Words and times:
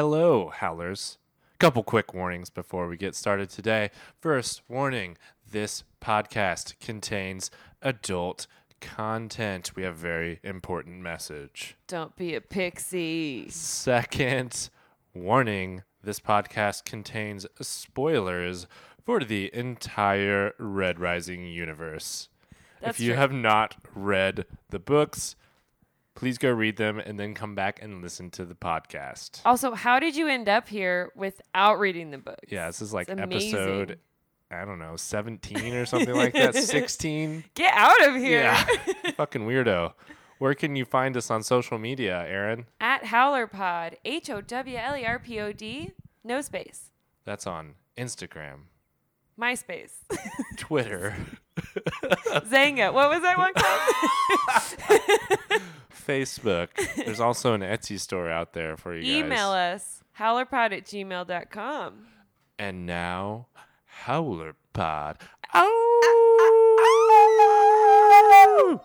Hello, 0.00 0.48
Howlers. 0.48 1.18
Couple 1.58 1.82
quick 1.82 2.14
warnings 2.14 2.48
before 2.48 2.88
we 2.88 2.96
get 2.96 3.14
started 3.14 3.50
today. 3.50 3.90
First, 4.18 4.62
warning 4.66 5.18
this 5.52 5.84
podcast 6.00 6.72
contains 6.80 7.50
adult 7.82 8.46
content. 8.80 9.76
We 9.76 9.82
have 9.82 9.96
a 9.96 9.98
very 9.98 10.40
important 10.42 11.02
message. 11.02 11.76
Don't 11.86 12.16
be 12.16 12.34
a 12.34 12.40
pixie. 12.40 13.50
Second, 13.50 14.70
warning 15.12 15.82
this 16.02 16.18
podcast 16.18 16.86
contains 16.86 17.44
spoilers 17.60 18.66
for 19.04 19.22
the 19.22 19.50
entire 19.52 20.54
Red 20.58 20.98
Rising 20.98 21.46
universe. 21.46 22.30
That's 22.80 22.98
if 22.98 23.04
you 23.04 23.10
true. 23.10 23.18
have 23.18 23.32
not 23.32 23.76
read 23.94 24.46
the 24.70 24.78
books, 24.78 25.36
please 26.20 26.36
go 26.36 26.50
read 26.50 26.76
them 26.76 26.98
and 26.98 27.18
then 27.18 27.32
come 27.32 27.54
back 27.54 27.80
and 27.80 28.02
listen 28.02 28.28
to 28.28 28.44
the 28.44 28.54
podcast. 28.54 29.40
Also, 29.46 29.72
how 29.72 29.98
did 29.98 30.14
you 30.14 30.28
end 30.28 30.50
up 30.50 30.68
here 30.68 31.10
without 31.16 31.78
reading 31.78 32.10
the 32.10 32.18
book? 32.18 32.38
Yeah, 32.46 32.66
this 32.66 32.82
is 32.82 32.92
like 32.92 33.08
It's 33.08 33.18
episode. 33.18 33.98
I 34.50 34.66
don't 34.66 34.78
know, 34.78 34.96
17 34.96 35.72
or 35.74 35.86
something 35.86 36.14
like 36.14 36.34
that. 36.34 36.54
16? 36.56 37.44
Get 37.54 37.72
out 37.74 38.06
of 38.06 38.16
here. 38.16 38.42
Yeah. 38.42 38.66
Fucking 39.16 39.46
weirdo. 39.46 39.94
Where 40.38 40.52
can 40.52 40.76
you 40.76 40.84
find 40.84 41.16
us 41.16 41.30
on 41.30 41.42
social 41.42 41.78
media, 41.78 42.22
Aaron? 42.28 42.66
At 42.82 43.04
HowlerPod, 43.04 43.94
H 44.04 44.28
O 44.28 44.42
W 44.42 44.76
L 44.76 44.96
E 44.98 45.06
R 45.06 45.18
P 45.18 45.40
O 45.40 45.52
D, 45.52 45.92
no 46.22 46.42
space. 46.42 46.90
That's 47.24 47.46
on 47.46 47.76
Instagram, 47.96 48.64
MySpace. 49.40 49.92
Twitter, 50.58 51.14
Xanga. 51.56 52.92
What 52.92 53.08
was 53.08 53.22
that 53.22 53.38
one 53.38 53.54
called? 55.48 55.62
Facebook. 56.00 56.68
There's 56.96 57.20
also 57.20 57.54
an 57.54 57.60
Etsy 57.60 57.98
store 58.00 58.30
out 58.30 58.52
there 58.52 58.76
for 58.76 58.94
you 58.94 59.02
guys. 59.02 59.26
Email 59.26 59.50
us, 59.50 60.02
howlerpod 60.18 60.72
at 60.72 60.84
gmail.com. 60.84 62.06
And 62.58 62.86
now, 62.86 63.46
Howler 63.86 64.54
Pod. 64.72 65.18
Ah, 65.54 65.66
Oh! 67.52 68.80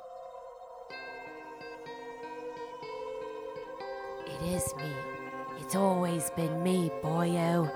It 4.27 4.41
is 4.53 4.73
me. 4.75 4.91
It's 5.59 5.75
always 5.75 6.29
been 6.31 6.61
me, 6.63 6.91
boyo. 7.03 7.69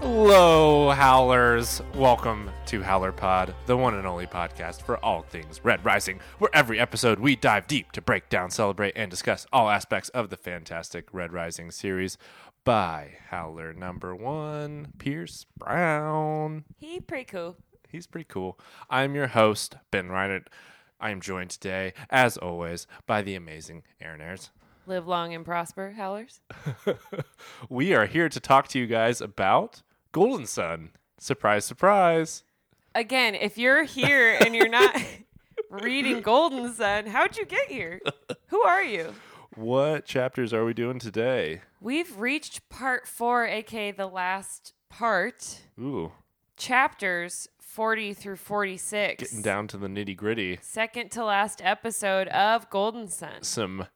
Hello, 0.00 0.90
Howlers. 0.90 1.82
Welcome 1.94 2.50
to 2.66 2.82
Howler 2.82 3.10
Pod, 3.10 3.54
the 3.66 3.76
one 3.76 3.94
and 3.94 4.06
only 4.06 4.26
podcast 4.26 4.82
for 4.82 4.96
all 5.04 5.22
things 5.22 5.64
Red 5.64 5.84
Rising, 5.84 6.20
where 6.38 6.54
every 6.54 6.78
episode 6.78 7.18
we 7.18 7.34
dive 7.34 7.66
deep 7.66 7.90
to 7.92 8.00
break 8.00 8.28
down, 8.28 8.50
celebrate, 8.50 8.92
and 8.96 9.10
discuss 9.10 9.46
all 9.52 9.68
aspects 9.68 10.08
of 10.10 10.30
the 10.30 10.36
fantastic 10.36 11.12
Red 11.12 11.32
Rising 11.32 11.72
series 11.72 12.16
by 12.64 13.16
Howler 13.30 13.72
number 13.72 14.14
one, 14.14 14.92
Pierce 14.98 15.46
Brown. 15.56 16.64
He 16.78 17.00
pretty 17.00 17.24
cool. 17.24 17.56
He's 17.88 18.06
pretty 18.06 18.28
cool. 18.28 18.58
I'm 18.88 19.16
your 19.16 19.28
host, 19.28 19.76
Ben 19.90 20.08
Reinert. 20.08 20.46
I 21.00 21.10
am 21.10 21.20
joined 21.20 21.50
today, 21.50 21.92
as 22.08 22.36
always, 22.36 22.86
by 23.06 23.22
the 23.22 23.34
amazing 23.34 23.82
Aaron 24.00 24.20
Ayers. 24.20 24.50
Live 24.86 25.06
long 25.08 25.34
and 25.34 25.44
prosper, 25.44 25.94
Howlers. 25.96 26.40
We 27.68 27.94
are 27.94 28.06
here 28.06 28.28
to 28.28 28.40
talk 28.40 28.68
to 28.68 28.78
you 28.78 28.86
guys 28.86 29.20
about 29.20 29.82
Golden 30.12 30.46
Son. 30.46 30.90
Surprise, 31.18 31.64
surprise. 31.64 32.44
Again, 32.94 33.34
if 33.34 33.58
you're 33.58 33.84
here 33.84 34.36
and 34.40 34.54
you're 34.54 34.68
not 34.68 34.94
reading 35.70 36.20
Golden 36.20 36.72
Son, 36.72 37.06
how'd 37.06 37.36
you 37.36 37.44
get 37.44 37.68
here? 37.68 38.00
Who 38.48 38.62
are 38.62 38.82
you? 38.82 39.14
What 39.54 40.04
chapters 40.06 40.52
are 40.52 40.64
we 40.64 40.72
doing 40.72 40.98
today? 40.98 41.62
We've 41.80 42.16
reached 42.18 42.68
part 42.68 43.06
four, 43.06 43.46
aka 43.46 43.90
the 43.90 44.06
last 44.06 44.72
part, 44.88 45.60
Ooh, 45.78 46.12
chapters 46.56 47.48
40 47.60 48.14
through 48.14 48.36
46. 48.36 49.22
getting 49.22 49.42
down 49.42 49.66
to 49.68 49.76
the 49.76 49.88
nitty 49.88 50.16
gritty. 50.16 50.58
Second 50.62 51.10
to 51.12 51.24
last 51.24 51.60
episode 51.62 52.28
of 52.28 52.70
Golden 52.70 53.08
Sun. 53.08 53.42
Some 53.42 53.86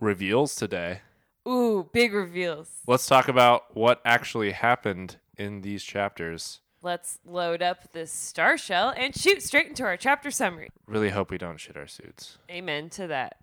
reveals 0.00 0.54
today. 0.56 1.00
Ooh, 1.48 1.88
big 1.92 2.12
reveals. 2.12 2.68
Let's 2.86 3.06
talk 3.06 3.28
about 3.28 3.74
what 3.76 4.00
actually 4.04 4.52
happened 4.52 5.16
in 5.40 5.62
these 5.62 5.82
chapters. 5.82 6.60
Let's 6.82 7.18
load 7.24 7.62
up 7.62 7.92
this 7.92 8.12
star 8.12 8.58
shell 8.58 8.92
and 8.96 9.16
shoot 9.16 9.42
straight 9.42 9.68
into 9.68 9.84
our 9.84 9.96
chapter 9.96 10.30
summary. 10.30 10.68
Really 10.86 11.10
hope 11.10 11.30
we 11.30 11.38
don't 11.38 11.58
shit 11.58 11.76
our 11.76 11.86
suits. 11.86 12.38
Amen 12.50 12.90
to 12.90 13.06
that. 13.06 13.36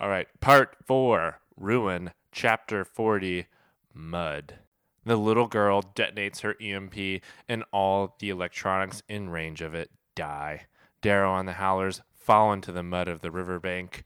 All 0.00 0.08
right, 0.08 0.28
part 0.40 0.76
four 0.86 1.40
Ruin, 1.56 2.12
chapter 2.32 2.84
40 2.84 3.46
Mud. 3.92 4.58
The 5.04 5.16
little 5.16 5.46
girl 5.46 5.82
detonates 5.82 6.40
her 6.40 6.56
EMP, 6.60 7.22
and 7.48 7.64
all 7.72 8.16
the 8.18 8.30
electronics 8.30 9.02
in 9.08 9.30
range 9.30 9.62
of 9.62 9.74
it 9.74 9.90
die. 10.14 10.66
Darrow 11.02 11.36
and 11.36 11.48
the 11.48 11.54
Howlers 11.54 12.02
fall 12.14 12.52
into 12.52 12.72
the 12.72 12.82
mud 12.82 13.08
of 13.08 13.20
the 13.20 13.30
riverbank. 13.30 14.04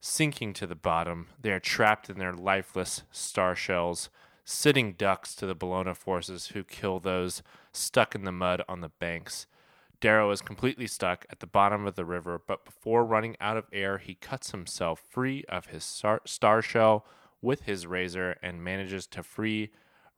Sinking 0.00 0.52
to 0.54 0.66
the 0.66 0.74
bottom, 0.74 1.28
they 1.40 1.50
are 1.50 1.60
trapped 1.60 2.10
in 2.10 2.18
their 2.18 2.34
lifeless 2.34 3.02
star 3.10 3.54
shells, 3.54 4.10
sitting 4.44 4.92
ducks 4.92 5.34
to 5.34 5.46
the 5.46 5.56
Bellona 5.56 5.96
forces 5.96 6.48
who 6.48 6.62
kill 6.64 7.00
those 7.00 7.42
stuck 7.72 8.14
in 8.14 8.24
the 8.24 8.32
mud 8.32 8.62
on 8.68 8.80
the 8.80 8.90
banks. 8.90 9.46
Darrow 10.00 10.30
is 10.30 10.42
completely 10.42 10.86
stuck 10.86 11.24
at 11.30 11.40
the 11.40 11.46
bottom 11.46 11.86
of 11.86 11.94
the 11.94 12.04
river, 12.04 12.40
but 12.46 12.64
before 12.64 13.04
running 13.04 13.36
out 13.40 13.56
of 13.56 13.64
air, 13.72 13.98
he 13.98 14.14
cuts 14.14 14.50
himself 14.50 15.02
free 15.08 15.44
of 15.48 15.66
his 15.66 15.82
star, 15.82 16.20
star 16.26 16.60
shell 16.60 17.06
with 17.40 17.62
his 17.62 17.86
razor 17.86 18.36
and 18.42 18.62
manages 18.62 19.06
to 19.06 19.22
free 19.22 19.70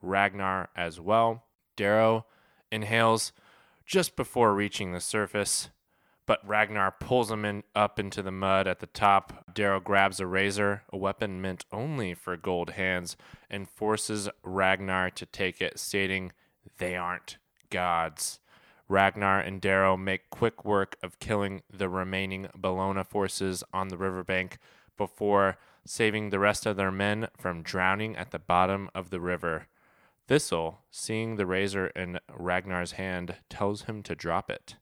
Ragnar 0.02 0.70
as 0.76 1.00
well. 1.00 1.44
Darrow 1.76 2.26
inhales 2.72 3.32
just 3.84 4.16
before 4.16 4.54
reaching 4.54 4.92
the 4.92 5.00
surface, 5.00 5.68
but 6.26 6.46
Ragnar 6.46 6.90
pulls 6.90 7.30
him 7.30 7.44
in, 7.44 7.62
up 7.74 7.98
into 7.98 8.22
the 8.22 8.32
mud 8.32 8.66
at 8.66 8.80
the 8.80 8.86
top. 8.86 9.54
Darrow 9.54 9.80
grabs 9.80 10.20
a 10.20 10.26
razor, 10.26 10.82
a 10.92 10.96
weapon 10.96 11.40
meant 11.40 11.64
only 11.72 12.14
for 12.14 12.36
gold 12.36 12.70
hands, 12.70 13.16
and 13.48 13.70
forces 13.70 14.28
Ragnar 14.42 15.10
to 15.10 15.26
take 15.26 15.62
it, 15.62 15.78
stating, 15.78 16.32
They 16.78 16.96
aren't 16.96 17.38
gods. 17.70 18.40
Ragnar 18.88 19.40
and 19.40 19.60
Darrow 19.60 19.96
make 19.96 20.30
quick 20.30 20.64
work 20.64 20.96
of 21.02 21.18
killing 21.18 21.62
the 21.72 21.88
remaining 21.88 22.48
Bellona 22.56 23.06
forces 23.06 23.64
on 23.72 23.88
the 23.88 23.96
riverbank 23.96 24.58
before 24.96 25.58
saving 25.84 26.30
the 26.30 26.38
rest 26.38 26.66
of 26.66 26.76
their 26.76 26.90
men 26.90 27.28
from 27.36 27.62
drowning 27.62 28.16
at 28.16 28.30
the 28.30 28.38
bottom 28.38 28.90
of 28.94 29.10
the 29.10 29.20
river. 29.20 29.68
Thistle, 30.28 30.80
seeing 30.90 31.36
the 31.36 31.46
razor 31.46 31.88
in 31.88 32.18
Ragnar's 32.32 32.92
hand, 32.92 33.36
tells 33.48 33.82
him 33.82 34.02
to 34.04 34.14
drop 34.14 34.50
it. 34.50 34.76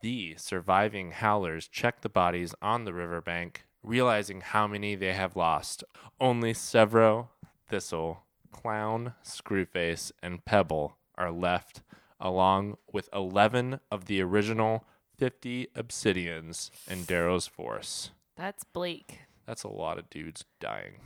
The 0.00 0.36
surviving 0.36 1.10
howlers 1.10 1.66
check 1.66 2.02
the 2.02 2.08
bodies 2.08 2.54
on 2.62 2.84
the 2.84 2.92
riverbank, 2.92 3.64
realizing 3.82 4.40
how 4.40 4.66
many 4.68 4.94
they 4.94 5.12
have 5.12 5.34
lost. 5.34 5.82
Only 6.20 6.52
Sevro, 6.52 7.28
Thistle, 7.68 8.22
Clown, 8.52 9.14
Screwface, 9.24 10.12
and 10.22 10.44
Pebble 10.44 10.96
are 11.16 11.32
left, 11.32 11.82
along 12.20 12.76
with 12.92 13.08
11 13.12 13.80
of 13.90 14.04
the 14.04 14.22
original 14.22 14.84
50 15.18 15.68
obsidians 15.74 16.70
in 16.88 17.04
Darrow's 17.04 17.48
force. 17.48 18.10
That's 18.36 18.62
bleak. 18.62 19.22
That's 19.46 19.64
a 19.64 19.68
lot 19.68 19.98
of 19.98 20.08
dudes 20.10 20.44
dying. 20.60 21.00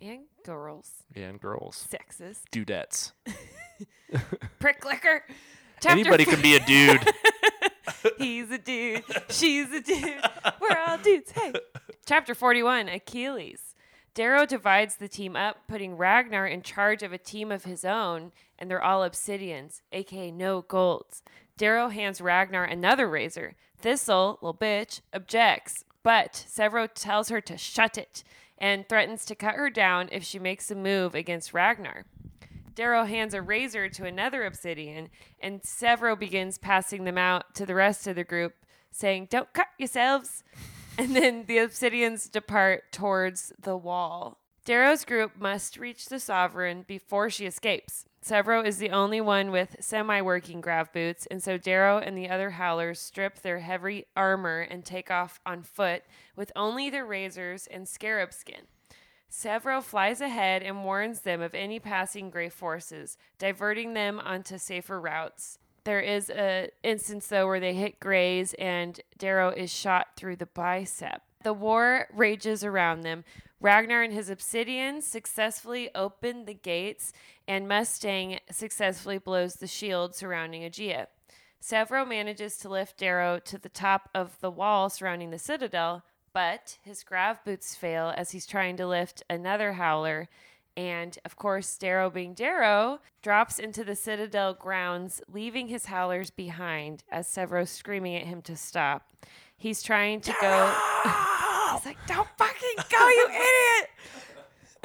And 0.00 0.26
girls. 0.44 0.90
And 1.14 1.40
girls. 1.40 1.86
Sexist. 1.90 2.42
Dudettes. 2.52 3.12
Prick 4.60 4.84
liquor. 4.84 5.24
Chapter 5.80 5.98
Anybody 5.98 6.24
can 6.24 6.40
be 6.40 6.54
a 6.54 6.60
dude. 6.64 7.00
He's 8.18 8.50
a 8.50 8.58
dude. 8.58 9.04
She's 9.28 9.72
a 9.72 9.80
dude. 9.80 10.20
We're 10.60 10.78
all 10.86 10.98
dudes. 10.98 11.30
Hey. 11.30 11.52
Chapter 12.04 12.34
41 12.34 12.88
Achilles. 12.88 13.74
Darrow 14.14 14.46
divides 14.46 14.96
the 14.96 15.08
team 15.08 15.36
up, 15.36 15.58
putting 15.68 15.96
Ragnar 15.96 16.46
in 16.46 16.62
charge 16.62 17.02
of 17.02 17.12
a 17.12 17.18
team 17.18 17.52
of 17.52 17.64
his 17.64 17.84
own, 17.84 18.32
and 18.58 18.70
they're 18.70 18.82
all 18.82 19.02
obsidians, 19.02 19.82
aka 19.92 20.30
no 20.30 20.62
golds. 20.62 21.22
Darrow 21.58 21.88
hands 21.88 22.20
Ragnar 22.20 22.64
another 22.64 23.08
razor. 23.08 23.56
Thistle, 23.78 24.38
little 24.40 24.54
bitch, 24.54 25.00
objects, 25.12 25.84
but 26.02 26.46
Sevro 26.48 26.88
tells 26.92 27.28
her 27.28 27.40
to 27.42 27.58
shut 27.58 27.98
it 27.98 28.24
and 28.58 28.88
threatens 28.88 29.26
to 29.26 29.34
cut 29.34 29.54
her 29.54 29.68
down 29.68 30.08
if 30.12 30.24
she 30.24 30.38
makes 30.38 30.70
a 30.70 30.74
move 30.74 31.14
against 31.14 31.52
Ragnar. 31.52 32.06
Darrow 32.76 33.04
hands 33.04 33.32
a 33.32 33.40
razor 33.40 33.88
to 33.88 34.04
another 34.04 34.44
obsidian, 34.44 35.08
and 35.40 35.62
Sevro 35.62 36.16
begins 36.16 36.58
passing 36.58 37.04
them 37.04 37.16
out 37.16 37.54
to 37.54 37.64
the 37.64 37.74
rest 37.74 38.06
of 38.06 38.16
the 38.16 38.22
group, 38.22 38.52
saying, 38.90 39.28
Don't 39.30 39.52
cut 39.52 39.68
yourselves. 39.78 40.44
And 40.98 41.14
then 41.14 41.44
the 41.44 41.58
obsidians 41.58 42.30
depart 42.32 42.90
towards 42.90 43.52
the 43.60 43.76
wall. 43.76 44.38
Darrow's 44.64 45.04
group 45.04 45.32
must 45.38 45.76
reach 45.76 46.06
the 46.06 46.18
sovereign 46.18 46.86
before 46.88 47.28
she 47.28 47.44
escapes. 47.44 48.06
Sevro 48.24 48.66
is 48.66 48.78
the 48.78 48.88
only 48.88 49.20
one 49.20 49.50
with 49.50 49.76
semi 49.78 50.22
working 50.22 50.62
grav 50.62 50.90
boots, 50.94 51.26
and 51.30 51.42
so 51.42 51.58
Darrow 51.58 51.98
and 51.98 52.16
the 52.16 52.30
other 52.30 52.48
howlers 52.48 52.98
strip 52.98 53.42
their 53.42 53.58
heavy 53.58 54.06
armor 54.16 54.60
and 54.60 54.86
take 54.86 55.10
off 55.10 55.38
on 55.44 55.62
foot 55.62 56.02
with 56.34 56.50
only 56.56 56.88
their 56.88 57.04
razors 57.04 57.66
and 57.66 57.86
scarab 57.86 58.32
skin. 58.32 58.62
Sevro 59.30 59.82
flies 59.82 60.20
ahead 60.20 60.62
and 60.62 60.84
warns 60.84 61.20
them 61.20 61.40
of 61.40 61.54
any 61.54 61.78
passing 61.78 62.30
gray 62.30 62.48
forces, 62.48 63.18
diverting 63.38 63.94
them 63.94 64.18
onto 64.20 64.58
safer 64.58 65.00
routes. 65.00 65.58
There 65.84 66.00
is 66.00 66.30
a 66.30 66.70
instance 66.82 67.28
though 67.28 67.46
where 67.46 67.60
they 67.60 67.74
hit 67.74 68.00
grays 68.00 68.54
and 68.54 69.00
Darrow 69.18 69.50
is 69.50 69.72
shot 69.72 70.08
through 70.16 70.36
the 70.36 70.46
bicep. 70.46 71.22
The 71.44 71.52
war 71.52 72.08
rages 72.12 72.64
around 72.64 73.02
them. 73.02 73.24
Ragnar 73.60 74.02
and 74.02 74.12
his 74.12 74.28
obsidians 74.28 75.02
successfully 75.04 75.88
open 75.94 76.44
the 76.44 76.54
gates, 76.54 77.12
and 77.48 77.68
Mustang 77.68 78.40
successfully 78.50 79.18
blows 79.18 79.54
the 79.54 79.66
shield 79.66 80.14
surrounding 80.14 80.62
Aegea. 80.62 81.06
Sevro 81.62 82.06
manages 82.06 82.58
to 82.58 82.68
lift 82.68 82.98
Darrow 82.98 83.38
to 83.38 83.58
the 83.58 83.68
top 83.68 84.10
of 84.14 84.38
the 84.40 84.50
wall 84.50 84.90
surrounding 84.90 85.30
the 85.30 85.38
citadel, 85.38 86.04
but 86.36 86.76
his 86.82 87.02
grav 87.02 87.42
boots 87.44 87.74
fail 87.74 88.12
as 88.14 88.32
he's 88.32 88.44
trying 88.44 88.76
to 88.76 88.86
lift 88.86 89.22
another 89.30 89.72
howler. 89.72 90.28
And 90.76 91.18
of 91.24 91.34
course, 91.34 91.78
Darrow 91.78 92.10
being 92.10 92.34
Darrow, 92.34 93.00
drops 93.22 93.58
into 93.58 93.82
the 93.82 93.96
citadel 93.96 94.52
grounds, 94.52 95.22
leaving 95.32 95.68
his 95.68 95.86
howlers 95.86 96.28
behind 96.28 97.04
as 97.10 97.26
Sevro's 97.26 97.70
screaming 97.70 98.16
at 98.16 98.24
him 98.24 98.42
to 98.42 98.54
stop. 98.54 99.08
He's 99.56 99.82
trying 99.82 100.20
to 100.20 100.34
go. 100.38 100.74
He's 101.72 101.86
like, 101.86 101.96
don't 102.06 102.28
fucking 102.36 102.84
go, 102.90 103.08
you 103.08 103.28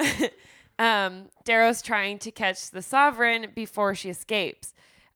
idiot! 0.00 0.34
um, 0.78 1.26
Darrow's 1.44 1.82
trying 1.82 2.18
to 2.20 2.30
catch 2.30 2.70
the 2.70 2.80
Sovereign 2.80 3.48
before 3.54 3.94
she 3.94 4.08
escapes. 4.08 4.72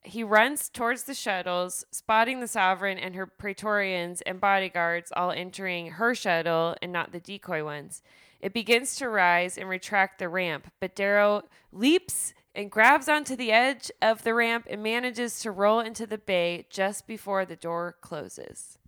He 0.06 0.22
runs 0.22 0.68
towards 0.68 1.02
the 1.02 1.14
shuttles, 1.14 1.84
spotting 1.90 2.38
the 2.38 2.46
Sovereign 2.46 2.96
and 2.96 3.16
her 3.16 3.26
Praetorians 3.26 4.20
and 4.20 4.40
bodyguards 4.40 5.12
all 5.16 5.32
entering 5.32 5.90
her 5.92 6.14
shuttle 6.14 6.76
and 6.80 6.92
not 6.92 7.10
the 7.10 7.18
decoy 7.18 7.64
ones. 7.64 8.02
It 8.40 8.52
begins 8.52 8.94
to 8.96 9.08
rise 9.08 9.58
and 9.58 9.68
retract 9.68 10.20
the 10.20 10.28
ramp, 10.28 10.70
but 10.78 10.94
Darrow 10.94 11.42
leaps 11.72 12.34
and 12.54 12.70
grabs 12.70 13.08
onto 13.08 13.34
the 13.34 13.50
edge 13.50 13.90
of 14.00 14.22
the 14.22 14.32
ramp 14.32 14.68
and 14.70 14.80
manages 14.80 15.40
to 15.40 15.50
roll 15.50 15.80
into 15.80 16.06
the 16.06 16.18
bay 16.18 16.66
just 16.70 17.08
before 17.08 17.44
the 17.44 17.56
door 17.56 17.96
closes. 18.00 18.78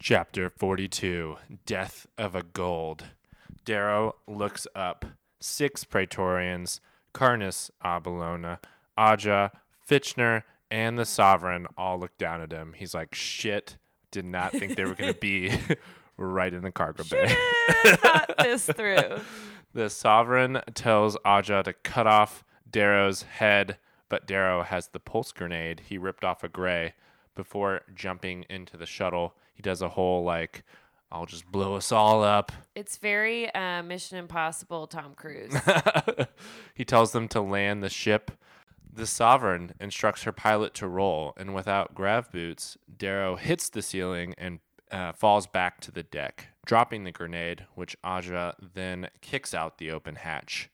Chapter 0.00 0.50
42 0.50 1.36
Death 1.64 2.08
of 2.18 2.34
a 2.34 2.42
Gold. 2.42 3.04
Darrow 3.64 4.16
looks 4.26 4.66
up. 4.74 5.04
Six 5.38 5.84
Praetorians, 5.84 6.80
Carnus 7.14 7.70
Abelona, 7.84 8.58
Aja, 8.98 9.52
Fitchner, 9.90 10.44
and 10.70 10.98
the 10.98 11.04
Sovereign 11.04 11.66
all 11.76 11.98
look 11.98 12.16
down 12.16 12.40
at 12.40 12.52
him. 12.52 12.74
He's 12.76 12.94
like, 12.94 13.14
shit, 13.14 13.76
did 14.10 14.24
not 14.24 14.52
think 14.52 14.76
they 14.76 14.84
were 14.84 14.94
going 14.94 15.12
to 15.12 15.18
be 15.18 15.52
right 16.16 16.52
in 16.52 16.62
the 16.62 16.70
cargo 16.70 17.02
bay. 17.04 17.34
Thought 17.84 18.34
this 18.38 18.66
through. 18.76 19.20
The 19.72 19.90
Sovereign 19.90 20.60
tells 20.74 21.16
Aja 21.24 21.62
to 21.62 21.72
cut 21.72 22.06
off 22.06 22.44
Darrow's 22.70 23.22
head, 23.22 23.78
but 24.08 24.26
Darrow 24.26 24.62
has 24.62 24.88
the 24.88 25.00
pulse 25.00 25.32
grenade 25.32 25.82
he 25.88 25.98
ripped 25.98 26.24
off 26.24 26.44
a 26.44 26.48
gray. 26.48 26.94
Before 27.34 27.82
jumping 27.94 28.44
into 28.50 28.76
the 28.76 28.86
shuttle, 28.86 29.34
he 29.54 29.62
does 29.62 29.82
a 29.82 29.90
whole 29.90 30.24
like, 30.24 30.62
I'll 31.12 31.26
just 31.26 31.50
blow 31.50 31.74
us 31.74 31.90
all 31.90 32.22
up. 32.22 32.52
It's 32.74 32.96
very 32.96 33.52
uh, 33.54 33.82
Mission 33.82 34.18
Impossible 34.18 34.86
Tom 34.86 35.14
Cruise. 35.14 35.54
he 36.74 36.84
tells 36.84 37.12
them 37.12 37.28
to 37.28 37.40
land 37.40 37.82
the 37.82 37.88
ship. 37.88 38.30
The 38.92 39.06
Sovereign 39.06 39.72
instructs 39.80 40.24
her 40.24 40.32
pilot 40.32 40.74
to 40.74 40.88
roll, 40.88 41.32
and 41.36 41.54
without 41.54 41.94
grav 41.94 42.30
boots, 42.32 42.76
Darrow 42.98 43.36
hits 43.36 43.68
the 43.68 43.82
ceiling 43.82 44.34
and 44.36 44.58
uh, 44.90 45.12
falls 45.12 45.46
back 45.46 45.80
to 45.82 45.92
the 45.92 46.02
deck, 46.02 46.48
dropping 46.66 47.04
the 47.04 47.12
grenade, 47.12 47.66
which 47.74 47.96
Aja 48.02 48.54
then 48.74 49.08
kicks 49.20 49.54
out 49.54 49.78
the 49.78 49.90
open 49.90 50.16
hatch. 50.16 50.68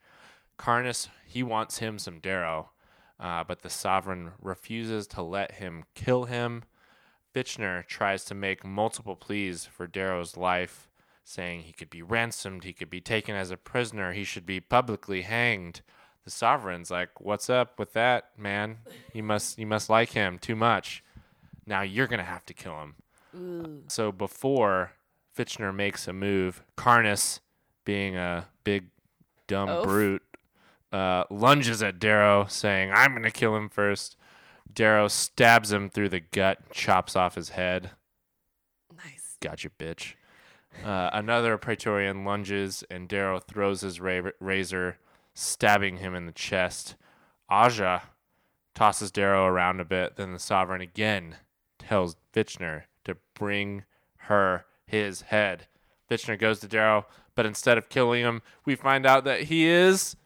Karnus, 0.58 1.08
he 1.26 1.42
wants 1.42 1.78
him 1.78 1.98
some 1.98 2.18
Darrow, 2.18 2.70
uh, 3.20 3.44
but 3.44 3.60
the 3.60 3.70
Sovereign 3.70 4.32
refuses 4.40 5.06
to 5.08 5.22
let 5.22 5.52
him 5.52 5.84
kill 5.94 6.24
him. 6.24 6.64
Fitchner 7.34 7.86
tries 7.86 8.24
to 8.24 8.34
make 8.34 8.64
multiple 8.64 9.16
pleas 9.16 9.66
for 9.66 9.86
Darrow's 9.86 10.38
life, 10.38 10.88
saying 11.22 11.62
he 11.62 11.72
could 11.72 11.90
be 11.90 12.02
ransomed, 12.02 12.64
he 12.64 12.72
could 12.72 12.88
be 12.88 13.00
taken 13.00 13.36
as 13.36 13.50
a 13.50 13.56
prisoner, 13.58 14.12
he 14.12 14.24
should 14.24 14.46
be 14.46 14.60
publicly 14.60 15.22
hanged. 15.22 15.82
The 16.26 16.32
Sovereign's 16.32 16.90
like, 16.90 17.20
"What's 17.20 17.48
up 17.48 17.78
with 17.78 17.92
that, 17.92 18.30
man? 18.36 18.78
You 19.14 19.22
must 19.22 19.58
you 19.58 19.66
must 19.66 19.88
like 19.88 20.10
him 20.10 20.38
too 20.40 20.56
much. 20.56 21.02
Now 21.64 21.82
you're 21.82 22.08
gonna 22.08 22.24
have 22.24 22.44
to 22.46 22.52
kill 22.54 22.78
him." 22.82 23.84
So 23.86 24.10
before 24.10 24.90
Fitchner 25.38 25.72
makes 25.72 26.08
a 26.08 26.12
move, 26.12 26.64
Karnus, 26.76 27.38
being 27.84 28.16
a 28.16 28.48
big 28.64 28.88
dumb 29.46 29.68
Oaf. 29.68 29.84
brute, 29.84 30.22
uh, 30.92 31.24
lunges 31.30 31.80
at 31.80 32.00
Darrow, 32.00 32.46
saying, 32.46 32.90
"I'm 32.92 33.14
gonna 33.14 33.30
kill 33.30 33.54
him 33.54 33.68
first. 33.68 34.16
Darrow 34.72 35.06
stabs 35.06 35.70
him 35.70 35.88
through 35.88 36.08
the 36.08 36.20
gut, 36.20 36.72
chops 36.72 37.14
off 37.14 37.36
his 37.36 37.50
head. 37.50 37.92
nice. 38.92 39.36
Gotcha, 39.40 39.70
bitch. 39.70 40.14
Uh, 40.84 41.10
another 41.12 41.56
Praetorian 41.56 42.24
lunges, 42.24 42.82
and 42.90 43.08
Darrow 43.08 43.38
throws 43.38 43.82
his 43.82 44.00
ra- 44.00 44.32
razor, 44.40 44.98
stabbing 45.36 45.98
him 45.98 46.14
in 46.14 46.26
the 46.26 46.32
chest. 46.32 46.96
Aja 47.48 48.00
tosses 48.74 49.10
Darrow 49.10 49.44
around 49.44 49.80
a 49.80 49.84
bit. 49.84 50.16
Then 50.16 50.32
the 50.32 50.38
Sovereign 50.38 50.80
again 50.80 51.36
tells 51.78 52.16
Fitchner 52.32 52.84
to 53.04 53.16
bring 53.34 53.84
her 54.16 54.64
his 54.86 55.22
head. 55.22 55.66
Fitchner 56.10 56.38
goes 56.38 56.58
to 56.60 56.68
Darrow, 56.68 57.06
but 57.34 57.46
instead 57.46 57.78
of 57.78 57.88
killing 57.88 58.22
him, 58.22 58.42
we 58.64 58.74
find 58.74 59.04
out 59.04 59.24
that 59.24 59.42
he 59.42 59.66
is 59.66 60.16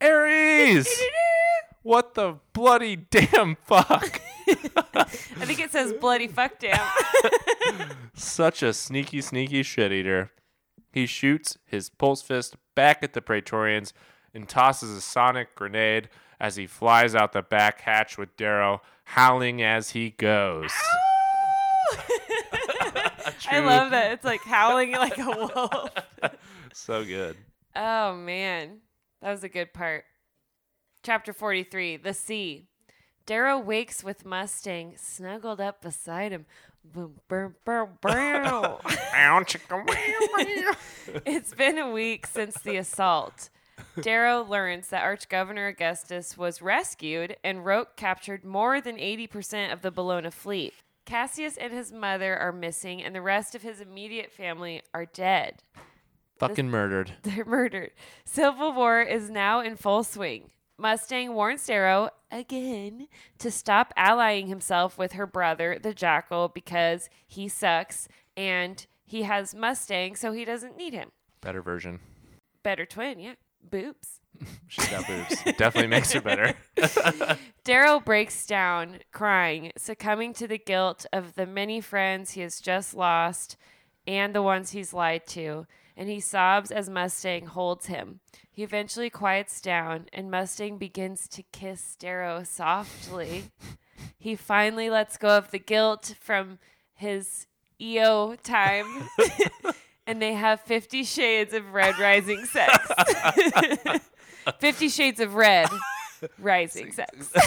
Ares. 0.00 0.88
what 1.82 2.14
the 2.14 2.36
bloody 2.52 2.96
damn 2.96 3.56
fuck? 3.56 4.20
I 4.94 5.04
think 5.46 5.60
it 5.60 5.70
says 5.70 5.92
bloody 5.94 6.28
fuck 6.28 6.58
damn. 6.58 6.86
Such 8.14 8.62
a 8.62 8.72
sneaky, 8.72 9.22
sneaky 9.22 9.62
shit 9.62 9.90
eater. 9.90 10.32
He 10.92 11.06
shoots 11.06 11.56
his 11.64 11.88
pulse 11.88 12.20
fist 12.20 12.56
back 12.74 13.02
at 13.02 13.14
the 13.14 13.22
Praetorians 13.22 13.94
and 14.34 14.48
tosses 14.48 14.90
a 14.90 15.00
sonic 15.00 15.54
grenade 15.54 16.08
as 16.38 16.56
he 16.56 16.66
flies 16.66 17.14
out 17.14 17.32
the 17.32 17.42
back 17.42 17.82
hatch 17.82 18.16
with 18.16 18.36
Darrow 18.36 18.80
howling 19.04 19.62
as 19.62 19.90
he 19.90 20.10
goes. 20.10 20.70
I 23.50 23.58
love 23.58 23.90
that. 23.90 24.12
It's 24.12 24.24
like 24.24 24.42
howling 24.42 24.92
like 24.92 25.18
a 25.18 25.26
wolf. 25.26 25.90
So 26.72 27.04
good. 27.04 27.36
Oh 27.74 28.14
man, 28.14 28.78
that 29.20 29.32
was 29.32 29.42
a 29.42 29.48
good 29.48 29.72
part. 29.72 30.04
Chapter 31.02 31.32
43 31.32 31.96
The 31.96 32.14
Sea. 32.14 32.68
Darrow 33.26 33.58
wakes 33.58 34.04
with 34.04 34.24
Mustang 34.24 34.94
snuggled 34.96 35.60
up 35.60 35.82
beside 35.82 36.32
him. 36.32 36.46
Boom, 36.84 37.14
boom, 37.28 37.54
boom, 37.64 37.90
boom. 38.00 38.76
it's 41.26 41.54
been 41.54 41.78
a 41.78 41.90
week 41.90 42.26
since 42.26 42.54
the 42.62 42.76
assault. 42.76 43.50
Darrow 44.00 44.42
learns 44.42 44.88
that 44.88 45.04
Archgovernor 45.04 45.70
Augustus 45.70 46.36
was 46.36 46.62
rescued 46.62 47.36
and 47.42 47.64
Roque 47.64 47.96
captured 47.96 48.44
more 48.44 48.80
than 48.80 48.96
80% 48.96 49.72
of 49.72 49.82
the 49.82 49.92
Bellona 49.92 50.32
fleet. 50.32 50.74
Cassius 51.04 51.56
and 51.56 51.72
his 51.72 51.92
mother 51.92 52.36
are 52.36 52.52
missing, 52.52 53.02
and 53.02 53.14
the 53.14 53.22
rest 53.22 53.54
of 53.54 53.62
his 53.62 53.80
immediate 53.80 54.30
family 54.30 54.82
are 54.94 55.06
dead. 55.06 55.62
Fucking 56.38 56.70
murdered. 56.70 57.14
They're 57.22 57.44
murdered. 57.44 57.90
Civil 58.24 58.72
War 58.72 59.02
is 59.02 59.28
now 59.28 59.60
in 59.60 59.76
full 59.76 60.04
swing. 60.04 60.50
Mustang 60.78 61.34
warns 61.34 61.66
Darrow 61.66 62.10
again 62.30 63.08
to 63.38 63.50
stop 63.50 63.92
allying 63.96 64.46
himself 64.46 64.96
with 64.96 65.12
her 65.12 65.26
brother, 65.26 65.78
the 65.82 65.92
Jackal, 65.92 66.48
because 66.48 67.10
he 67.26 67.48
sucks 67.48 68.08
and 68.36 68.86
he 69.04 69.24
has 69.24 69.54
Mustang, 69.54 70.14
so 70.14 70.32
he 70.32 70.44
doesn't 70.44 70.76
need 70.76 70.94
him. 70.94 71.10
Better 71.40 71.60
version. 71.60 71.98
Better 72.62 72.86
twin, 72.86 73.18
yeah. 73.18 73.34
Boobs. 73.68 74.20
She's 74.68 74.88
got 74.88 75.06
boobs. 75.06 75.42
Definitely 75.44 75.88
makes 75.88 76.12
her 76.12 76.20
better. 76.20 76.54
Darrow 77.64 78.00
breaks 78.00 78.46
down, 78.46 78.98
crying, 79.12 79.72
succumbing 79.76 80.32
to 80.34 80.48
the 80.48 80.58
guilt 80.58 81.06
of 81.12 81.34
the 81.34 81.46
many 81.46 81.80
friends 81.80 82.32
he 82.32 82.40
has 82.40 82.60
just 82.60 82.94
lost 82.94 83.56
and 84.06 84.34
the 84.34 84.42
ones 84.42 84.70
he's 84.70 84.92
lied 84.92 85.26
to, 85.26 85.66
and 85.96 86.08
he 86.08 86.20
sobs 86.20 86.70
as 86.70 86.88
Mustang 86.88 87.46
holds 87.46 87.86
him. 87.86 88.20
He 88.50 88.62
eventually 88.62 89.10
quiets 89.10 89.60
down, 89.60 90.06
and 90.12 90.30
Mustang 90.30 90.78
begins 90.78 91.28
to 91.28 91.42
kiss 91.42 91.96
Darrow 91.96 92.42
softly. 92.42 93.44
he 94.18 94.34
finally 94.36 94.88
lets 94.90 95.16
go 95.16 95.36
of 95.36 95.50
the 95.50 95.58
guilt 95.58 96.14
from 96.18 96.58
his 96.94 97.46
Eo 97.80 98.36
time. 98.42 99.08
And 100.10 100.20
they 100.20 100.34
have 100.34 100.60
50 100.62 101.04
shades 101.04 101.54
of 101.54 101.72
red 101.72 101.96
rising 101.96 102.44
sex. 102.46 102.76
50 104.58 104.88
shades 104.88 105.20
of 105.20 105.36
red. 105.36 105.68
rising 106.38 106.90
sex. 106.90 107.32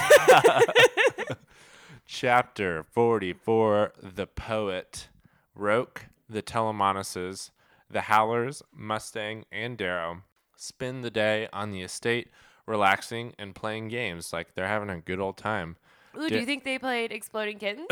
Chapter 2.06 2.86
44 2.94 3.92
The 4.02 4.28
Poet. 4.28 5.10
Roque, 5.56 6.06
the 6.30 6.42
Telemanuses, 6.42 7.52
the 7.90 8.02
Howlers, 8.02 8.64
Mustang, 8.74 9.44
and 9.52 9.78
Darrow 9.78 10.22
spend 10.56 11.04
the 11.04 11.12
day 11.12 11.50
on 11.52 11.72
the 11.72 11.82
estate, 11.82 12.30
relaxing 12.66 13.34
and 13.38 13.54
playing 13.54 13.90
games 13.90 14.32
like 14.32 14.56
they're 14.56 14.70
having 14.70 14.90
a 14.90 15.02
good 15.02 15.20
old 15.20 15.36
time. 15.36 15.76
Ooh, 16.18 16.30
do 16.30 16.40
you 16.40 16.46
think 16.46 16.64
they 16.64 16.78
played 16.78 17.12
Exploding 17.12 17.58
Kittens? 17.58 17.88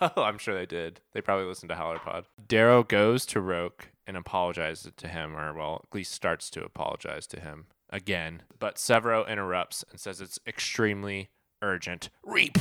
oh, 0.00 0.22
I'm 0.22 0.38
sure 0.38 0.54
they 0.54 0.66
did. 0.66 1.00
They 1.12 1.20
probably 1.20 1.46
listened 1.46 1.70
to 1.70 1.74
Howler 1.74 1.98
Pod. 1.98 2.26
Darrow 2.46 2.82
goes 2.82 3.24
to 3.26 3.40
Roque 3.40 3.88
and 4.06 4.16
apologizes 4.16 4.92
to 4.96 5.08
him, 5.08 5.36
or 5.36 5.52
well, 5.54 5.82
at 5.88 5.94
least 5.94 6.12
starts 6.12 6.50
to 6.50 6.64
apologize 6.64 7.26
to 7.28 7.40
him 7.40 7.66
again. 7.90 8.42
But 8.58 8.76
Sevro 8.76 9.28
interrupts 9.28 9.84
and 9.90 10.00
says 10.00 10.20
it's 10.20 10.38
extremely 10.46 11.30
urgent. 11.60 12.10
Reap! 12.24 12.58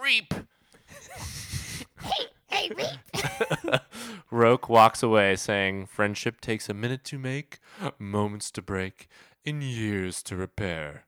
Reap! 0.00 0.34
Hey, 2.00 2.26
hey, 2.46 2.70
Reap. 2.74 3.80
Roque 4.30 4.68
walks 4.68 5.02
away 5.02 5.36
saying, 5.36 5.86
Friendship 5.86 6.40
takes 6.40 6.68
a 6.68 6.74
minute 6.74 7.04
to 7.04 7.18
make, 7.18 7.58
moments 7.98 8.50
to 8.52 8.62
break, 8.62 9.08
and 9.44 9.62
years 9.62 10.22
to 10.24 10.36
repair. 10.36 11.04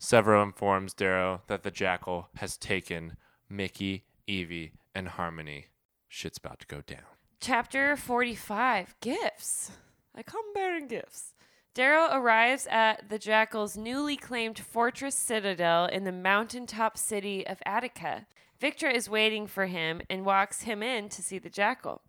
Sevro 0.00 0.42
informs 0.42 0.94
Darrow 0.94 1.42
that 1.46 1.62
the 1.62 1.70
jackal 1.70 2.28
has 2.36 2.56
taken 2.56 3.16
Mickey, 3.48 4.04
Evey, 4.28 4.72
and 4.94 5.08
Harmony. 5.08 5.66
Shit's 6.08 6.38
about 6.38 6.58
to 6.60 6.66
go 6.66 6.82
down. 6.84 7.11
Chapter 7.42 7.96
45 7.96 8.94
Gifts. 9.00 9.72
I 10.14 10.22
come 10.22 10.54
bearing 10.54 10.86
gifts. 10.86 11.34
Darrow 11.74 12.08
arrives 12.12 12.68
at 12.70 13.08
the 13.08 13.18
Jackal's 13.18 13.76
newly 13.76 14.16
claimed 14.16 14.60
fortress 14.60 15.16
citadel 15.16 15.86
in 15.86 16.04
the 16.04 16.12
mountaintop 16.12 16.96
city 16.96 17.44
of 17.44 17.60
Attica. 17.66 18.26
Victra 18.60 18.94
is 18.94 19.10
waiting 19.10 19.48
for 19.48 19.66
him 19.66 20.02
and 20.08 20.24
walks 20.24 20.62
him 20.62 20.84
in 20.84 21.08
to 21.08 21.20
see 21.20 21.40
the 21.40 21.50
Jackal. 21.50 22.02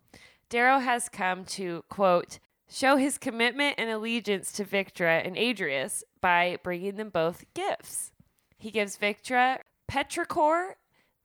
Darrow 0.50 0.78
has 0.78 1.08
come 1.08 1.44
to, 1.46 1.82
quote, 1.88 2.38
show 2.70 2.96
his 2.96 3.18
commitment 3.18 3.74
and 3.76 3.90
allegiance 3.90 4.52
to 4.52 4.64
Victra 4.64 5.26
and 5.26 5.36
Adrius 5.36 6.04
by 6.20 6.58
bringing 6.62 6.94
them 6.94 7.08
both 7.08 7.44
gifts. 7.54 8.12
He 8.56 8.70
gives 8.70 8.96
Victra 8.96 9.58
petrichor, 9.90 10.74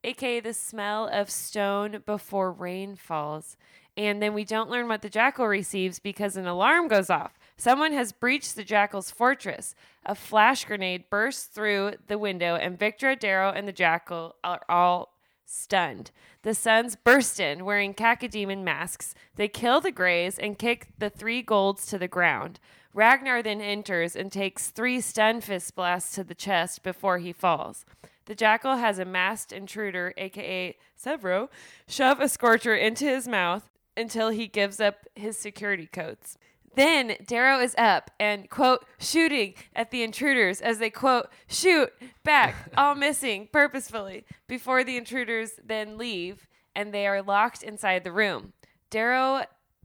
aka 0.03 0.39
the 0.39 0.53
smell 0.55 1.07
of 1.07 1.29
stone 1.29 2.01
before 2.07 2.51
rain 2.51 2.95
falls. 2.95 3.55
And 3.99 4.21
then 4.21 4.33
we 4.33 4.45
don't 4.45 4.69
learn 4.69 4.87
what 4.87 5.01
the 5.01 5.09
jackal 5.09 5.45
receives 5.45 5.99
because 5.99 6.37
an 6.37 6.47
alarm 6.47 6.87
goes 6.87 7.09
off. 7.09 7.37
Someone 7.57 7.91
has 7.91 8.13
breached 8.13 8.55
the 8.55 8.63
jackal's 8.63 9.11
fortress. 9.11 9.75
A 10.05 10.15
flash 10.15 10.63
grenade 10.63 11.09
bursts 11.09 11.47
through 11.47 11.95
the 12.07 12.17
window, 12.17 12.55
and 12.55 12.79
Victra 12.79 13.19
Darrow, 13.19 13.51
and 13.51 13.67
the 13.67 13.73
jackal 13.73 14.37
are 14.41 14.61
all 14.69 15.15
stunned. 15.45 16.11
The 16.43 16.53
sons 16.53 16.95
burst 16.95 17.41
in, 17.41 17.65
wearing 17.65 17.93
cacodemon 17.93 18.63
masks. 18.63 19.15
They 19.35 19.49
kill 19.49 19.81
the 19.81 19.91
Greys 19.91 20.39
and 20.39 20.57
kick 20.57 20.87
the 20.97 21.09
three 21.09 21.41
golds 21.41 21.85
to 21.87 21.97
the 21.97 22.07
ground. 22.07 22.61
Ragnar 22.93 23.43
then 23.43 23.59
enters 23.59 24.15
and 24.15 24.31
takes 24.31 24.69
three 24.69 25.01
stun 25.01 25.41
fist 25.41 25.75
blasts 25.75 26.15
to 26.15 26.23
the 26.23 26.33
chest 26.33 26.83
before 26.83 27.17
he 27.17 27.33
falls. 27.33 27.83
The 28.27 28.35
jackal 28.35 28.77
has 28.77 28.97
a 28.97 29.03
masked 29.03 29.51
intruder, 29.51 30.13
aka 30.15 30.77
Sevro, 30.97 31.49
shove 31.85 32.21
a 32.21 32.29
scorcher 32.29 32.75
into 32.75 33.03
his 33.03 33.27
mouth 33.27 33.68
until 33.95 34.29
he 34.29 34.47
gives 34.47 34.79
up 34.79 35.05
his 35.15 35.37
security 35.37 35.87
codes. 35.87 36.37
Then 36.75 37.15
Darrow 37.25 37.59
is 37.59 37.75
up 37.77 38.11
and, 38.19 38.49
quote, 38.49 38.85
shooting 38.99 39.55
at 39.75 39.91
the 39.91 40.03
intruders 40.03 40.61
as 40.61 40.79
they, 40.79 40.89
quote, 40.89 41.27
shoot 41.47 41.91
back, 42.23 42.55
all 42.77 42.95
missing 42.95 43.49
purposefully, 43.51 44.25
before 44.47 44.83
the 44.83 44.97
intruders 44.97 45.53
then 45.63 45.97
leave 45.97 46.47
and 46.75 46.93
they 46.93 47.07
are 47.07 47.21
locked 47.21 47.63
inside 47.63 48.03
the 48.03 48.11
room. 48.11 48.53
Darrow 48.89 49.43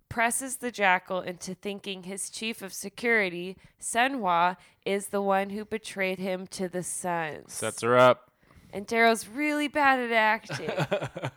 presses 0.09 0.59
the 0.59 0.71
jackal 0.71 1.21
into 1.21 1.55
thinking 1.55 2.05
his 2.05 2.31
chief 2.31 2.63
of 2.63 2.73
security, 2.73 3.57
Sunhua, 3.81 4.57
is 4.87 5.09
the 5.09 5.23
one 5.23 5.51
who 5.51 5.65
betrayed 5.65 6.21
him 6.21 6.47
to 6.49 6.69
the 6.69 6.83
Sons. 6.85 7.53
Sets 7.53 7.83
her 7.83 7.99
up. 7.99 8.31
And 8.73 8.87
Darrow's 8.87 9.27
really 9.27 9.67
bad 9.67 9.99
at 9.99 10.13
acting. 10.13 10.71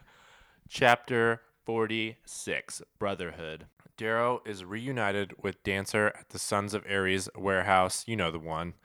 Chapter 0.69 1.41
46 1.67 2.81
Brotherhood. 2.97 3.65
Darrow 3.97 4.41
is 4.45 4.63
reunited 4.63 5.33
with 5.43 5.61
Dancer 5.63 6.13
at 6.17 6.29
the 6.29 6.39
Sons 6.39 6.73
of 6.73 6.85
Ares 6.89 7.27
warehouse. 7.35 8.05
You 8.07 8.15
know 8.15 8.31
the 8.31 8.39
one. 8.39 8.75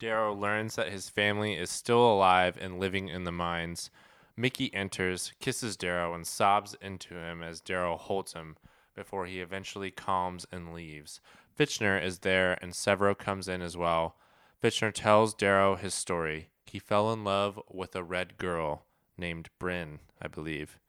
Darrow 0.00 0.34
learns 0.34 0.74
that 0.74 0.90
his 0.90 1.08
family 1.08 1.54
is 1.54 1.70
still 1.70 2.04
alive 2.04 2.58
and 2.60 2.80
living 2.80 3.08
in 3.08 3.22
the 3.22 3.30
mines. 3.30 3.90
Mickey 4.36 4.74
enters, 4.74 5.32
kisses 5.38 5.76
Darrow, 5.76 6.14
and 6.14 6.26
sobs 6.26 6.74
into 6.82 7.14
him 7.14 7.44
as 7.44 7.60
Darrow 7.60 7.96
holds 7.96 8.32
him 8.32 8.56
before 8.96 9.26
he 9.26 9.38
eventually 9.40 9.92
calms 9.92 10.44
and 10.50 10.74
leaves. 10.74 11.20
Fitchner 11.56 12.02
is 12.02 12.18
there, 12.18 12.58
and 12.60 12.72
Sevro 12.72 13.16
comes 13.16 13.46
in 13.46 13.62
as 13.62 13.76
well. 13.76 14.16
Fitchner 14.60 14.92
tells 14.92 15.32
Darrow 15.32 15.76
his 15.76 15.94
story. 15.94 16.48
He 16.66 16.80
fell 16.80 17.12
in 17.12 17.22
love 17.22 17.60
with 17.70 17.94
a 17.94 18.02
red 18.02 18.36
girl 18.36 18.84
named 19.16 19.48
Bryn, 19.60 20.00
I 20.20 20.26
believe. 20.26 20.80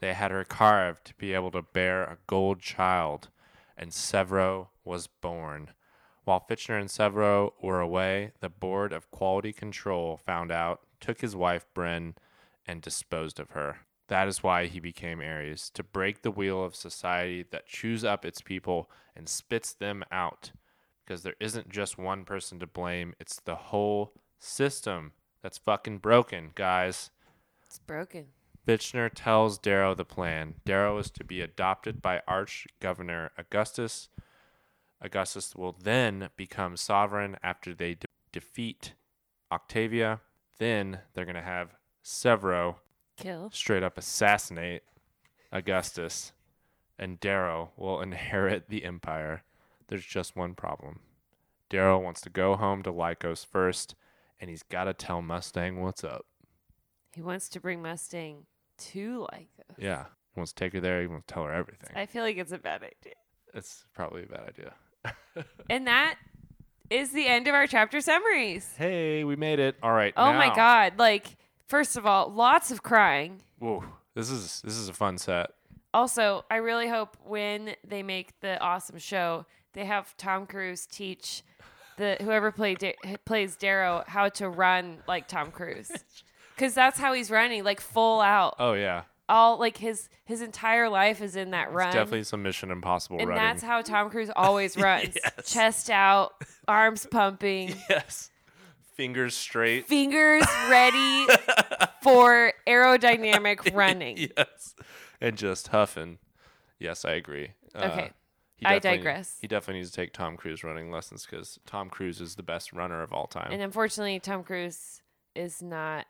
They 0.00 0.12
had 0.12 0.30
her 0.30 0.44
carved 0.44 1.06
to 1.06 1.14
be 1.14 1.32
able 1.32 1.50
to 1.52 1.62
bear 1.62 2.04
a 2.04 2.18
gold 2.26 2.60
child, 2.60 3.28
and 3.76 3.90
Sevro 3.90 4.68
was 4.84 5.06
born. 5.06 5.70
While 6.24 6.44
Fitchner 6.48 6.78
and 6.80 6.88
Sevro 6.88 7.52
were 7.62 7.80
away, 7.80 8.32
the 8.40 8.48
Board 8.48 8.92
of 8.92 9.10
Quality 9.10 9.52
Control 9.52 10.16
found 10.16 10.50
out, 10.50 10.80
took 11.00 11.20
his 11.20 11.36
wife 11.36 11.66
Bryn, 11.72 12.14
and 12.66 12.82
disposed 12.82 13.38
of 13.38 13.50
her. 13.50 13.78
That 14.08 14.28
is 14.28 14.42
why 14.42 14.66
he 14.66 14.80
became 14.80 15.20
Ares, 15.20 15.70
to 15.70 15.82
break 15.82 16.22
the 16.22 16.30
wheel 16.30 16.64
of 16.64 16.74
society 16.74 17.44
that 17.50 17.66
chews 17.66 18.04
up 18.04 18.24
its 18.24 18.40
people 18.40 18.90
and 19.14 19.28
spits 19.28 19.72
them 19.72 20.04
out. 20.10 20.52
Because 21.04 21.22
there 21.22 21.36
isn't 21.40 21.70
just 21.70 21.98
one 21.98 22.24
person 22.24 22.58
to 22.58 22.66
blame, 22.66 23.14
it's 23.20 23.40
the 23.40 23.54
whole 23.56 24.12
system 24.38 25.12
that's 25.42 25.58
fucking 25.58 25.98
broken, 25.98 26.50
guys. 26.54 27.10
it's 27.64 27.78
broken. 27.78 28.26
Fitchner 28.66 29.10
tells 29.14 29.58
Darrow 29.58 29.94
the 29.94 30.04
plan. 30.04 30.54
Darrow 30.64 30.98
is 30.98 31.10
to 31.12 31.24
be 31.24 31.40
adopted 31.40 32.02
by 32.02 32.20
Arch 32.26 32.66
Governor 32.80 33.30
Augustus. 33.38 34.08
Augustus 35.00 35.54
will 35.54 35.76
then 35.80 36.30
become 36.36 36.76
sovereign 36.76 37.36
after 37.44 37.74
they 37.74 37.94
de- 37.94 38.06
defeat 38.32 38.94
Octavia. 39.52 40.20
Then 40.58 41.00
they're 41.14 41.24
going 41.24 41.36
to 41.36 41.42
have 41.42 41.76
Sevro 42.04 42.76
Kill. 43.16 43.50
straight 43.52 43.84
up 43.84 43.96
assassinate 43.96 44.82
Augustus, 45.52 46.32
and 46.98 47.20
Darrow 47.20 47.70
will 47.76 48.00
inherit 48.02 48.68
the 48.68 48.84
empire. 48.84 49.44
There's 49.86 50.04
just 50.04 50.34
one 50.34 50.54
problem. 50.54 51.00
Darrow 51.68 52.00
wants 52.00 52.20
to 52.22 52.30
go 52.30 52.56
home 52.56 52.82
to 52.82 52.92
Lykos 52.92 53.46
first, 53.46 53.94
and 54.40 54.50
he's 54.50 54.64
got 54.64 54.84
to 54.84 54.94
tell 54.94 55.22
Mustang 55.22 55.80
what's 55.80 56.02
up. 56.02 56.26
He 57.12 57.22
wants 57.22 57.48
to 57.50 57.60
bring 57.60 57.80
Mustang 57.80 58.46
to 58.78 59.26
Lykos. 59.32 59.76
Yeah. 59.78 60.04
He 60.34 60.40
wants 60.40 60.52
to 60.52 60.64
take 60.64 60.72
her 60.74 60.80
there. 60.80 61.00
He 61.00 61.06
wants 61.06 61.26
to 61.26 61.34
tell 61.34 61.44
her 61.44 61.52
everything. 61.52 61.90
I 61.96 62.06
feel 62.06 62.22
like 62.22 62.36
it's 62.36 62.52
a 62.52 62.58
bad 62.58 62.82
idea. 62.82 63.14
It's 63.54 63.84
probably 63.94 64.24
a 64.24 64.26
bad 64.26 64.48
idea. 64.48 64.74
And 65.70 65.86
that 65.86 66.16
is 66.90 67.12
the 67.12 67.26
end 67.26 67.46
of 67.48 67.54
our 67.54 67.66
chapter 67.66 68.00
summaries. 68.00 68.72
Hey, 68.76 69.24
we 69.24 69.36
made 69.36 69.58
it. 69.58 69.76
All 69.82 69.92
right. 69.92 70.14
Oh 70.16 70.32
my 70.32 70.54
god. 70.54 70.94
Like, 70.98 71.36
first 71.68 71.96
of 71.96 72.06
all, 72.06 72.30
lots 72.32 72.70
of 72.70 72.82
crying. 72.82 73.42
Whoa. 73.58 73.84
This 74.14 74.30
is 74.30 74.62
this 74.64 74.76
is 74.76 74.88
a 74.88 74.92
fun 74.94 75.18
set. 75.18 75.50
Also, 75.92 76.44
I 76.50 76.56
really 76.56 76.88
hope 76.88 77.16
when 77.24 77.74
they 77.86 78.02
make 78.02 78.38
the 78.40 78.58
awesome 78.60 78.98
show, 78.98 79.46
they 79.74 79.84
have 79.84 80.16
Tom 80.16 80.46
Cruise 80.46 80.86
teach 80.86 81.42
the 81.98 82.16
whoever 82.20 82.50
played 82.52 82.78
Da- 82.78 82.96
plays 83.24 83.56
Darrow 83.56 84.04
how 84.06 84.28
to 84.30 84.48
run 84.48 84.98
like 85.06 85.28
Tom 85.28 85.50
Cruise. 85.50 85.90
Cuz 86.56 86.74
that's 86.74 86.98
how 86.98 87.12
he's 87.12 87.30
running, 87.30 87.64
like 87.64 87.80
full 87.80 88.20
out. 88.20 88.56
Oh 88.58 88.72
yeah. 88.74 89.02
All 89.28 89.58
like 89.58 89.76
his 89.78 90.08
his 90.24 90.40
entire 90.40 90.88
life 90.88 91.20
is 91.20 91.34
in 91.36 91.50
that 91.50 91.72
run. 91.72 91.88
It's 91.88 91.96
definitely 91.96 92.24
some 92.24 92.42
Mission 92.42 92.70
Impossible 92.70 93.18
and 93.18 93.28
running. 93.28 93.42
that's 93.44 93.62
how 93.62 93.82
Tom 93.82 94.08
Cruise 94.10 94.30
always 94.36 94.76
runs. 94.76 95.16
Yes. 95.22 95.52
Chest 95.52 95.90
out, 95.90 96.32
arms 96.68 97.06
pumping, 97.10 97.74
yes. 97.90 98.30
Fingers 98.94 99.34
straight. 99.34 99.86
fingers 99.88 100.44
ready 100.70 101.26
for 102.02 102.52
aerodynamic 102.66 103.74
running. 103.74 104.16
yes. 104.36 104.74
And 105.20 105.36
just 105.36 105.68
huffing. 105.68 106.18
Yes, 106.78 107.04
I 107.04 107.12
agree. 107.12 107.52
Uh, 107.74 107.84
Okay. 107.92 108.10
he 108.56 108.64
I 108.66 108.74
definitely- 108.78 108.98
digress. 108.98 109.38
He 109.40 109.48
definitely 109.48 109.80
needs 109.80 109.90
to 109.90 109.96
take 109.96 110.12
Tom 110.12 110.36
Cruise 110.36 110.62
running 110.64 110.90
lessons 110.90 111.26
because 111.26 111.58
Tom 111.66 111.90
Cruise 111.90 112.20
is 112.20 112.36
the 112.36 112.42
best 112.42 112.72
runner 112.72 113.02
of 113.02 113.12
all 113.12 113.26
time. 113.26 113.50
And 113.52 113.60
unfortunately, 113.62 114.18
Tom 114.20 114.44
Cruise 114.44 115.02
is 115.34 115.60
not 115.62 116.06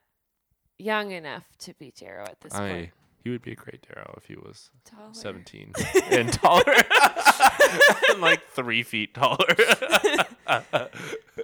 young 0.79 1.11
enough 1.13 1.45
to 1.61 1.75
be 1.75 1.93
Darrow 1.99 2.25
at 2.25 2.41
this 2.41 2.55
I, 2.55 2.69
point. 2.71 2.91
he 3.25 3.31
would 3.31 3.43
be 3.43 3.53
a 3.53 3.57
great 3.57 3.87
Darrow 3.89 4.15
if 4.17 4.27
he 4.27 4.35
was 4.37 4.71
Taller. 4.85 5.13
17 5.13 5.73
and 6.11 6.33
taller 6.33 6.63
and 8.11 8.21
like 8.21 8.47
three 8.51 8.83
feet 8.83 9.15
taller. 9.15 9.55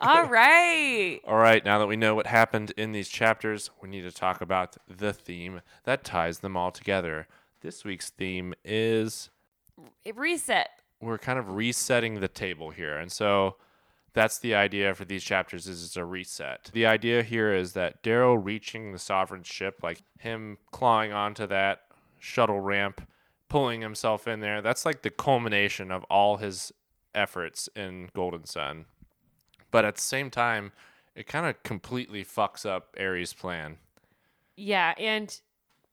All 0.00 0.24
right. 0.26 1.20
All 1.26 1.36
right, 1.38 1.64
now 1.64 1.78
that 1.78 1.86
we 1.86 1.96
know 1.96 2.14
what 2.14 2.26
happened 2.26 2.72
in 2.76 2.92
these 2.92 3.08
chapters, 3.08 3.70
we 3.82 3.88
need 3.88 4.02
to 4.02 4.12
talk 4.12 4.40
about 4.40 4.76
the 4.88 5.12
theme 5.12 5.60
that 5.84 6.04
ties 6.04 6.38
them 6.40 6.56
all 6.56 6.70
together. 6.70 7.26
This 7.60 7.84
week's 7.84 8.10
theme 8.10 8.54
is 8.64 9.30
Reset. 10.14 10.68
we're 11.00 11.18
kind 11.18 11.38
of 11.38 11.54
resetting 11.54 12.20
the 12.20 12.28
table 12.28 12.70
here. 12.70 12.96
And 12.98 13.10
so 13.12 13.56
that's 14.14 14.38
the 14.38 14.54
idea 14.54 14.94
for 14.94 15.04
these 15.04 15.24
chapters 15.24 15.66
is 15.66 15.84
it's 15.84 15.96
a 15.96 16.04
reset. 16.04 16.70
The 16.72 16.86
idea 16.86 17.22
here 17.22 17.52
is 17.52 17.72
that 17.72 18.02
Darrow 18.02 18.34
reaching 18.34 18.92
the 18.92 18.98
sovereign 18.98 19.42
ship, 19.42 19.80
like 19.82 20.02
him 20.18 20.58
clawing 20.70 21.12
onto 21.12 21.46
that 21.46 21.82
shuttle 22.18 22.60
ramp, 22.60 23.06
pulling 23.48 23.80
himself 23.80 24.28
in 24.28 24.40
there, 24.40 24.60
that's 24.60 24.84
like 24.84 25.02
the 25.02 25.10
culmination 25.10 25.90
of 25.90 26.04
all 26.04 26.36
his 26.36 26.72
efforts 27.14 27.68
in 27.74 28.10
Golden 28.14 28.44
Son. 28.44 28.84
But 29.70 29.84
at 29.84 29.96
the 29.96 30.02
same 30.02 30.30
time, 30.30 30.72
it 31.14 31.26
kind 31.26 31.46
of 31.46 31.62
completely 31.62 32.24
fucks 32.24 32.66
up 32.66 32.94
Ares' 33.00 33.32
plan. 33.32 33.78
Yeah, 34.56 34.94
and 34.98 35.38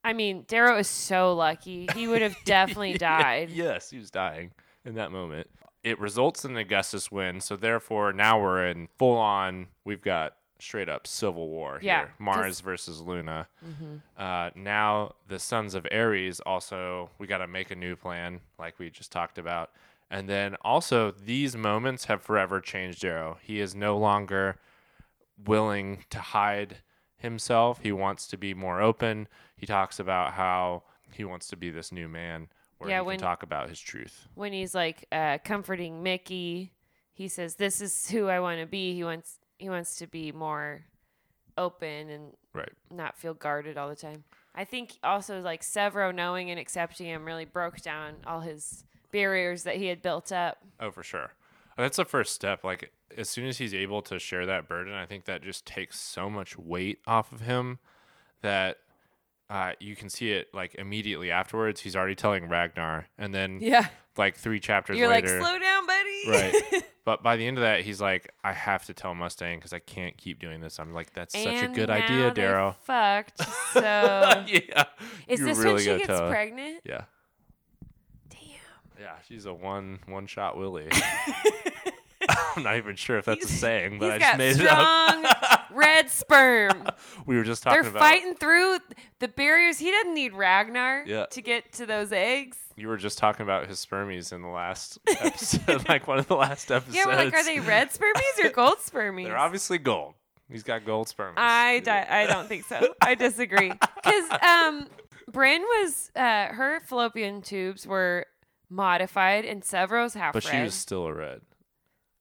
I 0.04 0.12
mean, 0.12 0.44
Darrow 0.46 0.78
is 0.78 0.88
so 0.88 1.34
lucky. 1.34 1.88
He 1.94 2.06
would 2.06 2.22
have 2.22 2.36
definitely 2.44 2.94
died. 2.94 3.50
yes, 3.50 3.90
he 3.90 3.98
was 3.98 4.10
dying 4.10 4.52
in 4.84 4.94
that 4.94 5.10
moment. 5.10 5.48
It 5.82 5.98
results 5.98 6.44
in 6.44 6.52
an 6.52 6.56
Augustus 6.58 7.10
win, 7.10 7.40
so 7.40 7.56
therefore 7.56 8.12
now 8.12 8.40
we're 8.40 8.66
in 8.66 8.88
full 8.98 9.16
on. 9.16 9.68
We've 9.84 10.02
got 10.02 10.34
straight 10.58 10.90
up 10.90 11.06
civil 11.06 11.48
war 11.48 11.78
Yeah, 11.82 12.00
here. 12.00 12.14
Mars 12.18 12.60
versus 12.60 13.00
Luna. 13.00 13.48
Uh, 14.18 14.50
now 14.54 15.14
the 15.26 15.38
sons 15.38 15.74
of 15.74 15.86
Ares 15.90 16.40
also 16.40 17.08
we 17.18 17.26
got 17.26 17.38
to 17.38 17.46
make 17.46 17.70
a 17.70 17.74
new 17.76 17.96
plan, 17.96 18.40
like 18.58 18.78
we 18.78 18.90
just 18.90 19.10
talked 19.10 19.38
about. 19.38 19.70
And 20.10 20.28
then 20.28 20.56
also 20.62 21.12
these 21.12 21.56
moments 21.56 22.06
have 22.06 22.20
forever 22.20 22.60
changed 22.60 23.00
Darrow. 23.00 23.38
He 23.40 23.60
is 23.60 23.74
no 23.74 23.96
longer 23.96 24.56
willing 25.46 26.04
to 26.10 26.18
hide 26.18 26.78
himself. 27.16 27.80
He 27.82 27.92
wants 27.92 28.26
to 28.28 28.36
be 28.36 28.52
more 28.52 28.80
open. 28.82 29.28
He 29.56 29.66
talks 29.66 29.98
about 29.98 30.34
how 30.34 30.82
he 31.12 31.24
wants 31.24 31.48
to 31.48 31.56
be 31.56 31.70
this 31.70 31.90
new 31.92 32.08
man 32.08 32.48
where 32.80 32.90
Yeah, 32.90 33.00
he 33.00 33.06
when- 33.06 33.18
can 33.18 33.26
talk 33.28 33.42
about 33.44 33.68
his 33.68 33.78
truth. 33.80 34.26
When 34.34 34.52
he's 34.52 34.74
like 34.74 35.06
uh, 35.12 35.38
comforting 35.44 36.02
Mickey, 36.02 36.72
he 37.12 37.28
says, 37.28 37.54
"This 37.54 37.80
is 37.80 38.10
who 38.10 38.26
I 38.28 38.40
want 38.40 38.60
to 38.60 38.66
be." 38.66 38.94
He 38.94 39.04
wants 39.04 39.38
he 39.58 39.68
wants 39.68 39.96
to 39.98 40.06
be 40.08 40.32
more 40.32 40.82
open 41.58 42.08
and 42.10 42.32
Right. 42.54 42.72
not 42.90 43.16
feel 43.16 43.34
guarded 43.34 43.76
all 43.78 43.88
the 43.88 43.94
time. 43.96 44.24
I 44.54 44.64
think 44.64 44.92
also 45.04 45.40
like 45.40 45.60
Sevro 45.62 46.12
knowing 46.14 46.50
and 46.50 46.58
accepting 46.58 47.06
him 47.06 47.24
really 47.24 47.44
broke 47.44 47.80
down 47.82 48.14
all 48.26 48.40
his 48.40 48.84
barriers 49.12 49.62
that 49.64 49.76
he 49.76 49.86
had 49.86 50.02
built 50.02 50.32
up. 50.32 50.58
Oh, 50.80 50.90
for 50.90 51.02
sure. 51.02 51.32
That's 51.76 51.96
the 51.98 52.04
first 52.04 52.34
step. 52.34 52.64
Like 52.64 52.90
as 53.16 53.28
soon 53.28 53.46
as 53.46 53.58
he's 53.58 53.74
able 53.74 54.02
to 54.02 54.18
share 54.18 54.46
that 54.46 54.66
burden, 54.68 54.94
I 54.94 55.06
think 55.06 55.26
that 55.26 55.42
just 55.42 55.66
takes 55.66 55.98
so 56.00 56.28
much 56.30 56.56
weight 56.58 56.98
off 57.06 57.30
of 57.32 57.42
him 57.42 57.78
that 58.42 58.78
uh, 59.50 59.72
you 59.80 59.96
can 59.96 60.08
see 60.08 60.30
it 60.30 60.48
like 60.54 60.76
immediately 60.76 61.30
afterwards. 61.30 61.80
He's 61.80 61.96
already 61.96 62.14
telling 62.14 62.48
Ragnar, 62.48 63.08
and 63.18 63.34
then 63.34 63.58
Yeah, 63.60 63.88
like 64.16 64.36
three 64.36 64.60
chapters 64.60 64.96
you're 64.96 65.08
later, 65.08 65.40
like, 65.40 65.46
slow 65.46 65.58
down, 65.58 65.86
buddy. 65.86 66.22
right? 66.28 66.84
But 67.02 67.22
by 67.22 67.36
the 67.36 67.46
end 67.46 67.56
of 67.56 67.62
that, 67.62 67.80
he's 67.80 68.00
like, 68.00 68.30
I 68.44 68.52
have 68.52 68.84
to 68.84 68.94
tell 68.94 69.14
Mustang 69.14 69.58
because 69.58 69.72
I 69.72 69.78
can't 69.78 70.16
keep 70.18 70.38
doing 70.38 70.60
this. 70.60 70.78
I'm 70.78 70.92
like, 70.92 71.12
that's 71.14 71.34
such 71.36 71.62
a 71.62 71.66
good 71.66 71.88
idea, 71.90 72.30
Darrow. 72.30 72.76
Fucked. 72.84 73.40
So 73.72 73.80
yeah. 73.82 74.84
is 75.26 75.40
this 75.40 75.58
really 75.58 75.86
when 75.86 76.00
she 76.00 76.06
gets 76.06 76.20
pregnant? 76.20 76.82
Yeah. 76.84 77.04
Damn. 78.28 78.38
Yeah, 79.00 79.14
she's 79.26 79.46
a 79.46 79.54
one 79.54 80.00
one 80.06 80.26
shot 80.26 80.56
Willie. 80.58 80.88
I'm 82.56 82.62
not 82.62 82.76
even 82.76 82.96
sure 82.96 83.18
if 83.18 83.24
that's 83.24 83.44
a 83.44 83.48
saying, 83.48 83.98
but 83.98 84.12
I 84.12 84.18
just 84.18 84.38
made 84.38 84.56
it 84.60 84.66
up. 84.68 85.49
Red 85.72 86.10
sperm. 86.10 86.84
We 87.26 87.36
were 87.36 87.44
just 87.44 87.62
talking 87.62 87.82
They're 87.82 87.90
about 87.90 88.00
fighting 88.00 88.34
through 88.34 88.78
the 89.20 89.28
barriers. 89.28 89.78
He 89.78 89.90
doesn't 89.90 90.14
need 90.14 90.32
Ragnar 90.34 91.04
Yeah. 91.06 91.26
to 91.26 91.42
get 91.42 91.72
to 91.74 91.86
those 91.86 92.12
eggs. 92.12 92.56
you 92.76 92.88
were 92.88 92.96
just 92.96 93.18
talking 93.18 93.42
about 93.44 93.68
his 93.68 93.84
spermies 93.84 94.32
in 94.32 94.42
the 94.42 94.48
last 94.48 94.98
episode, 95.20 95.86
like 95.88 96.08
one 96.08 96.18
of 96.18 96.26
the 96.26 96.34
last 96.36 96.70
episodes. 96.72 96.96
Yeah, 96.96 97.06
we're 97.06 97.14
like, 97.16 97.32
are 97.34 97.44
they 97.44 97.60
red 97.60 97.90
spermies 97.90 98.44
or 98.44 98.48
gold 98.54 98.78
spermies? 98.78 99.24
They're 99.26 99.38
obviously 99.38 99.78
gold. 99.78 100.14
He's 100.50 100.62
got 100.64 100.84
gold 100.84 101.06
spermies. 101.08 101.34
I, 101.36 101.80
di- 101.80 102.06
I 102.10 102.26
don't 102.26 102.48
think 102.48 102.64
so. 102.64 102.94
I 103.02 103.14
disagree. 103.14 103.70
Because 103.70 104.30
um, 104.42 104.88
Bryn 105.30 105.62
was, 105.62 106.10
uh, 106.16 106.46
her 106.48 106.80
fallopian 106.86 107.42
tubes 107.42 107.86
were 107.86 108.26
modified 108.68 109.44
and 109.44 109.62
Sevro's 109.64 110.14
half 110.14 110.32
but 110.32 110.44
red. 110.44 110.52
she 110.54 110.62
was 110.62 110.74
still 110.74 111.06
a 111.06 111.12
red. 111.14 111.42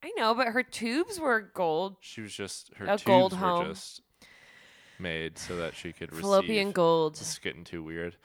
I 0.03 0.11
know, 0.15 0.33
but 0.33 0.47
her 0.47 0.63
tubes 0.63 1.19
were 1.19 1.41
gold. 1.53 1.97
She 1.99 2.21
was 2.21 2.33
just 2.33 2.71
her 2.77 2.85
A 2.85 2.89
tubes 2.91 3.03
gold 3.03 3.31
were 3.33 3.37
home. 3.37 3.67
just 3.67 4.01
made 4.97 5.37
so 5.37 5.55
that 5.57 5.75
she 5.75 5.91
could 5.93 6.11
Fallopian 6.15 6.67
receive. 6.67 6.73
gold. 6.75 7.15
This 7.15 7.31
is 7.33 7.39
getting 7.39 7.63
too 7.63 7.83
weird. 7.83 8.15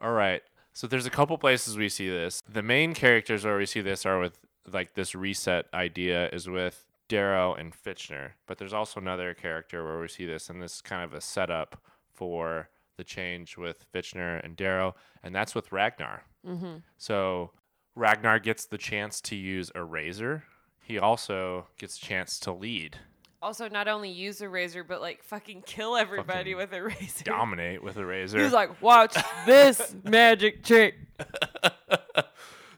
All 0.00 0.12
right. 0.12 0.42
So 0.72 0.86
there's 0.86 1.06
a 1.06 1.10
couple 1.10 1.38
places 1.38 1.76
we 1.76 1.88
see 1.88 2.08
this. 2.08 2.42
The 2.52 2.62
main 2.62 2.94
characters 2.94 3.44
where 3.44 3.56
we 3.56 3.66
see 3.66 3.80
this 3.80 4.04
are 4.04 4.18
with 4.18 4.38
like 4.72 4.94
this 4.94 5.14
reset 5.14 5.66
idea 5.72 6.28
is 6.30 6.48
with 6.48 6.86
Darrow 7.08 7.54
and 7.54 7.72
Fitchner. 7.72 8.30
But 8.46 8.58
there's 8.58 8.72
also 8.72 9.00
another 9.00 9.34
character 9.34 9.84
where 9.84 10.00
we 10.00 10.08
see 10.08 10.26
this, 10.26 10.48
and 10.50 10.60
this 10.62 10.76
is 10.76 10.80
kind 10.82 11.04
of 11.04 11.14
a 11.14 11.20
setup 11.20 11.80
for 12.12 12.68
the 12.96 13.04
change 13.04 13.56
with 13.56 13.84
Fitchner 13.92 14.42
and 14.44 14.56
Darrow, 14.56 14.94
and 15.22 15.34
that's 15.34 15.54
with 15.54 15.70
Ragnar. 15.72 16.22
Mm-hmm. 16.46 16.76
So 16.96 17.50
Ragnar 17.94 18.38
gets 18.38 18.66
the 18.66 18.78
chance 18.78 19.20
to 19.22 19.36
use 19.36 19.70
a 19.74 19.82
razor. 19.84 20.44
He 20.84 20.98
also 20.98 21.66
gets 21.78 21.96
a 21.96 22.00
chance 22.00 22.38
to 22.40 22.52
lead, 22.52 22.98
Also, 23.42 23.68
not 23.68 23.88
only 23.88 24.10
use 24.10 24.40
a 24.40 24.48
razor, 24.48 24.84
but 24.84 25.00
like 25.00 25.22
fucking 25.22 25.62
kill 25.66 25.96
everybody 25.96 26.52
Fucking 26.52 26.56
with 26.56 26.72
a 26.72 26.82
razor. 26.82 27.24
dominate 27.24 27.82
with 27.82 27.96
a 27.96 28.04
razor. 28.04 28.38
He 28.38 28.44
was 28.44 28.52
like, 28.52 28.80
watch 28.82 29.16
this 29.46 29.94
magic 30.04 30.62
trick. 30.64 30.94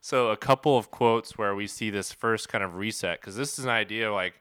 So 0.01 0.29
a 0.31 0.37
couple 0.37 0.79
of 0.79 0.92
quotes 0.92 1.37
where 1.37 1.57
we 1.57 1.66
see 1.66 1.90
this 1.90 2.12
first 2.12 2.49
kind 2.49 2.62
of 2.62 2.77
reset 2.77 3.21
because 3.21 3.35
this 3.35 3.59
is 3.59 3.64
an 3.64 3.73
idea 3.73 4.12
like 4.12 4.35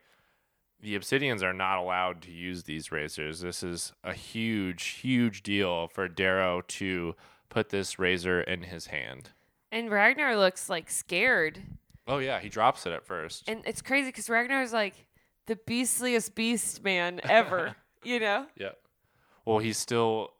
the 0.80 0.96
Obsidians 0.96 1.42
are 1.42 1.54
not 1.54 1.80
allowed 1.80 2.22
to 2.22 2.32
use 2.32 2.66
these 2.66 2.92
razors. 2.92 3.40
This 3.40 3.64
is 3.64 3.92
a 4.04 4.14
huge, 4.14 4.84
huge 4.84 5.42
deal 5.42 5.88
for 5.88 6.08
Darrow 6.08 6.62
to 6.68 7.16
put 7.50 7.70
this 7.70 7.98
razor 7.98 8.42
in 8.42 8.62
his 8.62 8.86
hand. 8.88 9.32
And 9.72 9.90
Ragnar 9.90 10.38
looks 10.38 10.70
like 10.70 10.92
scared. 10.92 11.64
Oh 12.08 12.20
yeah, 12.20 12.40
he 12.40 12.50
drops 12.50 12.86
it 12.86 12.94
at 12.94 13.06
first. 13.06 13.48
And 13.48 13.62
it's 13.66 13.82
crazy 13.82 14.10
because 14.10 14.30
Ragnar 14.30 14.62
is 14.62 14.74
like 14.74 14.94
the 15.48 15.56
beastliest 15.56 16.36
beast 16.36 16.84
man 16.84 17.20
ever, 17.24 17.76
you 18.04 18.20
know? 18.20 18.48
yeah. 18.56 18.72
Well, 19.46 19.60
he's 19.60 19.78
still 19.78 20.32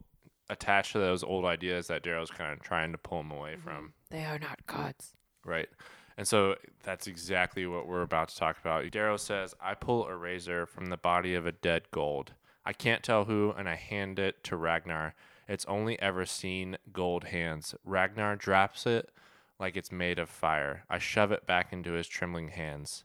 attached 0.50 0.94
to 0.94 1.00
those 1.00 1.24
old 1.24 1.46
ideas 1.46 1.88
that 1.88 2.04
Darrow's 2.04 2.32
kind 2.32 2.54
of 2.54 2.62
trying 2.62 2.92
to 2.92 2.98
pull 2.98 3.22
him 3.22 3.32
away 3.32 3.54
mm-hmm. 3.54 3.62
from. 3.62 3.94
They 4.10 4.26
are 4.26 4.40
not 4.40 4.66
gods. 4.68 5.14
Right. 5.44 5.70
And 6.18 6.28
so 6.28 6.56
that's 6.84 7.08
exactly 7.08 7.66
what 7.66 7.88
we're 7.88 8.02
about 8.02 8.30
to 8.30 8.38
talk 8.38 8.58
about. 8.60 8.90
Darrow 8.92 9.18
says, 9.18 9.54
I 9.60 9.74
pull 9.74 10.06
a 10.06 10.16
razor 10.16 10.66
from 10.66 10.88
the 10.88 10.98
body 10.98 11.36
of 11.36 11.46
a 11.46 11.52
dead 11.52 11.84
gold. 11.92 12.34
I 12.66 12.74
can't 12.74 13.04
tell 13.04 13.26
who, 13.26 13.54
and 13.56 13.68
I 13.68 13.76
hand 13.76 14.18
it 14.18 14.44
to 14.46 14.56
Ragnar. 14.56 15.14
It's 15.48 15.66
only 15.66 16.00
ever 16.02 16.26
seen 16.26 16.78
gold 16.92 17.26
hands. 17.26 17.76
Ragnar 17.84 18.36
drops 18.38 18.86
it 18.86 19.10
like 19.60 19.76
it's 19.76 19.92
made 19.92 20.20
of 20.20 20.30
fire. 20.30 20.84
I 20.90 21.00
shove 21.00 21.32
it 21.32 21.46
back 21.46 21.72
into 21.72 21.94
his 21.94 22.08
trembling 22.08 22.50
hands. 22.50 23.04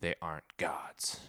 They 0.00 0.14
aren't 0.22 0.56
gods. 0.56 1.20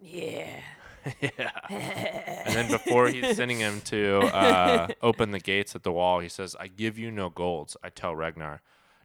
Yeah. 0.00 0.60
yeah. 1.20 1.50
And 1.68 2.54
then 2.54 2.70
before 2.70 3.08
he's 3.08 3.36
sending 3.36 3.58
him 3.58 3.80
to 3.82 4.20
uh, 4.20 4.88
open 5.02 5.32
the 5.32 5.40
gates 5.40 5.74
at 5.74 5.82
the 5.82 5.92
wall, 5.92 6.20
he 6.20 6.28
says, 6.28 6.56
I 6.58 6.68
give 6.68 6.98
you 6.98 7.10
no 7.10 7.28
golds. 7.28 7.76
I 7.82 7.90
tell 7.90 8.14
Ragnar. 8.14 8.62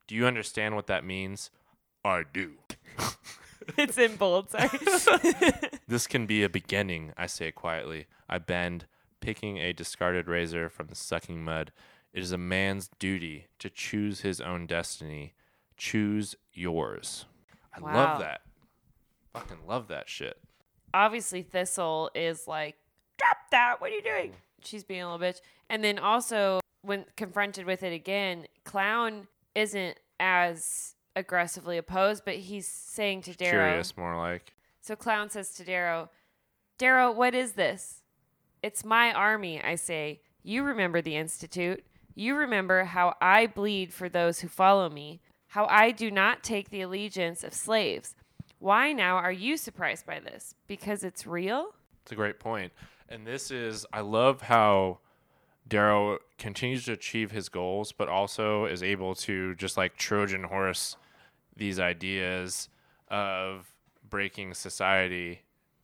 Do 0.08 0.16
you 0.16 0.26
understand 0.26 0.76
what 0.76 0.88
that 0.88 1.06
means? 1.06 1.52
I 2.04 2.24
do. 2.32 2.54
it's 3.78 3.98
in 3.98 4.16
bold, 4.16 4.50
sorry. 4.50 4.70
This 5.88 6.08
can 6.08 6.26
be 6.26 6.44
a 6.44 6.50
beginning, 6.50 7.14
I 7.18 7.26
say 7.26 7.52
quietly. 7.52 8.08
I 8.30 8.38
bend, 8.38 8.86
picking 9.22 9.58
a 9.58 9.74
discarded 9.74 10.28
razor 10.28 10.70
from 10.70 10.88
the 10.88 10.96
sucking 10.96 11.44
mud. 11.44 11.72
It 12.14 12.22
is 12.24 12.32
a 12.32 12.38
man's 12.38 12.90
duty 13.00 13.48
to 13.60 13.70
choose 13.70 14.22
his 14.22 14.42
own 14.42 14.66
destiny. 14.66 15.34
Choose 15.78 16.36
yours. 16.54 17.26
I 17.74 17.80
Wow. 17.80 17.94
love 17.94 18.20
that. 18.20 18.42
Fucking 19.34 19.66
love 19.68 19.88
that 19.90 20.10
shit. 20.10 20.42
Obviously, 20.94 21.44
Thistle 21.44 22.10
is 22.16 22.48
like, 22.48 22.76
drop 23.18 23.38
that. 23.52 23.80
What 23.80 23.92
are 23.92 23.96
you 23.96 24.02
doing? 24.02 24.34
She's 24.64 24.84
being 24.84 25.04
a 25.04 25.12
little 25.12 25.26
bitch. 25.26 25.40
And 25.70 25.84
then 25.84 26.00
also, 26.00 26.60
when 26.82 27.06
confronted 27.16 27.66
with 27.66 27.84
it 27.84 27.94
again, 27.94 28.48
Clown 28.66 29.28
isn't 29.54 30.00
as 30.20 30.96
aggressively 31.16 31.78
opposed, 31.78 32.26
but 32.26 32.36
he's 32.36 32.68
saying 32.68 33.22
to 33.24 33.36
Darrow. 33.36 33.68
Curious, 33.70 33.96
more 33.96 34.18
like. 34.18 34.56
So 34.82 34.96
Clown 34.96 35.30
says 35.30 35.52
to 35.54 35.64
Darrow, 35.64 36.10
Darrow, 36.80 37.12
what 37.12 37.36
is 37.36 37.54
this? 37.54 38.02
It's 38.64 38.84
my 38.84 39.14
army, 39.14 39.62
I 39.62 39.76
say. 39.76 40.22
You 40.44 40.64
remember 40.64 41.02
the 41.02 41.16
Institute. 41.16 41.84
You 42.20 42.36
remember 42.36 42.84
how 42.84 43.16
I 43.22 43.48
bleed 43.48 43.94
for 43.94 44.10
those 44.10 44.42
who 44.42 44.50
follow 44.50 44.90
me, 44.90 45.22
how 45.48 45.66
I 45.68 45.92
do 45.92 46.12
not 46.12 46.44
take 46.44 46.70
the 46.70 46.82
allegiance 46.82 47.46
of 47.46 47.54
slaves. 47.54 48.14
Why 48.58 48.92
now 48.92 49.16
are 49.16 49.32
you 49.32 49.56
surprised 49.56 50.06
by 50.06 50.20
this? 50.20 50.54
Because 50.68 51.06
it's 51.06 51.26
real? 51.26 51.68
It's 52.04 52.12
a 52.12 52.16
great 52.16 52.38
point. 52.38 52.74
And 53.08 53.26
this 53.26 53.52
is, 53.52 53.86
I 53.94 54.02
love 54.02 54.42
how 54.42 54.98
Darrow 55.66 56.18
continues 56.38 56.84
to 56.86 56.92
achieve 56.92 57.32
his 57.32 57.48
goals, 57.48 57.94
but 57.94 58.10
also 58.10 58.66
is 58.66 58.84
able 58.84 59.16
to 59.16 59.56
just 59.56 59.78
like 59.78 59.96
Trojan 59.96 60.44
horse 60.44 60.98
these 61.56 61.80
ideas 61.80 62.68
of 63.08 63.74
breaking 64.10 64.56
society 64.56 65.44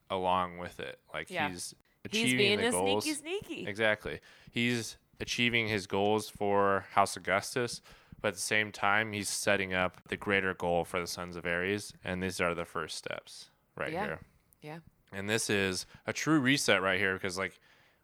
along 0.10 0.58
with 0.58 0.82
it. 0.82 1.00
Like 1.14 1.32
Yeah. 1.32 1.48
he's 1.48 1.74
He's 2.12 2.24
achieving 2.24 2.38
being 2.38 2.60
the 2.60 2.68
a 2.68 2.72
goals. 2.72 3.06
sneaky 3.06 3.18
sneaky. 3.22 3.68
Exactly. 3.68 4.20
He's 4.52 4.98
achieving 5.20 5.68
his 5.68 5.88
goals 5.88 6.30
for 6.30 6.86
House 6.92 7.16
Augustus, 7.18 7.82
but 8.22 8.30
at 8.30 8.34
the 8.36 8.40
same 8.42 8.72
time, 8.72 9.14
he's 9.14 9.30
setting 9.30 9.74
up 9.74 10.02
the 10.10 10.18
greater 10.18 10.54
goal 10.54 10.84
for 10.86 11.00
the 11.00 11.08
Sons 11.08 11.36
of 11.36 11.46
Ares, 11.46 11.94
and 12.04 12.22
these 12.24 12.40
are 12.42 12.54
the 12.54 12.66
first 12.66 12.98
steps 12.98 13.50
right 13.76 13.92
Yeah. 13.92 14.06
here. 14.06 14.20
Yeah. 14.62 14.80
And 15.12 15.30
this 15.30 15.50
is 15.50 15.86
a 16.08 16.14
true 16.14 16.40
reset 16.40 16.82
right 16.82 17.00
here 17.00 17.14
because, 17.14 17.38
like, 17.38 17.60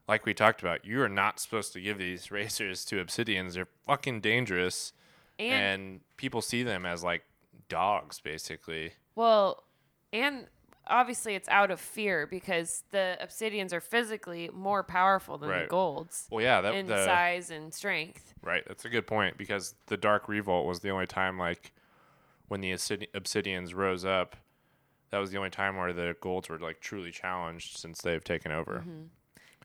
like 0.07 0.25
we 0.25 0.33
talked 0.33 0.61
about, 0.61 0.85
you 0.85 1.01
are 1.01 1.09
not 1.09 1.39
supposed 1.39 1.73
to 1.73 1.81
give 1.81 1.97
these 1.97 2.31
razors 2.31 2.85
to 2.85 3.03
obsidians. 3.03 3.53
They're 3.53 3.67
fucking 3.85 4.21
dangerous, 4.21 4.93
And, 5.39 5.53
and 5.53 5.99
people 6.17 6.41
see 6.41 6.63
them 6.63 6.85
as 6.85 7.03
like 7.03 7.23
dogs, 7.69 8.19
basically. 8.19 8.93
well, 9.15 9.63
and 10.13 10.47
obviously 10.91 11.33
it's 11.33 11.49
out 11.49 11.71
of 11.71 11.79
fear 11.79 12.27
because 12.27 12.83
the 12.91 13.17
obsidians 13.23 13.73
are 13.73 13.79
physically 13.79 14.49
more 14.53 14.83
powerful 14.83 15.37
than 15.37 15.49
the 15.49 15.65
golds 15.67 16.27
Well, 16.29 16.43
yeah, 16.43 16.61
that 16.61 16.75
in 16.75 16.85
the, 16.85 17.03
size 17.05 17.49
and 17.49 17.73
strength. 17.73 18.33
Right, 18.43 18.63
that's 18.67 18.85
a 18.85 18.89
good 18.89 19.07
point 19.07 19.37
because 19.37 19.73
the 19.87 19.97
Dark 19.97 20.27
Revolt 20.27 20.67
was 20.67 20.81
the 20.81 20.89
only 20.89 21.07
time, 21.07 21.37
like, 21.37 21.71
when 22.47 22.61
the 22.61 22.71
Obsidians 22.73 23.73
rose 23.73 24.03
up, 24.03 24.35
that 25.11 25.19
was 25.19 25.31
the 25.31 25.37
only 25.37 25.49
time 25.49 25.77
where 25.77 25.93
the 25.93 26.15
Golds 26.19 26.49
were 26.49 26.59
like 26.59 26.79
truly 26.79 27.11
challenged 27.11 27.77
since 27.77 28.01
they've 28.01 28.23
taken 28.23 28.51
over. 28.51 28.79
Mm-hmm. 28.79 29.03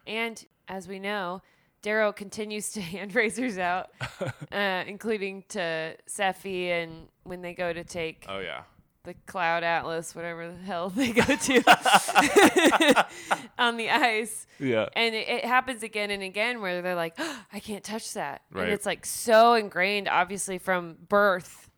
And 0.07 0.47
as 0.69 0.87
we 0.87 0.99
know, 0.99 1.43
Darrow 1.83 2.13
continues 2.13 2.71
to 2.73 2.81
hand 2.93 3.15
razors 3.15 3.59
out, 3.59 3.91
uh, 4.53 4.85
including 4.87 5.45
to 5.51 5.97
Sephi 6.09 6.69
and 6.69 7.09
when 7.25 7.43
they 7.43 7.55
go 7.55 7.73
to 7.73 7.85
take 7.85 8.27
Oh 8.29 8.39
yeah, 8.39 8.63
the 9.07 9.15
Cloud 9.27 9.63
Atlas, 9.63 10.15
whatever 10.15 10.49
the 10.49 10.57
hell 10.65 10.91
they 10.95 11.13
go 11.13 11.23
to 11.23 13.07
on 13.59 13.79
the 13.79 13.89
ice. 13.89 14.47
yeah, 14.59 14.89
And 14.95 15.15
it, 15.15 15.29
it 15.29 15.45
happens 15.47 15.83
again 15.83 16.11
and 16.11 16.23
again 16.23 16.61
where 16.61 16.83
they're 16.83 16.95
like, 16.95 17.19
I 17.53 17.61
can't 17.61 17.83
touch 17.83 18.13
that. 18.13 18.43
Right. 18.53 18.65
And 18.65 18.73
it's 18.73 18.85
like 18.85 19.07
so 19.07 19.55
ingrained, 19.55 20.09
obviously, 20.09 20.59
from 20.59 20.97
birth 21.09 21.71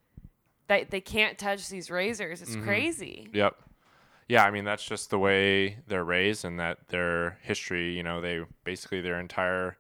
that 0.67 0.91
they 0.91 1.01
can't 1.01 1.39
touch 1.39 1.69
these 1.69 1.91
razors. 1.91 2.41
Mm-hmm. 2.43 2.59
It's 2.59 2.65
crazy. 2.65 3.29
yep, 3.33 3.55
yeah. 4.29 4.45
I 4.45 4.51
mean, 4.51 4.65
that's 4.65 4.85
just 4.85 5.11
the 5.11 5.19
way 5.19 5.79
they're 5.87 6.05
raised, 6.05 6.45
and 6.45 6.59
that 6.59 6.89
their 6.89 7.39
history. 7.43 7.97
You 7.97 8.03
know, 8.03 8.21
they 8.21 8.41
basically 8.65 9.01
their 9.01 9.21
entire, 9.21 9.77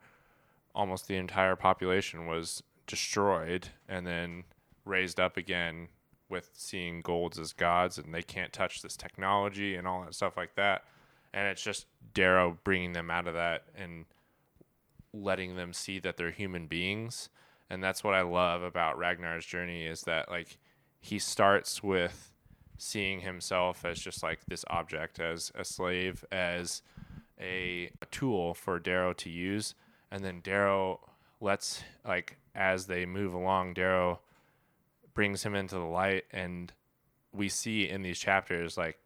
almost 0.74 1.08
the 1.08 1.16
entire 1.16 1.56
population 1.56 2.26
was 2.26 2.62
destroyed, 2.86 3.68
and 3.88 4.06
then 4.06 4.44
raised 4.84 5.20
up 5.20 5.36
again 5.36 5.88
with 6.28 6.50
seeing 6.54 7.00
golds 7.00 7.38
as 7.38 7.52
gods, 7.52 7.98
and 7.98 8.14
they 8.14 8.22
can't 8.22 8.52
touch 8.52 8.82
this 8.82 8.96
technology 8.96 9.74
and 9.74 9.86
all 9.86 10.02
that 10.02 10.14
stuff 10.14 10.36
like 10.36 10.54
that. 10.56 10.84
And 11.32 11.46
it's 11.48 11.62
just 11.62 11.86
Darrow 12.14 12.58
bringing 12.64 12.92
them 12.92 13.10
out 13.10 13.28
of 13.28 13.34
that 13.34 13.64
and 13.76 14.06
letting 15.12 15.56
them 15.56 15.72
see 15.72 15.98
that 16.00 16.16
they're 16.16 16.30
human 16.30 16.66
beings. 16.66 17.28
And 17.70 17.82
that's 17.82 18.02
what 18.02 18.14
I 18.14 18.22
love 18.22 18.62
about 18.62 18.98
Ragnar's 18.98 19.44
journey 19.44 19.86
is 19.86 20.02
that 20.02 20.30
like 20.30 20.58
he 21.00 21.18
starts 21.18 21.82
with 21.82 22.32
seeing 22.78 23.20
himself 23.20 23.84
as 23.84 23.98
just 23.98 24.22
like 24.22 24.40
this 24.46 24.64
object, 24.70 25.20
as 25.20 25.52
a 25.54 25.64
slave, 25.64 26.24
as 26.32 26.82
a, 27.40 27.90
a 28.00 28.06
tool 28.06 28.54
for 28.54 28.78
Darrow 28.78 29.12
to 29.14 29.30
use, 29.30 29.74
and 30.10 30.24
then 30.24 30.40
Darrow 30.40 31.00
lets 31.40 31.82
like 32.06 32.38
as 32.54 32.86
they 32.86 33.04
move 33.04 33.34
along, 33.34 33.74
Darrow 33.74 34.20
brings 35.18 35.42
him 35.42 35.56
into 35.56 35.74
the 35.74 35.80
light, 35.80 36.22
and 36.30 36.72
we 37.32 37.48
see 37.48 37.88
in 37.88 38.02
these 38.02 38.20
chapters 38.20 38.78
like 38.78 38.96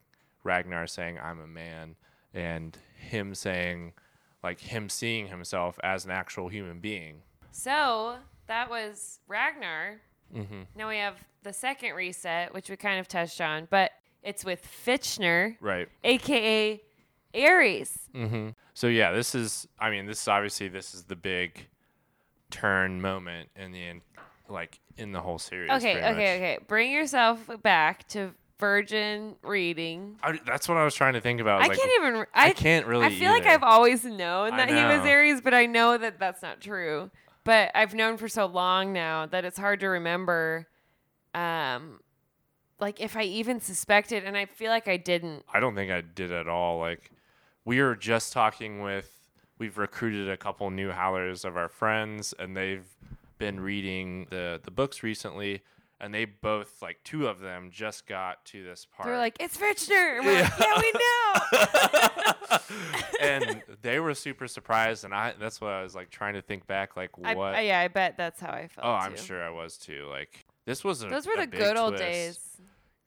Ragnar 0.44 0.86
saying, 0.86 1.18
"I'm 1.18 1.40
a 1.40 1.46
man," 1.46 1.96
and 2.34 2.76
him 2.94 3.34
saying, 3.34 3.94
like 4.42 4.60
him 4.60 4.90
seeing 4.90 5.28
himself 5.28 5.80
as 5.82 6.04
an 6.04 6.10
actual 6.10 6.48
human 6.48 6.80
being. 6.80 7.22
So 7.50 8.16
that 8.46 8.68
was 8.68 9.20
Ragnar. 9.26 10.02
Mm-hmm. 10.36 10.62
Now 10.76 10.90
we 10.90 10.98
have 10.98 11.16
the 11.44 11.52
second 11.54 11.94
reset, 11.94 12.52
which 12.52 12.68
we 12.68 12.76
kind 12.76 13.00
of 13.00 13.08
touched 13.08 13.40
on, 13.40 13.66
but 13.70 13.92
it's 14.22 14.44
with 14.44 14.68
Fitchner, 14.86 15.56
Right. 15.62 15.88
aka 16.04 16.78
Ares. 17.34 17.98
Mm-hmm. 18.14 18.50
So 18.74 18.86
yeah, 18.88 19.12
this 19.12 19.34
is. 19.34 19.66
I 19.80 19.88
mean, 19.88 20.04
this 20.04 20.20
is 20.20 20.28
obviously 20.28 20.68
this 20.68 20.92
is 20.92 21.04
the 21.04 21.16
big 21.16 21.68
turn 22.50 23.00
moment 23.00 23.48
in 23.56 23.72
the 23.72 23.86
like 24.48 24.80
in 24.96 25.12
the 25.12 25.20
whole 25.20 25.38
series. 25.38 25.70
Okay, 25.70 25.96
okay, 25.96 26.02
much. 26.02 26.16
okay. 26.16 26.58
Bring 26.66 26.90
yourself 26.92 27.48
back 27.62 28.06
to 28.08 28.32
virgin 28.62 29.34
reading. 29.42 30.16
I, 30.22 30.38
that's 30.46 30.68
what 30.68 30.78
I 30.78 30.84
was 30.84 30.94
trying 30.94 31.14
to 31.14 31.20
think 31.20 31.40
about. 31.40 31.62
I 31.62 31.66
like, 31.66 31.78
can't 31.78 31.90
even. 31.98 32.26
I, 32.32 32.46
I, 32.48 32.52
can't 32.52 32.86
really. 32.86 33.06
I 33.06 33.10
feel 33.10 33.32
like. 33.32 33.44
I've 33.44 33.64
always 33.64 34.04
known 34.04 34.56
that 34.56 34.68
he 34.68 34.76
was. 34.76 35.00
Ares, 35.00 35.40
but 35.40 35.52
I 35.52 35.66
know 35.66 35.98
that 35.98 36.20
that's 36.20 36.42
not 36.42 36.60
true. 36.60 37.10
But 37.44 37.72
I've 37.74 37.92
known 37.92 38.18
for 38.18 38.28
so 38.28 38.46
long 38.46 38.92
now 38.92 39.26
that 39.26 39.44
it's 39.44 39.58
hard 39.58 39.80
to 39.80 39.88
remember. 39.88 40.68
Um, 41.34 41.98
like 42.78 43.00
if 43.00 43.16
I 43.16 43.22
even 43.24 43.60
suspected, 43.60 44.24
and 44.24 44.36
I 44.36 44.46
feel 44.46 44.70
like 44.70 44.86
I 44.86 44.96
didn't. 44.96 45.44
I 45.52 45.58
don't 45.58 45.74
think 45.74 45.90
I 45.90 46.00
did 46.00 46.30
at 46.30 46.46
all. 46.46 46.78
Like 46.78 47.10
we 47.64 47.82
were 47.82 47.96
just 47.96 48.32
talking 48.32 48.80
with. 48.80 49.10
We've 49.58 49.76
recruited 49.76 50.28
a 50.28 50.36
couple 50.36 50.70
new 50.70 50.90
howlers 50.90 51.44
of 51.44 51.56
our 51.56 51.68
friends, 51.68 52.32
and 52.38 52.56
they've 52.56 52.86
been 53.42 53.60
reading 53.60 54.26
the 54.30 54.60
the 54.62 54.70
books 54.70 55.02
recently. 55.02 55.62
And 56.00 56.12
they 56.12 56.24
both 56.24 56.82
like 56.82 56.98
two 57.04 57.28
of 57.28 57.38
them 57.38 57.70
just 57.70 58.08
got 58.08 58.44
to 58.46 58.64
this 58.64 58.88
part. 58.92 59.06
They're 59.06 59.18
like, 59.18 59.36
it's. 59.38 59.56
And 59.60 60.26
we're 60.26 60.42
like, 60.42 60.52
yeah, 60.58 60.80
we 60.80 60.92
know. 60.98 62.58
and 63.20 63.62
they 63.82 64.00
were 64.00 64.14
super 64.14 64.48
surprised, 64.48 65.04
and 65.04 65.14
I 65.14 65.34
that's 65.38 65.60
what 65.60 65.70
I 65.70 65.82
was 65.82 65.94
like 65.94 66.10
trying 66.10 66.34
to 66.34 66.42
think 66.42 66.66
back, 66.66 66.96
like 66.96 67.16
what. 67.18 67.54
I- 67.54 67.60
yeah, 67.60 67.78
I 67.78 67.86
bet 67.86 68.16
that's 68.16 68.40
how 68.40 68.50
I 68.50 68.66
felt. 68.66 68.84
oh, 68.84 68.90
I'm 68.94 69.16
sure 69.16 69.42
I 69.42 69.50
was 69.50 69.76
too. 69.76 70.08
Like 70.10 70.44
this 70.66 70.82
was 70.82 71.04
a, 71.04 71.08
Those 71.08 71.26
were 71.26 71.36
the 71.36 71.46
good 71.46 71.76
old 71.76 71.92
twist. 71.96 72.02
days. 72.02 72.40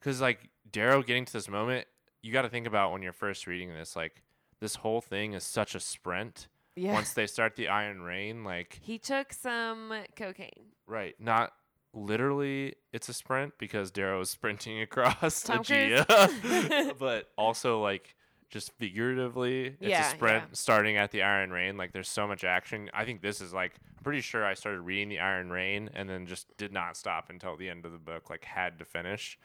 Because 0.00 0.22
like 0.22 0.48
Darrow 0.70 1.02
getting 1.02 1.26
to 1.26 1.32
this 1.34 1.48
moment, 1.50 1.86
you 2.22 2.32
got 2.32 2.42
to 2.42 2.48
think 2.48 2.66
about 2.66 2.92
when 2.92 3.02
you're 3.02 3.12
first 3.12 3.46
reading 3.46 3.74
this. 3.74 3.94
Like 3.94 4.22
this 4.60 4.76
whole 4.76 5.00
thing 5.02 5.34
is 5.34 5.44
such 5.44 5.74
a 5.74 5.80
sprint. 5.80 6.48
Yeah. 6.76 6.92
Once 6.92 7.14
they 7.14 7.26
start 7.26 7.56
the 7.56 7.68
Iron 7.68 8.02
Rain, 8.02 8.44
like 8.44 8.78
he 8.82 8.98
took 8.98 9.32
some 9.32 9.92
cocaine. 10.14 10.72
right, 10.86 11.14
not 11.18 11.52
literally, 11.94 12.74
it's 12.92 13.08
a 13.08 13.12
sprint 13.14 13.54
because 13.58 13.90
Darrow 13.90 14.20
is 14.20 14.30
sprinting 14.38 14.80
across 14.80 15.42
Tom 15.42 15.60
Aegea, 15.64 16.96
but 16.98 17.30
also 17.36 17.80
like 17.82 18.14
just 18.48 18.72
figuratively, 18.78 19.66
it's 19.66 19.76
Yeah, 19.80 20.06
a 20.06 20.10
sprint 20.10 20.44
yeah. 20.44 20.54
starting 20.54 20.96
at 20.96 21.10
the 21.10 21.22
Iron 21.22 21.50
Rain. 21.50 21.76
Like 21.76 21.92
there's 21.92 22.08
so 22.08 22.26
much 22.28 22.44
action. 22.44 22.90
I 22.94 23.04
think 23.04 23.22
this 23.22 23.40
is 23.40 23.52
like 23.52 23.72
I'm 23.96 24.04
pretty 24.04 24.20
sure 24.20 24.44
I 24.44 24.54
started 24.54 24.80
reading 24.82 25.08
the 25.08 25.18
Iron 25.20 25.50
Rain 25.50 25.90
and 25.94 26.08
then 26.08 26.26
just 26.26 26.56
did 26.56 26.72
not 26.72 26.96
stop 26.96 27.30
until 27.30 27.56
the 27.56 27.68
end 27.68 27.84
of 27.86 27.92
the 27.92 27.98
book. 27.98 28.30
Like 28.30 28.44
had 28.44 28.78
to 28.78 28.84
finish, 28.84 29.38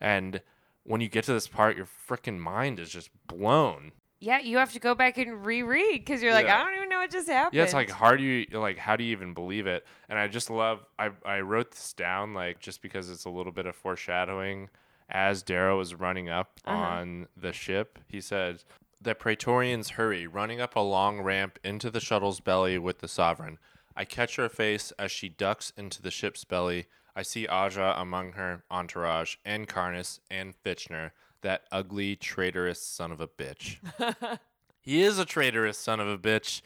and 0.00 0.40
when 0.84 1.00
you 1.00 1.08
get 1.08 1.24
to 1.24 1.32
this 1.32 1.48
part, 1.48 1.76
your 1.76 1.86
freaking 2.08 2.38
mind 2.38 2.78
is 2.78 2.90
just 2.90 3.08
blown. 3.26 3.92
Yeah, 4.24 4.40
you 4.40 4.58
have 4.58 4.72
to 4.72 4.80
go 4.80 4.94
back 4.94 5.18
and 5.18 5.44
reread 5.44 6.00
because 6.00 6.22
you're 6.22 6.32
like, 6.32 6.46
Yeah. 6.46 6.60
I 6.60 6.64
don't 6.64 6.74
even 6.76 6.88
know 6.88 6.98
what 6.98 7.10
just 7.10 7.28
happened. 7.28 7.54
Yeah, 7.54 7.64
it's 7.64 7.74
like 7.74 7.90
hard 7.90 8.20
you 8.20 8.46
like 8.52 8.78
how 8.78 8.96
do 8.96 9.04
you 9.04 9.12
even 9.12 9.34
believe 9.34 9.66
it? 9.66 9.86
And 10.08 10.18
I 10.18 10.28
just 10.28 10.48
love 10.50 10.84
I 10.98 11.10
I 11.24 11.40
wrote 11.40 11.72
this 11.72 11.92
down 11.92 12.32
like 12.34 12.58
just 12.60 12.80
because 12.82 13.10
it's 13.10 13.24
a 13.26 13.30
little 13.30 13.52
bit 13.52 13.66
of 13.66 13.76
foreshadowing 13.76 14.70
as 15.10 15.42
Darrow 15.42 15.78
is 15.80 15.94
running 15.94 16.28
up 16.30 16.58
Uh-huh. 16.64 16.76
on 16.76 17.28
the 17.36 17.52
ship. 17.52 17.98
He 18.08 18.20
said 18.20 18.64
the 19.00 19.14
Praetorians 19.14 19.90
hurry, 19.90 20.26
running 20.26 20.60
up 20.62 20.74
a 20.76 20.80
long 20.80 21.20
ramp 21.20 21.58
into 21.62 21.90
the 21.90 22.00
shuttle's 22.00 22.40
belly 22.40 22.78
with 22.78 23.00
the 23.00 23.08
sovereign. 23.08 23.58
I 23.94 24.06
catch 24.06 24.36
her 24.36 24.48
face 24.48 24.92
as 24.98 25.12
she 25.12 25.28
ducks 25.28 25.72
into 25.76 26.00
the 26.00 26.10
ship's 26.10 26.44
belly. 26.44 26.86
I 27.14 27.22
see 27.22 27.46
Aja 27.46 27.94
among 27.98 28.32
her 28.32 28.64
entourage, 28.70 29.36
and 29.44 29.68
Karnus 29.68 30.18
and 30.30 30.54
Fitchner, 30.64 31.10
that 31.44 31.62
ugly, 31.70 32.16
traitorous 32.16 32.82
son 32.82 33.12
of 33.12 33.20
a 33.20 33.28
bitch. 33.28 33.76
he 34.80 35.02
is 35.02 35.18
a 35.18 35.24
traitorous 35.24 35.78
son 35.78 36.00
of 36.00 36.08
a 36.08 36.18
bitch, 36.18 36.60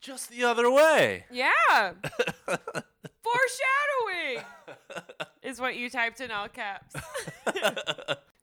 just 0.00 0.30
the 0.30 0.44
other 0.44 0.70
way. 0.70 1.24
Yeah. 1.30 1.48
Foreshadowing 3.22 4.44
is 5.42 5.58
what 5.60 5.76
you 5.76 5.88
typed 5.88 6.20
in 6.20 6.30
all 6.30 6.48
caps. 6.48 6.94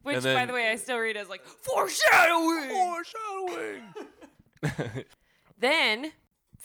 Which, 0.02 0.16
And 0.16 0.24
by 0.24 0.46
the 0.46 0.54
way, 0.54 0.70
I 0.70 0.76
still 0.76 0.98
read 0.98 1.16
as 1.16 1.30
like 1.30 1.46
foreshadowing. 1.46 2.70
Foreshadowing. 2.70 3.84
Then 5.58 6.12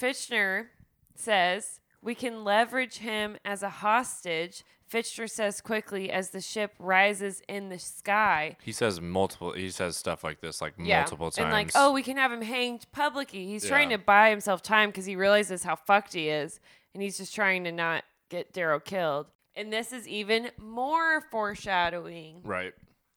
Fitchner 0.00 0.66
says 1.14 1.80
we 2.02 2.14
can 2.14 2.42
leverage 2.42 2.98
him 2.98 3.36
as 3.44 3.62
a 3.62 3.68
hostage. 3.68 4.64
Fitchner 4.90 5.28
says 5.28 5.60
quickly 5.60 6.10
as 6.10 6.30
the 6.30 6.40
ship 6.40 6.72
rises 6.78 7.42
in 7.48 7.68
the 7.68 7.78
sky. 7.78 8.56
He 8.62 8.72
says 8.72 9.00
multiple. 9.00 9.52
He 9.52 9.70
says 9.70 9.96
stuff 9.96 10.24
like 10.24 10.40
this 10.40 10.60
like 10.60 10.74
Yeah. 10.78 11.00
multiple 11.00 11.30
times. 11.30 11.44
And 11.44 11.52
like, 11.52 11.70
oh, 11.74 11.92
we 11.92 12.02
can 12.02 12.16
have 12.16 12.32
him 12.32 12.42
hanged 12.42 12.86
publicly. 12.92 13.46
He's 13.46 13.66
trying 13.66 13.90
to 13.90 13.98
buy 13.98 14.30
himself 14.30 14.62
time 14.62 14.90
because 14.90 15.06
he 15.06 15.16
realizes 15.16 15.62
how 15.64 15.76
fucked 15.76 16.14
he 16.14 16.28
is. 16.28 16.58
And 16.94 17.02
he's 17.02 17.18
just 17.18 17.34
trying 17.34 17.64
to 17.64 17.72
not 17.72 18.04
get 18.30 18.52
Darrow 18.52 18.80
killed. 18.80 19.26
And 19.54 19.72
this 19.72 19.92
is 19.92 20.06
even 20.08 20.50
more 20.56 21.20
foreshadowing. 21.30 22.40
Right. 22.44 22.72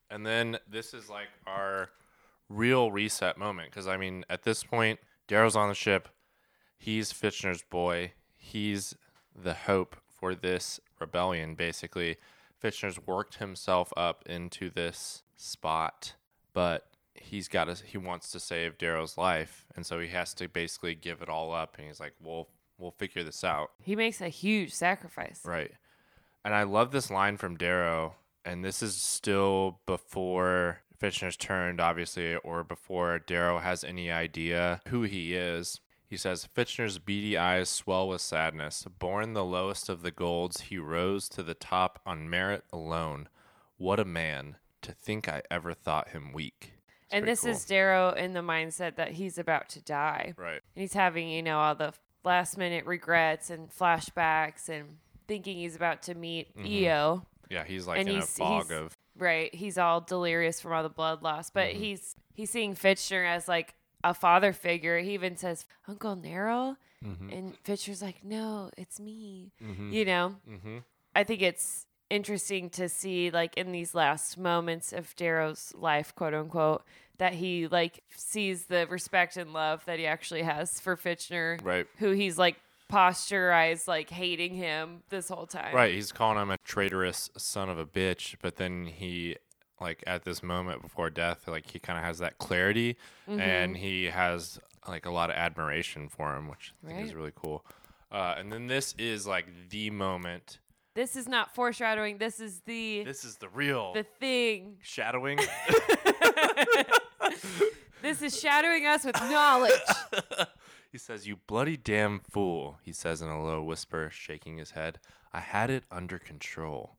And 0.09 0.25
then 0.25 0.57
this 0.69 0.93
is 0.93 1.09
like 1.09 1.27
our 1.47 1.89
real 2.49 2.91
reset 2.91 3.37
moment 3.37 3.69
because 3.69 3.87
I 3.87 3.95
mean, 3.97 4.25
at 4.29 4.43
this 4.43 4.63
point, 4.63 4.99
Darrow's 5.27 5.55
on 5.55 5.69
the 5.69 5.75
ship. 5.75 6.09
He's 6.77 7.13
Fitchner's 7.13 7.63
boy. 7.63 8.13
He's 8.35 8.95
the 9.35 9.53
hope 9.53 9.95
for 10.19 10.35
this 10.35 10.79
rebellion. 11.01 11.55
Basically, 11.55 12.17
Fitchner's 12.61 12.99
worked 13.05 13.35
himself 13.35 13.91
up 13.97 14.23
into 14.27 14.69
this 14.69 15.23
spot, 15.35 16.13
but 16.53 16.87
he's 17.13 17.47
got 17.47 17.65
to. 17.65 17.83
He 17.85 17.97
wants 17.97 18.31
to 18.31 18.39
save 18.39 18.77
Darrow's 18.77 19.17
life, 19.17 19.65
and 19.75 19.85
so 19.85 19.99
he 19.99 20.09
has 20.09 20.33
to 20.35 20.47
basically 20.47 20.95
give 20.95 21.21
it 21.21 21.29
all 21.29 21.53
up. 21.53 21.77
And 21.77 21.87
he's 21.87 21.99
like, 21.99 22.13
"We'll 22.21 22.47
we'll 22.77 22.91
figure 22.91 23.23
this 23.23 23.43
out." 23.43 23.71
He 23.83 23.95
makes 23.95 24.21
a 24.21 24.29
huge 24.29 24.73
sacrifice. 24.73 25.41
Right. 25.43 25.71
And 26.43 26.55
I 26.55 26.63
love 26.63 26.91
this 26.91 27.11
line 27.11 27.37
from 27.37 27.57
Darrow, 27.57 28.15
and 28.45 28.63
this 28.63 28.81
is 28.81 28.95
still 28.95 29.79
before 29.85 30.79
Fitchner's 30.99 31.37
turned, 31.37 31.79
obviously, 31.79 32.35
or 32.37 32.63
before 32.63 33.19
Darrow 33.19 33.59
has 33.59 33.83
any 33.83 34.11
idea 34.11 34.81
who 34.87 35.03
he 35.03 35.35
is. 35.35 35.79
He 36.11 36.17
says, 36.17 36.45
Fitchner's 36.55 36.99
beady 36.99 37.37
eyes 37.37 37.69
swell 37.69 38.09
with 38.09 38.19
sadness. 38.19 38.85
Born 38.99 39.31
the 39.33 39.45
lowest 39.45 39.87
of 39.87 40.01
the 40.01 40.11
golds, 40.11 40.59
he 40.61 40.77
rose 40.77 41.29
to 41.29 41.41
the 41.41 41.53
top 41.53 42.01
on 42.05 42.29
merit 42.29 42.65
alone. 42.73 43.29
What 43.77 43.97
a 43.97 44.03
man! 44.05 44.57
To 44.81 44.91
think 44.91 45.29
I 45.29 45.41
ever 45.49 45.73
thought 45.73 46.09
him 46.09 46.33
weak. 46.33 46.73
It's 47.05 47.13
and 47.13 47.25
this 47.25 47.41
cool. 47.41 47.51
is 47.51 47.63
Darrow 47.63 48.09
in 48.11 48.33
the 48.33 48.41
mindset 48.41 48.97
that 48.97 49.11
he's 49.13 49.37
about 49.37 49.69
to 49.69 49.81
die. 49.81 50.33
right. 50.37 50.61
And 50.75 50.81
he's 50.81 50.93
having, 50.93 51.29
you 51.29 51.41
know, 51.43 51.59
all 51.59 51.75
the 51.75 51.93
last 52.25 52.57
minute 52.57 52.85
regrets 52.85 53.49
and 53.49 53.69
flashbacks 53.69 54.67
and 54.67 54.97
thinking 55.29 55.57
he's 55.57 55.75
about 55.77 56.01
to 56.03 56.13
meet 56.15 56.53
Mm-hmm. 56.57 56.65
Eo. 56.67 57.25
Yeah, 57.49 57.63
he's 57.63 57.87
like 57.87 57.99
And 57.99 58.09
in 58.09 58.17
a 58.17 58.21
fog 58.21 58.67
he's- 58.67 58.79
of 58.81 58.97
Right. 59.17 59.53
He's 59.55 59.77
all 59.77 60.01
delirious 60.01 60.59
from 60.59 60.73
all 60.73 60.83
the 60.83 60.89
blood 60.89 61.21
loss. 61.21 61.49
But 61.51 61.69
Mm-hmm. 61.69 61.79
he's 61.83 62.15
he's 62.33 62.49
seeing 62.49 62.75
Fitchner 62.75 63.25
as 63.25 63.47
like 63.47 63.75
a 64.03 64.13
father 64.13 64.53
figure. 64.53 64.99
He 64.99 65.13
even 65.13 65.37
says, 65.37 65.65
Uncle 65.87 66.15
Narol. 66.15 66.77
Mm-hmm. 67.05 67.29
And 67.29 67.63
Fitchner's 67.63 68.01
like, 68.01 68.23
No, 68.23 68.69
it's 68.77 68.99
me. 68.99 69.51
You 69.91 70.05
know? 70.05 70.35
mm-hmm. 70.49 70.77
I 71.15 71.23
think 71.23 71.41
it's 71.41 71.85
interesting 72.09 72.69
to 72.69 72.89
see 72.89 73.31
like 73.31 73.57
in 73.57 73.71
these 73.71 73.95
last 73.95 74.37
moments 74.37 74.93
of 74.93 75.15
Darrow's 75.15 75.73
life, 75.75 76.13
quote 76.15 76.33
unquote, 76.33 76.83
that 77.17 77.33
he 77.33 77.67
like 77.67 78.03
sees 78.15 78.65
the 78.65 78.85
respect 78.87 79.37
and 79.37 79.53
love 79.53 79.83
that 79.85 79.99
he 79.99 80.05
actually 80.05 80.43
has 80.43 80.79
for 80.79 80.95
Fitchner. 80.95 81.63
Right. 81.63 81.87
Who 81.97 82.11
he's 82.11 82.37
like 82.37 82.57
posturized 82.91 83.87
like 83.87 84.09
hating 84.09 84.55
him 84.55 85.03
this 85.09 85.29
whole 85.29 85.47
time. 85.47 85.73
Right, 85.73 85.93
he's 85.93 86.11
calling 86.11 86.37
him 86.37 86.51
a 86.51 86.57
traitorous 86.57 87.29
son 87.37 87.69
of 87.69 87.79
a 87.79 87.85
bitch, 87.85 88.35
but 88.41 88.57
then 88.57 88.85
he 88.85 89.37
like 89.81 90.03
at 90.07 90.23
this 90.23 90.41
moment 90.43 90.81
before 90.81 91.09
death, 91.09 91.47
like 91.47 91.69
he 91.71 91.79
kind 91.79 91.97
of 91.99 92.05
has 92.05 92.19
that 92.19 92.37
clarity 92.37 92.95
Mm-hmm. 93.29 93.39
and 93.41 93.75
he 93.77 94.05
has 94.05 94.59
like 94.87 95.05
a 95.05 95.11
lot 95.11 95.29
of 95.29 95.35
admiration 95.35 96.07
for 96.09 96.35
him, 96.35 96.47
which 96.47 96.73
I 96.85 96.87
think 96.93 97.05
is 97.07 97.13
really 97.15 97.33
cool. 97.35 97.65
Uh, 98.11 98.35
and 98.37 98.51
then 98.51 98.67
this 98.67 98.93
is 98.97 99.25
like 99.27 99.45
the 99.69 99.89
moment. 99.89 100.59
This 100.93 101.15
is 101.15 101.27
not 101.27 101.55
foreshadowing. 101.55 102.17
This 102.17 102.39
is 102.41 102.59
the 102.65 103.03
This 103.05 103.23
is 103.23 103.37
the 103.37 103.47
real 103.49 103.93
the 103.93 104.03
thing. 104.19 104.77
shadowing. 104.81 105.39
This 108.01 108.21
is 108.23 108.39
shadowing 108.39 108.87
us 108.87 109.05
with 109.05 109.15
knowledge. 109.15 109.71
he 110.91 110.97
says, 110.97 111.27
"You 111.27 111.35
bloody 111.45 111.77
damn 111.77 112.19
fool," 112.19 112.79
he 112.81 112.91
says 112.91 113.21
in 113.21 113.29
a 113.29 113.43
low 113.43 113.61
whisper, 113.61 114.09
shaking 114.11 114.57
his 114.57 114.71
head. 114.71 114.99
"I 115.31 115.39
had 115.39 115.69
it 115.69 115.83
under 115.91 116.17
control. 116.17 116.95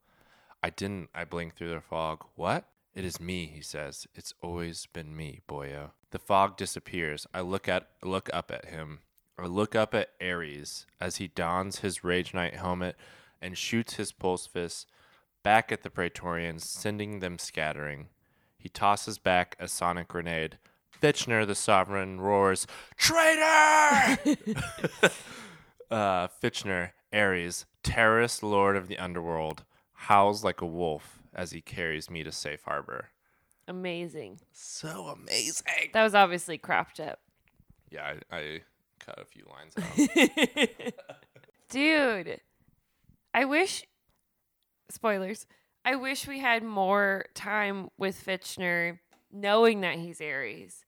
I 0.63 0.71
didn't." 0.71 1.11
I 1.13 1.25
blinked 1.25 1.59
through 1.59 1.71
the 1.75 1.81
fog. 1.81 2.25
"What?" 2.37 2.67
"It 2.95 3.05
is 3.05 3.21
me," 3.21 3.47
he 3.47 3.63
says. 3.63 4.07
"It's 4.15 4.35
always 4.43 4.87
been 4.87 5.17
me, 5.17 5.41
boyo." 5.49 5.93
The 6.11 6.19
fog 6.19 6.57
disappears. 6.57 7.27
I 7.33 7.41
look 7.41 7.69
at 7.69 7.89
look 8.03 8.29
up 8.33 8.51
at 8.51 8.67
him. 8.67 9.01
I 9.39 9.47
look 9.47 9.75
up 9.75 9.95
at 9.95 10.13
Ares 10.21 10.87
as 11.01 11.17
he 11.17 11.29
dons 11.29 11.79
his 11.79 12.05
Rage 12.05 12.35
Knight 12.35 12.55
helmet 12.55 12.97
and 13.41 13.57
shoots 13.57 13.95
his 13.95 14.13
pulse 14.13 14.47
fist 14.47 14.89
back 15.43 15.73
at 15.73 15.83
the 15.83 15.91
Praetorians, 15.91 16.69
sending 16.69 17.21
them 17.21 17.39
scattering. 17.39 18.09
He 18.59 18.69
tosses 18.69 19.19
back 19.19 19.57
a 19.59 19.69
sonic 19.69 20.09
grenade. 20.09 20.59
Fitchner, 21.03 21.47
the 21.47 21.55
sovereign, 21.55 22.21
roars, 22.21 22.67
Traitor! 22.97 24.19
uh, 25.91 26.29
Fitchner, 26.29 26.91
Ares, 27.13 27.67
terrorist 27.83 28.43
lord 28.43 28.77
of 28.77 28.87
the 28.87 28.99
underworld, 28.99 29.65
howls 29.95 30.45
like 30.45 30.61
a 30.61 30.67
wolf 30.67 31.22
as 31.35 31.51
he 31.51 31.61
carries 31.61 32.11
me 32.11 32.23
to 32.23 32.33
safe 32.33 32.63
harbor. 32.65 33.09
Amazing. 33.69 34.41
So 34.53 35.07
amazing. 35.09 35.91
That 35.93 36.03
was 36.03 36.15
obviously 36.15 36.59
cropped 36.59 37.01
up. 37.01 37.21
Yeah, 37.91 38.15
I, 38.31 38.37
I 38.37 38.61
cut 38.99 39.19
a 39.19 39.25
few 39.25 39.45
lines 39.51 39.75
out. 39.77 40.95
Dude, 41.69 42.41
I 43.35 43.45
wish 43.45 43.85
spoilers. 44.91 45.47
I 45.85 45.97
wish 45.97 46.27
we 46.27 46.39
had 46.39 46.63
more 46.63 47.27
time 47.35 47.91
with 47.99 48.25
Fitchner 48.25 48.99
knowing 49.33 49.81
that 49.81 49.97
he's 49.97 50.21
Ares. 50.21 50.85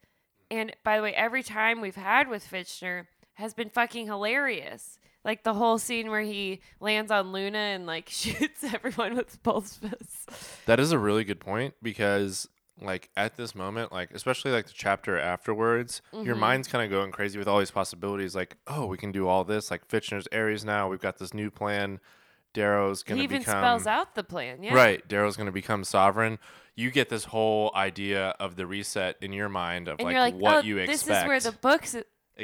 And 0.51 0.75
by 0.85 0.97
the 0.97 1.03
way, 1.03 1.15
every 1.15 1.43
time 1.43 1.81
we've 1.81 1.97
had 1.97 2.29
with 2.29 2.49
Fitchner 2.49 3.07
has 3.35 3.55
been 3.55 3.71
fucking 3.71 4.07
hilarious. 4.07 4.99
Like 5.25 5.43
the 5.43 5.55
whole 5.55 5.79
scene 5.79 6.11
where 6.11 6.21
he 6.21 6.61
lands 6.81 7.11
on 7.11 7.33
Luna 7.33 7.59
and 7.59 7.87
like 7.87 8.09
shoots 8.11 8.63
everyone 8.65 9.17
with 9.17 9.43
pulse 9.43 9.77
fists. 9.77 10.27
That 10.67 10.79
is 10.81 10.93
a 10.93 10.99
really 10.99 11.25
good 11.25 11.41
point 11.41 11.75
because 11.83 12.49
like 12.81 13.09
at 13.17 13.37
this 13.37 13.55
moment, 13.55 13.93
like 13.93 14.11
especially 14.13 14.51
like 14.51 14.67
the 14.67 14.73
chapter 14.75 15.19
afterwards, 15.19 16.03
Mm-hmm. 16.13 16.27
your 16.27 16.37
mind's 16.37 16.69
kind 16.69 16.85
of 16.85 16.91
going 16.91 17.11
crazy 17.13 17.39
with 17.39 17.49
all 17.49 17.59
these 17.59 17.71
possibilities. 17.71 18.35
Like, 18.35 18.57
oh, 18.67 18.87
we 18.87 18.99
can 18.99 19.13
do 19.13 19.27
all 19.29 19.45
this. 19.45 19.71
Like 19.71 19.89
Fitchner's 19.89 20.29
Ares 20.33 20.65
now. 20.65 20.89
We've 20.89 21.01
got 21.01 21.19
this 21.19 21.33
new 21.33 21.51
plan. 21.51 22.01
Darrow's 22.53 23.03
gonna 23.03 23.19
he 23.19 23.25
even 23.25 23.39
become 23.41 23.61
spells 23.61 23.87
out 23.87 24.15
the 24.15 24.23
plan. 24.25 24.63
Yeah. 24.63 24.75
right. 24.75 25.07
Darrow's 25.09 25.37
gonna 25.37 25.51
become 25.53 25.83
sovereign. 25.85 26.39
You 26.77 26.91
get 26.91 27.09
this 27.09 27.25
whole 27.25 27.71
idea 27.75 28.35
of 28.41 28.57
the 28.57 28.67
reset 28.67 29.17
in 29.21 29.33
your 29.33 29.49
mind 29.49 29.89
of 29.89 29.99
And 30.01 30.07
like, 30.09 30.17
like, 30.17 30.35
what 30.35 30.57
oh, 30.57 30.61
you 30.61 30.79
expect. 30.79 31.07
this 31.07 31.19
is 31.23 31.29
where 31.29 31.41
the 31.41 31.53
books 31.53 31.97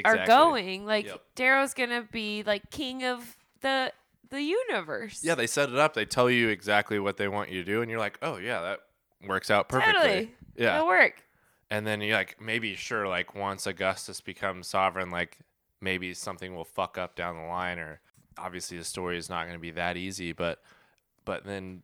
are 0.05 0.25
going. 0.25 0.85
Like 0.85 1.05
Yep. 1.05 1.21
Darrow's 1.35 1.73
gonna 1.73 2.07
be 2.11 2.43
like 2.43 2.69
king 2.71 3.03
of 3.03 3.37
the 3.61 3.91
the 4.29 4.41
universe. 4.41 5.23
Yeah, 5.23 5.35
they 5.35 5.47
set 5.47 5.69
it 5.69 5.75
up. 5.77 5.93
They 5.93 6.05
tell 6.05 6.29
you 6.29 6.47
exactly 6.49 6.99
what 6.99 7.17
they 7.17 7.27
want 7.27 7.49
you 7.49 7.63
to 7.63 7.65
do, 7.65 7.81
and 7.81 7.91
you're 7.91 7.99
like, 7.99 8.17
oh 8.21 8.37
yeah, 8.37 8.61
that 8.61 8.79
works 9.27 9.51
out 9.51 9.69
perfectly. 9.69 9.93
totally. 9.93 10.35
Yeah. 10.55 10.75
It'll 10.77 10.87
work. 10.87 11.23
And 11.69 11.87
then 11.87 12.01
you're 12.01 12.15
like, 12.17 12.41
maybe 12.41 12.75
sure, 12.75 13.07
like 13.07 13.35
once 13.35 13.65
Augustus 13.65 14.19
becomes 14.19 14.67
sovereign, 14.67 15.09
like 15.09 15.39
maybe 15.79 16.13
something 16.13 16.53
will 16.55 16.65
fuck 16.65 16.97
up 16.97 17.15
down 17.15 17.35
the 17.37 17.43
line, 17.43 17.79
or 17.79 18.01
obviously 18.37 18.77
the 18.77 18.83
story 18.83 19.17
is 19.17 19.29
not 19.29 19.43
going 19.43 19.55
to 19.55 19.61
be 19.61 19.71
that 19.71 19.97
easy, 19.97 20.31
but 20.33 20.61
but 21.25 21.45
then 21.45 21.83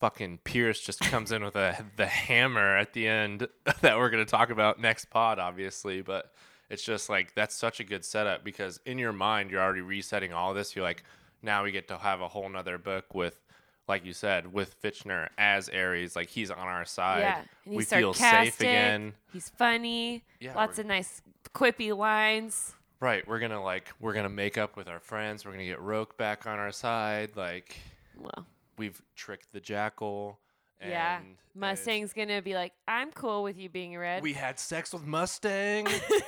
fucking 0.00 0.38
Pierce 0.44 0.80
just 0.80 1.00
comes 1.10 1.32
in 1.32 1.42
with 1.44 1.56
a 1.56 1.84
the 1.96 2.06
hammer 2.06 2.76
at 2.76 2.92
the 2.92 3.06
end 3.06 3.48
that 3.80 3.96
we're 3.98 4.10
going 4.10 4.24
to 4.24 4.30
talk 4.30 4.50
about 4.50 4.80
next 4.80 5.06
pod, 5.10 5.38
obviously, 5.38 6.02
but 6.02 6.32
it's 6.70 6.82
just 6.82 7.08
like 7.08 7.34
that's 7.34 7.54
such 7.54 7.80
a 7.80 7.84
good 7.84 8.04
setup 8.04 8.44
because 8.44 8.80
in 8.86 8.98
your 8.98 9.12
mind 9.12 9.50
you're 9.50 9.60
already 9.62 9.80
resetting 9.80 10.32
all 10.32 10.54
this. 10.54 10.74
You're 10.74 10.84
like, 10.84 11.04
now 11.42 11.64
we 11.64 11.72
get 11.72 11.88
to 11.88 11.98
have 11.98 12.20
a 12.20 12.28
whole 12.28 12.48
nother 12.48 12.78
book 12.78 13.14
with. 13.14 13.40
Like 13.86 14.06
you 14.06 14.14
said, 14.14 14.50
with 14.50 14.80
Fitchner 14.80 15.28
as 15.36 15.68
Ares, 15.68 16.16
like 16.16 16.30
he's 16.30 16.50
on 16.50 16.56
our 16.56 16.86
side. 16.86 17.20
Yeah. 17.20 17.42
And 17.66 17.76
we 17.76 17.84
feel 17.84 18.14
safe 18.14 18.58
again. 18.58 19.12
He's 19.30 19.50
funny. 19.50 20.24
Yeah, 20.40 20.54
Lots 20.54 20.78
of 20.78 20.86
nice 20.86 21.20
quippy 21.54 21.94
lines. 21.94 22.74
Right, 23.00 23.28
we're 23.28 23.40
gonna 23.40 23.62
like 23.62 23.92
we're 24.00 24.14
gonna 24.14 24.30
make 24.30 24.56
up 24.56 24.78
with 24.78 24.88
our 24.88 25.00
friends. 25.00 25.44
We're 25.44 25.52
gonna 25.52 25.66
get 25.66 25.82
Roque 25.82 26.16
back 26.16 26.46
on 26.46 26.58
our 26.58 26.72
side. 26.72 27.32
Like 27.36 27.76
Well, 28.16 28.46
we've 28.78 29.02
tricked 29.14 29.52
the 29.52 29.60
jackal. 29.60 30.38
And 30.80 30.90
yeah. 30.90 31.20
Mustang's 31.54 32.12
gonna 32.12 32.42
be 32.42 32.54
like, 32.54 32.72
I'm 32.88 33.12
cool 33.12 33.42
with 33.42 33.58
you 33.58 33.68
being 33.68 33.96
red. 33.96 34.22
We 34.22 34.32
had 34.32 34.58
sex 34.58 34.92
with 34.92 35.04
Mustang. 35.04 35.86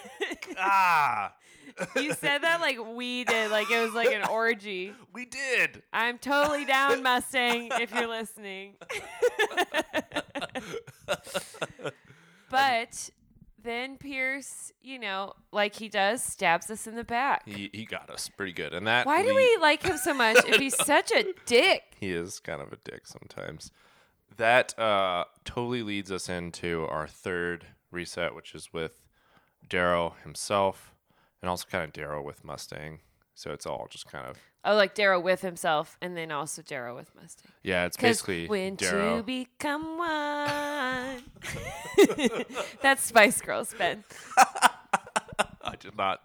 ah, 0.58 1.34
you 1.96 2.12
said 2.12 2.38
that 2.38 2.60
like 2.60 2.78
we 2.94 3.24
did, 3.24 3.50
like 3.50 3.70
it 3.70 3.80
was 3.80 3.92
like 3.92 4.12
an 4.12 4.24
orgy. 4.28 4.92
we 5.12 5.24
did. 5.24 5.82
I'm 5.92 6.18
totally 6.18 6.64
down, 6.64 7.02
Mustang, 7.02 7.70
if 7.72 7.92
you're 7.92 8.06
listening. 8.06 8.74
but 12.50 13.10
then 13.62 13.96
Pierce, 13.96 14.72
you 14.82 14.98
know, 14.98 15.32
like 15.52 15.74
he 15.74 15.88
does, 15.88 16.22
stabs 16.22 16.70
us 16.70 16.86
in 16.86 16.94
the 16.94 17.04
back. 17.04 17.42
He 17.46 17.68
he 17.72 17.84
got 17.84 18.10
us 18.10 18.28
pretty 18.28 18.52
good, 18.52 18.72
and 18.72 18.86
that 18.86 19.06
Why 19.06 19.22
do 19.22 19.34
we 19.34 19.58
like 19.60 19.82
him 19.82 19.96
so 19.96 20.14
much 20.14 20.36
if 20.46 20.56
he's 20.56 20.76
such 20.76 21.10
a 21.10 21.34
dick? 21.46 21.82
He 21.98 22.12
is 22.12 22.38
kind 22.40 22.62
of 22.62 22.72
a 22.72 22.76
dick 22.84 23.06
sometimes. 23.06 23.72
That 24.36 24.78
uh, 24.78 25.24
totally 25.44 25.82
leads 25.82 26.10
us 26.12 26.28
into 26.28 26.86
our 26.90 27.06
third 27.06 27.66
reset, 27.90 28.34
which 28.34 28.54
is 28.54 28.72
with 28.72 29.02
Darrow 29.68 30.14
himself, 30.22 30.94
and 31.40 31.48
also 31.48 31.66
kind 31.70 31.84
of 31.84 31.92
Darrow 31.92 32.22
with 32.22 32.44
Mustang. 32.44 33.00
So 33.34 33.52
it's 33.52 33.66
all 33.66 33.86
just 33.90 34.06
kind 34.10 34.26
of 34.26 34.38
Oh, 34.68 34.74
like 34.74 34.94
Darrow 34.96 35.20
with 35.20 35.42
himself, 35.42 35.96
and 36.02 36.16
then 36.16 36.32
also 36.32 36.60
Darrow 36.60 36.96
with 36.96 37.14
Mustang. 37.14 37.52
yeah. 37.62 37.84
it's 37.84 37.96
basically 37.96 38.48
when 38.48 38.74
Darrow. 38.74 39.18
two 39.18 39.22
become 39.22 39.96
one. 39.96 41.22
That's 42.82 43.04
Spice 43.04 43.40
Girls, 43.40 43.72
Ben. 43.78 44.02
I 44.36 45.76
did 45.78 45.96
not, 45.96 46.20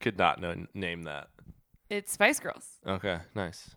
could 0.00 0.18
not 0.18 0.40
know, 0.40 0.66
name 0.74 1.04
that. 1.04 1.28
It's 1.88 2.10
Spice 2.12 2.40
Girls. 2.40 2.66
Okay, 2.84 3.18
nice. 3.36 3.70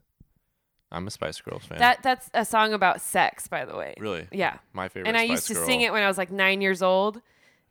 I'm 0.91 1.05
a 1.07 1.11
Spice 1.11 1.39
Girls 1.41 1.63
fan. 1.65 1.77
That 1.79 2.01
that's 2.03 2.29
a 2.33 2.43
song 2.45 2.73
about 2.73 2.99
sex, 3.01 3.47
by 3.47 3.65
the 3.65 3.75
way. 3.75 3.93
really, 3.99 4.27
Yeah. 4.31 4.57
my 4.73 4.87
favorite. 4.87 5.07
And 5.09 5.17
I 5.17 5.21
Spice 5.25 5.29
used 5.31 5.47
to 5.47 5.53
Girl. 5.55 5.65
sing 5.65 5.81
it 5.81 5.91
when 5.93 6.01
I 6.03 6.07
was 6.07 6.17
like 6.17 6.31
nine 6.31 6.61
years 6.61 6.81
old, 6.81 7.21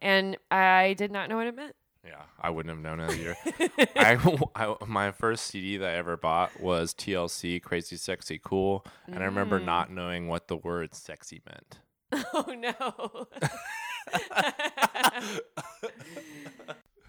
and 0.00 0.37
I 0.50 0.94
did 0.96 1.11
not 1.11 1.28
know 1.28 1.37
what 1.37 1.46
it 1.48 1.57
meant. 1.57 1.74
Yeah, 2.07 2.22
I 2.40 2.48
wouldn't 2.50 2.74
have 2.74 2.83
known 2.83 3.00
either. 3.11 3.37
I, 3.96 4.37
I 4.54 4.74
my 4.87 5.11
first 5.11 5.46
CD 5.46 5.76
that 5.78 5.90
I 5.90 5.94
ever 5.94 6.16
bought 6.16 6.59
was 6.61 6.94
TLC 6.94 7.61
Crazy 7.61 7.96
Sexy 7.96 8.40
Cool, 8.42 8.85
and 9.07 9.16
I 9.16 9.22
Mm. 9.22 9.26
remember 9.26 9.59
not 9.61 9.90
knowing 9.90 10.28
what 10.28 10.46
the 10.48 10.57
word 10.57 10.94
sexy 10.94 11.42
meant. 11.46 11.81
Oh 12.33 12.54
no. 12.57 13.26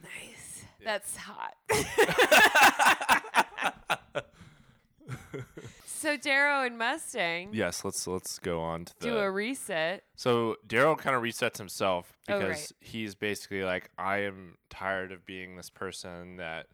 nice. 0.04 0.64
That's 0.84 1.16
hot. 1.18 1.54
So 6.00 6.16
Darrow 6.16 6.64
and 6.64 6.78
Mustang 6.78 7.50
Yes, 7.52 7.84
let's 7.84 8.08
let's 8.08 8.40
go 8.40 8.62
on 8.62 8.86
to 8.86 8.94
the. 9.00 9.06
do 9.08 9.18
a 9.18 9.30
reset. 9.30 10.04
so 10.16 10.56
Darrow 10.66 10.96
kind 10.96 11.14
of 11.14 11.22
resets 11.22 11.58
himself 11.58 12.14
Oh, 12.30 12.40
because 12.40 12.72
right. 12.72 12.72
he's 12.80 13.16
basically 13.16 13.64
like, 13.64 13.90
I 13.98 14.20
am 14.20 14.58
tired 14.70 15.12
of 15.12 15.26
being 15.26 15.58
this 15.58 15.70
person 15.70 16.38
that 16.38 16.68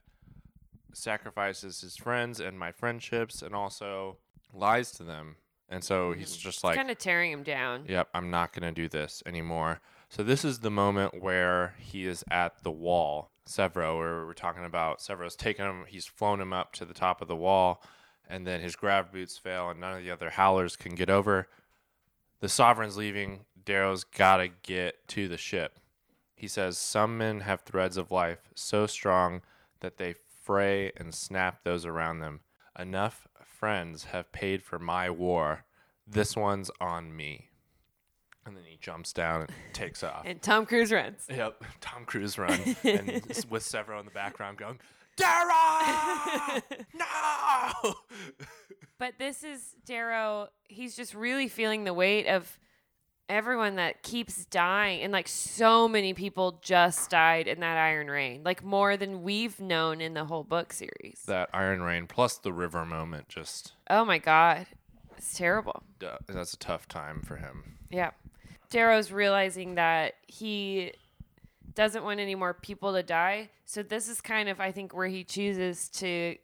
sacrifices 0.94 1.82
his 1.82 1.98
friends 1.98 2.40
and 2.40 2.60
my 2.60 2.72
friendships, 2.72 3.42
and 3.42 3.56
also 3.56 4.18
lies 4.54 4.92
to 4.92 5.04
them. 5.04 5.38
And 5.70 5.84
so 5.84 6.12
mm-hmm. 6.12 6.20
he's 6.20 6.38
just 6.38 6.64
like, 6.64 6.76
kind 6.76 6.92
of 6.92 7.00
tearing 7.00 7.32
him 7.32 7.42
down. 7.42 7.86
Yep, 7.88 8.10
I'm 8.14 8.30
not 8.30 8.54
going 8.54 8.72
to 8.72 8.80
do 8.80 8.88
this 8.88 9.24
anymore. 9.26 9.82
So 10.10 10.22
this 10.22 10.46
is 10.46 10.60
the 10.60 10.70
moment 10.70 11.22
where 11.22 11.74
he 11.80 12.06
is 12.06 12.24
at 12.30 12.62
the 12.64 12.72
wall. 12.72 13.32
Sevro, 13.50 13.98
where 13.98 14.26
we're 14.26 14.34
talking 14.34 14.66
about 14.66 15.00
Sevro's 15.00 15.36
taken 15.36 15.66
him, 15.66 15.86
he's 15.88 16.06
flown 16.06 16.40
him 16.40 16.54
up 16.54 16.74
to 16.74 16.86
the 16.86 16.94
top 16.94 17.22
of 17.22 17.28
the 17.28 17.36
wall, 17.36 17.84
and 18.30 18.46
then 18.46 18.62
his 18.62 18.76
grav 18.76 19.12
boots 19.12 19.38
fail, 19.38 19.70
and 19.70 19.80
none 19.80 19.98
of 19.98 20.04
the 20.04 20.12
other 20.12 20.32
howlers 20.32 20.76
can 20.76 20.96
get 20.96 21.10
over. 21.10 21.48
The 22.40 22.50
Sovereign's 22.50 22.98
leaving. 22.98 23.46
Darrow's 23.64 24.04
got 24.04 24.38
to 24.38 24.48
get 24.48 25.08
to 25.10 25.28
the 25.28 25.38
ship. 25.38 25.80
He 26.36 26.48
says, 26.48 26.78
Some 26.78 27.18
men 27.18 27.42
have 27.42 27.62
threads 27.62 27.98
of 27.98 28.12
life 28.12 28.50
so 28.54 28.86
strong 28.86 29.42
that 29.80 29.98
they 29.98 30.16
fray 30.44 30.92
and 30.98 31.14
snap 31.14 31.64
those 31.64 31.86
around 31.86 32.20
them. 32.20 32.42
Enough 32.78 33.28
friends 33.44 34.06
have 34.06 34.32
paid 34.32 34.62
for 34.62 34.78
my 34.78 35.10
war. 35.10 35.66
This 36.06 36.36
one's 36.36 36.70
on 36.80 37.16
me. 37.16 37.50
And 38.46 38.56
then 38.56 38.64
he 38.68 38.78
jumps 38.80 39.12
down 39.12 39.42
and 39.42 39.50
takes 39.74 40.04
off. 40.04 40.22
And 40.26 40.42
Tom 40.42 40.66
Cruise 40.66 40.92
runs. 40.92 41.26
Yep, 41.30 41.64
Tom 41.82 42.06
Cruise 42.06 42.38
runs, 42.38 42.76
and 42.84 43.10
with 43.50 43.64
Sevro 43.64 44.00
in 44.00 44.06
the 44.06 44.12
background 44.12 44.58
going, 44.58 44.80
Darrow! 45.18 46.62
no! 46.94 47.96
But 48.98 49.16
this 49.20 49.44
is 49.44 49.76
Darrow. 49.86 50.48
He's 50.64 50.96
just 50.96 51.14
really 51.14 51.48
feeling 51.48 51.84
the 51.84 51.94
weight 51.94 52.28
of 52.28 52.60
everyone 53.28 53.76
that 53.76 54.04
keeps 54.04 54.46
dying. 54.46 55.02
And 55.02 55.12
like 55.12 55.28
so 55.28 55.88
many 55.88 56.14
people 56.14 56.60
just 56.62 57.10
died 57.10 57.48
in 57.48 57.60
that 57.60 57.78
Iron 57.78 58.08
Rain, 58.08 58.42
like 58.44 58.64
more 58.64 58.98
than 58.98 59.24
we've 59.24 59.60
known 59.60 60.00
in 60.02 60.14
the 60.14 60.26
whole 60.26 60.44
book 60.44 60.72
series. 60.74 61.24
that 61.28 61.50
Iron 61.54 61.82
Rain 61.82 62.08
plus 62.08 62.38
the 62.38 62.54
river 62.54 62.86
moment 62.86 63.28
just 63.28 63.74
Oh 63.90 64.06
my 64.06 64.18
God. 64.18 64.68
It's 65.18 65.38
terrible. 65.38 65.84
that's 66.28 66.54
a 66.54 66.58
tough 66.58 66.88
time 66.88 67.22
for 67.22 67.38
him. 67.38 67.78
Yeah. 67.90 68.12
Darrow's 68.70 69.12
realizing 69.12 69.76
that 69.76 70.16
he 70.28 70.92
doesn't 71.74 72.04
want 72.04 72.20
any 72.20 72.36
more 72.36 72.54
people 72.54 72.94
to 72.94 73.04
die. 73.04 73.50
So 73.66 73.82
this 73.84 74.08
is 74.08 74.22
kind 74.22 74.50
of 74.50 74.60
I 74.60 74.72
think 74.72 74.94
where 74.94 75.08
he 75.08 75.24
chooses 75.24 75.90
to 75.90 76.36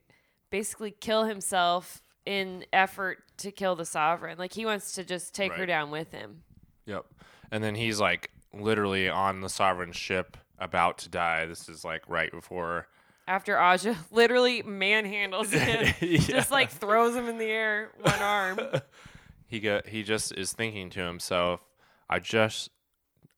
basically 0.50 0.92
kill 0.92 1.26
himself 1.26 2.02
in 2.26 2.66
effort 2.74 3.20
to 3.38 3.52
kill 3.52 3.76
the 3.76 3.86
sovereign. 3.86 4.38
Like 4.38 4.54
he 4.54 4.66
wants 4.66 4.94
to 4.94 5.04
just 5.04 5.34
take 5.34 5.54
her 5.54 5.66
down 5.66 5.92
with 5.92 6.12
him. 6.12 6.44
Yep. 6.86 7.06
And 7.52 7.64
then 7.64 7.76
he's 7.76 8.00
like 8.00 8.30
literally 8.54 9.10
on 9.10 9.42
the 9.42 9.50
sovereign 9.50 9.92
ship 9.92 10.38
about 10.60 10.98
to 11.00 11.10
die. 11.10 11.46
This 11.46 11.70
is 11.70 11.84
like 11.86 12.04
right 12.08 12.32
before 12.32 12.88
After 13.28 13.58
Aja 13.58 13.96
literally 14.12 14.62
manhandles 14.64 15.52
him, 15.52 15.94
Yeah. 16.02 16.18
just 16.20 16.52
like 16.52 16.70
throws 16.70 17.16
him 17.16 17.28
in 17.28 17.38
the 17.38 17.46
air, 17.46 17.92
one 18.02 18.20
arm. 18.20 18.60
he 19.48 19.60
go 19.60 19.82
he 19.88 20.04
just 20.04 20.34
is 20.34 20.54
thinking 20.54 20.90
to 20.92 21.00
himself, 21.02 21.62
I 22.10 22.20
just 22.20 22.70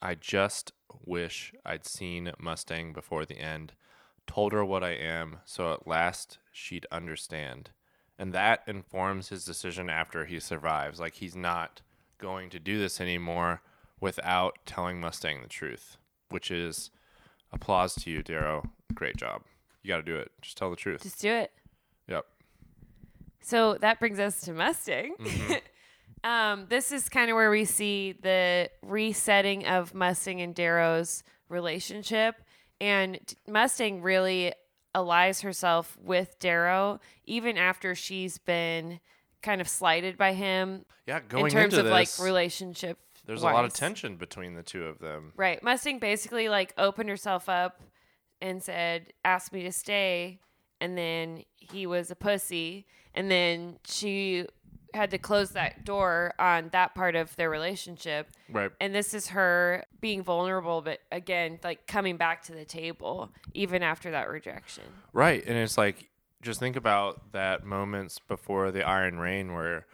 I 0.02 0.16
just 0.16 0.74
wish 1.04 1.54
I'd 1.66 1.86
seen 1.86 2.32
Mustang 2.40 2.94
before 2.94 3.26
the 3.26 3.38
end, 3.38 3.74
told 4.28 4.54
her 4.54 4.64
what 4.64 4.84
I 4.84 4.92
am, 4.92 5.38
so 5.46 5.74
at 5.74 5.88
last 5.88 6.38
she'd 6.52 6.86
understand. 6.92 7.72
And 8.18 8.34
that 8.34 8.62
informs 8.68 9.30
his 9.30 9.44
decision 9.44 9.90
after 9.90 10.26
he 10.26 10.40
survives. 10.40 11.00
Like 11.00 11.16
he's 11.16 11.36
not 11.36 11.82
going 12.18 12.50
to 12.52 12.60
do 12.60 12.80
this 12.80 13.02
anymore 13.02 13.62
without 14.00 14.58
telling 14.66 15.00
Mustang 15.00 15.42
the 15.42 15.48
truth, 15.48 15.98
which 16.30 16.52
is 16.52 16.92
applause 17.52 17.96
to 17.96 18.12
you, 18.12 18.22
Darrow. 18.22 18.70
Great 18.94 19.18
job. 19.18 19.44
You 19.82 19.90
got 19.90 19.98
to 19.98 20.04
do 20.04 20.16
it. 20.16 20.32
Just 20.42 20.58
tell 20.58 20.70
the 20.70 20.76
truth. 20.76 21.04
Just 21.04 21.22
do 21.22 21.32
it. 21.32 21.52
Yep. 22.08 22.26
So 23.42 23.78
that 23.82 24.00
brings 24.00 24.20
us 24.20 24.42
to 24.42 24.54
Mustang. 24.54 25.16
Mm-hmm. 25.20 25.54
um, 26.24 26.66
this 26.70 26.92
is 26.92 27.10
kind 27.10 27.30
of 27.30 27.36
where 27.36 27.50
we 27.52 27.66
see 27.66 28.14
the 28.14 28.70
resetting 28.82 29.66
of 29.66 29.94
Mustang 29.94 30.42
and 30.42 30.56
Darrow's 30.56 31.24
relationship. 31.50 32.36
And 32.80 33.20
Mustang 33.48 34.02
really 34.02 34.54
allies 34.96 35.42
herself 35.42 35.98
with 36.02 36.38
Darrow, 36.40 37.00
even 37.26 37.58
after 37.58 37.96
she's 37.96 38.38
been 38.38 39.00
kind 39.42 39.60
of 39.62 39.68
slighted 39.68 40.18
by 40.18 40.34
him 40.34 40.86
Yeah, 41.06 41.20
going 41.20 41.46
in 41.46 41.52
terms 41.52 41.74
of 41.74 41.86
like 41.86 42.10
relationship. 42.20 42.98
there's 43.26 43.42
a 43.42 43.46
lot 43.46 43.66
of 43.66 43.74
tension 43.74 44.16
between 44.16 44.56
the 44.56 44.64
two 44.64 44.86
of 44.86 45.00
them. 45.00 45.34
Right. 45.36 45.62
Mustang 45.62 46.00
basically 46.00 46.50
like 46.50 46.74
opened 46.78 47.10
herself 47.10 47.50
up 47.50 47.82
and 48.42 48.62
said, 48.62 49.14
asked 49.24 49.54
me 49.54 49.64
to 49.64 49.72
stay. 49.72 50.40
And 50.82 50.98
then 50.98 51.44
he 51.56 51.86
was 51.88 52.12
a 52.12 52.16
pussy. 52.16 52.86
And 53.14 53.32
then 53.32 53.80
she 53.86 54.46
had 54.94 55.12
to 55.12 55.18
close 55.18 55.52
that 55.52 55.86
door 55.86 56.34
on 56.40 56.70
that 56.72 56.96
part 56.96 57.16
of 57.16 57.36
their 57.36 57.50
relationship. 57.50 58.30
Right. 58.50 58.72
And 58.80 58.94
this 58.94 59.14
is 59.14 59.30
her 59.30 59.86
being 60.02 60.24
vulnerable, 60.24 60.82
but 60.82 61.00
again, 61.12 61.60
like 61.64 61.88
coming 61.88 62.18
back 62.18 62.44
to 62.44 62.54
the 62.54 62.66
table, 62.66 63.32
even 63.54 63.84
after 63.84 64.12
that 64.12 64.30
rejection. 64.30 64.84
Right. 65.12 65.44
And 65.46 65.58
it's 65.58 65.78
like, 65.78 66.10
just 66.42 66.60
think 66.60 66.76
about 66.76 67.32
that 67.32 67.66
moments 67.66 68.20
before 68.20 68.72
the 68.72 68.84
Iron 68.84 69.18
Rain 69.18 69.54
where 69.54 69.86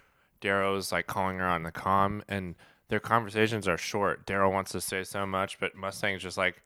Darrow's 0.42 0.92
like 0.92 1.08
calling 1.08 1.38
her 1.38 1.48
on 1.48 1.64
the 1.64 1.72
comm 1.72 2.22
and 2.28 2.56
their 2.90 3.00
conversations 3.00 3.68
are 3.68 3.78
short. 3.78 4.26
Darrow 4.26 4.50
wants 4.50 4.72
to 4.72 4.82
say 4.82 5.04
so 5.04 5.26
much, 5.26 5.60
but 5.60 5.76
Mustang's 5.76 6.24
just 6.24 6.38
like, 6.38 6.64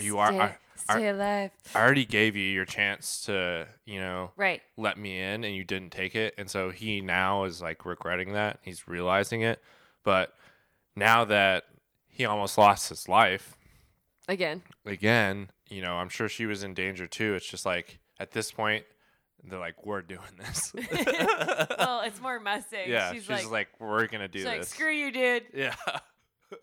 you 0.00 0.18
are, 0.18 0.28
Stay, 0.32 0.40
I, 0.40 0.56
stay 0.76 1.08
alive. 1.08 1.50
I 1.74 1.80
already 1.80 2.04
gave 2.04 2.36
you 2.36 2.44
your 2.48 2.64
chance 2.64 3.22
to, 3.26 3.66
you 3.84 4.00
know, 4.00 4.30
Right. 4.36 4.62
let 4.76 4.98
me 4.98 5.20
in 5.20 5.44
and 5.44 5.54
you 5.54 5.64
didn't 5.64 5.90
take 5.90 6.14
it. 6.14 6.34
And 6.38 6.50
so 6.50 6.70
he 6.70 7.00
now 7.00 7.44
is 7.44 7.60
like 7.62 7.84
regretting 7.84 8.32
that. 8.32 8.58
He's 8.62 8.88
realizing 8.88 9.42
it. 9.42 9.62
But 10.04 10.34
now 10.96 11.24
that 11.26 11.64
he 12.08 12.24
almost 12.24 12.58
lost 12.58 12.88
his 12.88 13.08
life, 13.08 13.56
Again. 14.28 14.62
again, 14.86 15.50
you 15.68 15.82
know, 15.82 15.94
I'm 15.94 16.08
sure 16.08 16.28
she 16.28 16.46
was 16.46 16.62
in 16.62 16.74
danger 16.74 17.06
too. 17.06 17.34
It's 17.34 17.46
just 17.48 17.64
like 17.66 17.98
at 18.20 18.30
this 18.32 18.52
point, 18.52 18.84
they're 19.44 19.58
like, 19.58 19.84
we're 19.84 20.02
doing 20.02 20.20
this. 20.38 20.72
well, 21.78 22.02
it's 22.02 22.20
more 22.20 22.38
messy. 22.38 22.84
yeah, 22.86 23.12
she's, 23.12 23.22
she's, 23.22 23.28
like, 23.30 23.50
like, 23.50 23.68
we're 23.80 24.06
gonna 24.06 24.28
do 24.28 24.38
she's 24.38 24.46
like, 24.46 24.60
this. 24.60 24.68
screw 24.68 24.92
you, 24.92 25.10
dude. 25.10 25.42
yeah, 25.52 25.74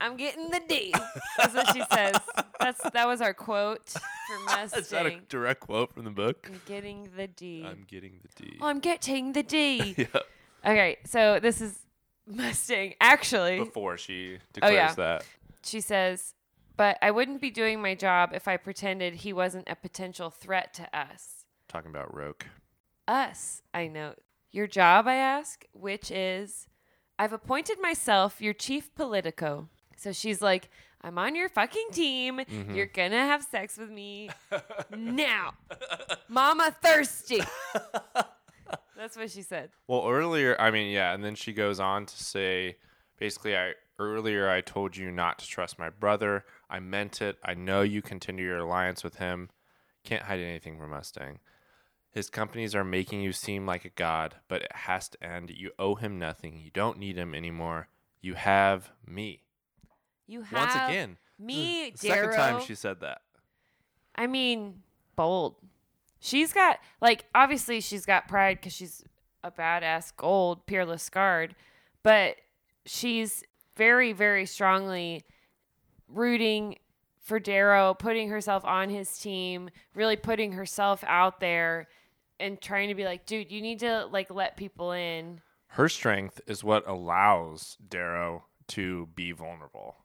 I'm 0.00 0.16
getting 0.16 0.50
the 0.50 0.60
D. 0.68 0.94
That's 1.38 1.54
what 1.54 1.74
she 1.74 1.82
says. 1.92 2.16
That's 2.60 2.80
that 2.90 3.06
was 3.06 3.20
our 3.20 3.34
quote 3.34 3.88
for 3.90 4.38
Mustang. 4.44 4.80
is 4.80 4.88
that 4.90 5.06
a 5.06 5.20
direct 5.28 5.60
quote 5.60 5.92
from 5.92 6.04
the 6.04 6.10
book? 6.10 6.48
I'm 6.50 6.60
getting 6.66 7.08
the 7.16 7.26
D. 7.26 7.64
I'm 7.66 7.84
getting 7.88 8.20
the 8.22 8.42
D. 8.42 8.58
oh, 8.60 8.66
I'm 8.66 8.80
getting 8.80 9.32
the 9.32 9.42
D. 9.42 9.94
yeah, 9.98 10.06
okay, 10.64 10.98
so 11.04 11.40
this 11.40 11.60
is 11.60 11.78
Mustang. 12.26 12.94
Actually, 13.00 13.58
before 13.58 13.96
she 13.96 14.36
Oh, 14.36 14.40
declares 14.52 14.74
yeah. 14.74 14.94
that. 14.94 15.24
she 15.64 15.80
says, 15.80 16.34
but 16.76 16.96
I 17.02 17.10
wouldn't 17.10 17.40
be 17.40 17.50
doing 17.50 17.82
my 17.82 17.94
job 17.96 18.30
if 18.34 18.46
I 18.46 18.56
pretended 18.56 19.14
he 19.16 19.32
wasn't 19.32 19.68
a 19.68 19.74
potential 19.74 20.30
threat 20.30 20.72
to 20.74 20.96
us. 20.96 21.44
Talking 21.68 21.90
about 21.90 22.14
Roque. 22.14 22.46
Us, 23.08 23.62
I 23.74 23.88
note. 23.88 24.18
Your 24.52 24.66
job, 24.66 25.06
I 25.08 25.14
ask, 25.14 25.64
which 25.72 26.10
is 26.10 26.68
I've 27.18 27.32
appointed 27.32 27.78
myself 27.80 28.40
your 28.40 28.52
chief 28.54 28.94
politico. 28.94 29.68
So 29.98 30.12
she's 30.12 30.40
like, 30.40 30.70
I'm 31.02 31.18
on 31.18 31.34
your 31.34 31.48
fucking 31.48 31.88
team. 31.92 32.38
Mm-hmm. 32.38 32.74
You're 32.74 32.86
gonna 32.86 33.26
have 33.26 33.42
sex 33.42 33.76
with 33.76 33.90
me 33.90 34.30
now. 34.96 35.54
Mama 36.28 36.74
thirsty. 36.82 37.42
That's 38.96 39.16
what 39.16 39.30
she 39.30 39.42
said. 39.42 39.70
Well, 39.86 40.08
earlier, 40.08 40.60
I 40.60 40.70
mean, 40.70 40.90
yeah, 40.90 41.14
and 41.14 41.22
then 41.24 41.34
she 41.34 41.52
goes 41.52 41.78
on 41.78 42.06
to 42.06 42.16
say, 42.16 42.76
basically, 43.18 43.56
I 43.56 43.74
earlier 43.98 44.48
I 44.48 44.60
told 44.60 44.96
you 44.96 45.10
not 45.10 45.38
to 45.38 45.46
trust 45.46 45.78
my 45.78 45.90
brother. 45.90 46.44
I 46.70 46.80
meant 46.80 47.22
it. 47.22 47.36
I 47.44 47.54
know 47.54 47.82
you 47.82 48.02
continue 48.02 48.44
your 48.44 48.58
alliance 48.58 49.04
with 49.04 49.16
him. 49.16 49.50
Can't 50.04 50.24
hide 50.24 50.40
anything 50.40 50.78
from 50.78 50.90
Mustang. 50.90 51.38
His 52.10 52.30
companies 52.30 52.74
are 52.74 52.84
making 52.84 53.20
you 53.20 53.32
seem 53.32 53.66
like 53.66 53.84
a 53.84 53.90
god, 53.90 54.36
but 54.48 54.62
it 54.62 54.72
has 54.72 55.08
to 55.10 55.24
end. 55.24 55.50
You 55.50 55.70
owe 55.78 55.94
him 55.94 56.18
nothing. 56.18 56.58
You 56.58 56.70
don't 56.72 56.98
need 56.98 57.16
him 57.16 57.34
anymore. 57.34 57.88
You 58.20 58.34
have 58.34 58.90
me. 59.06 59.42
You 60.28 60.42
have 60.42 60.68
Once 60.68 60.74
again, 60.74 61.16
me, 61.38 61.90
mm. 61.90 61.98
the 61.98 62.08
second 62.08 62.32
time 62.34 62.60
she 62.60 62.74
said 62.74 63.00
that. 63.00 63.22
I 64.14 64.26
mean, 64.26 64.82
bold. 65.16 65.56
She's 66.20 66.52
got 66.52 66.78
like 67.00 67.24
obviously 67.34 67.80
she's 67.80 68.04
got 68.04 68.28
pride 68.28 68.58
because 68.58 68.74
she's 68.74 69.02
a 69.42 69.50
badass 69.50 70.12
gold 70.16 70.66
peerless 70.66 71.08
guard, 71.08 71.54
but 72.02 72.36
she's 72.84 73.42
very 73.76 74.12
very 74.12 74.44
strongly 74.44 75.24
rooting 76.08 76.76
for 77.22 77.38
Darrow, 77.38 77.94
putting 77.94 78.28
herself 78.30 78.64
on 78.64 78.88
his 78.88 79.18
team, 79.18 79.70
really 79.94 80.16
putting 80.16 80.52
herself 80.52 81.04
out 81.06 81.40
there, 81.40 81.88
and 82.40 82.60
trying 82.60 82.88
to 82.88 82.94
be 82.94 83.04
like, 83.04 83.26
dude, 83.26 83.52
you 83.52 83.60
need 83.60 83.80
to 83.80 84.06
like 84.06 84.30
let 84.30 84.56
people 84.56 84.92
in. 84.92 85.40
Her 85.68 85.88
strength 85.88 86.40
is 86.46 86.64
what 86.64 86.88
allows 86.88 87.76
Darrow 87.86 88.44
to 88.68 89.08
be 89.14 89.32
vulnerable. 89.32 89.96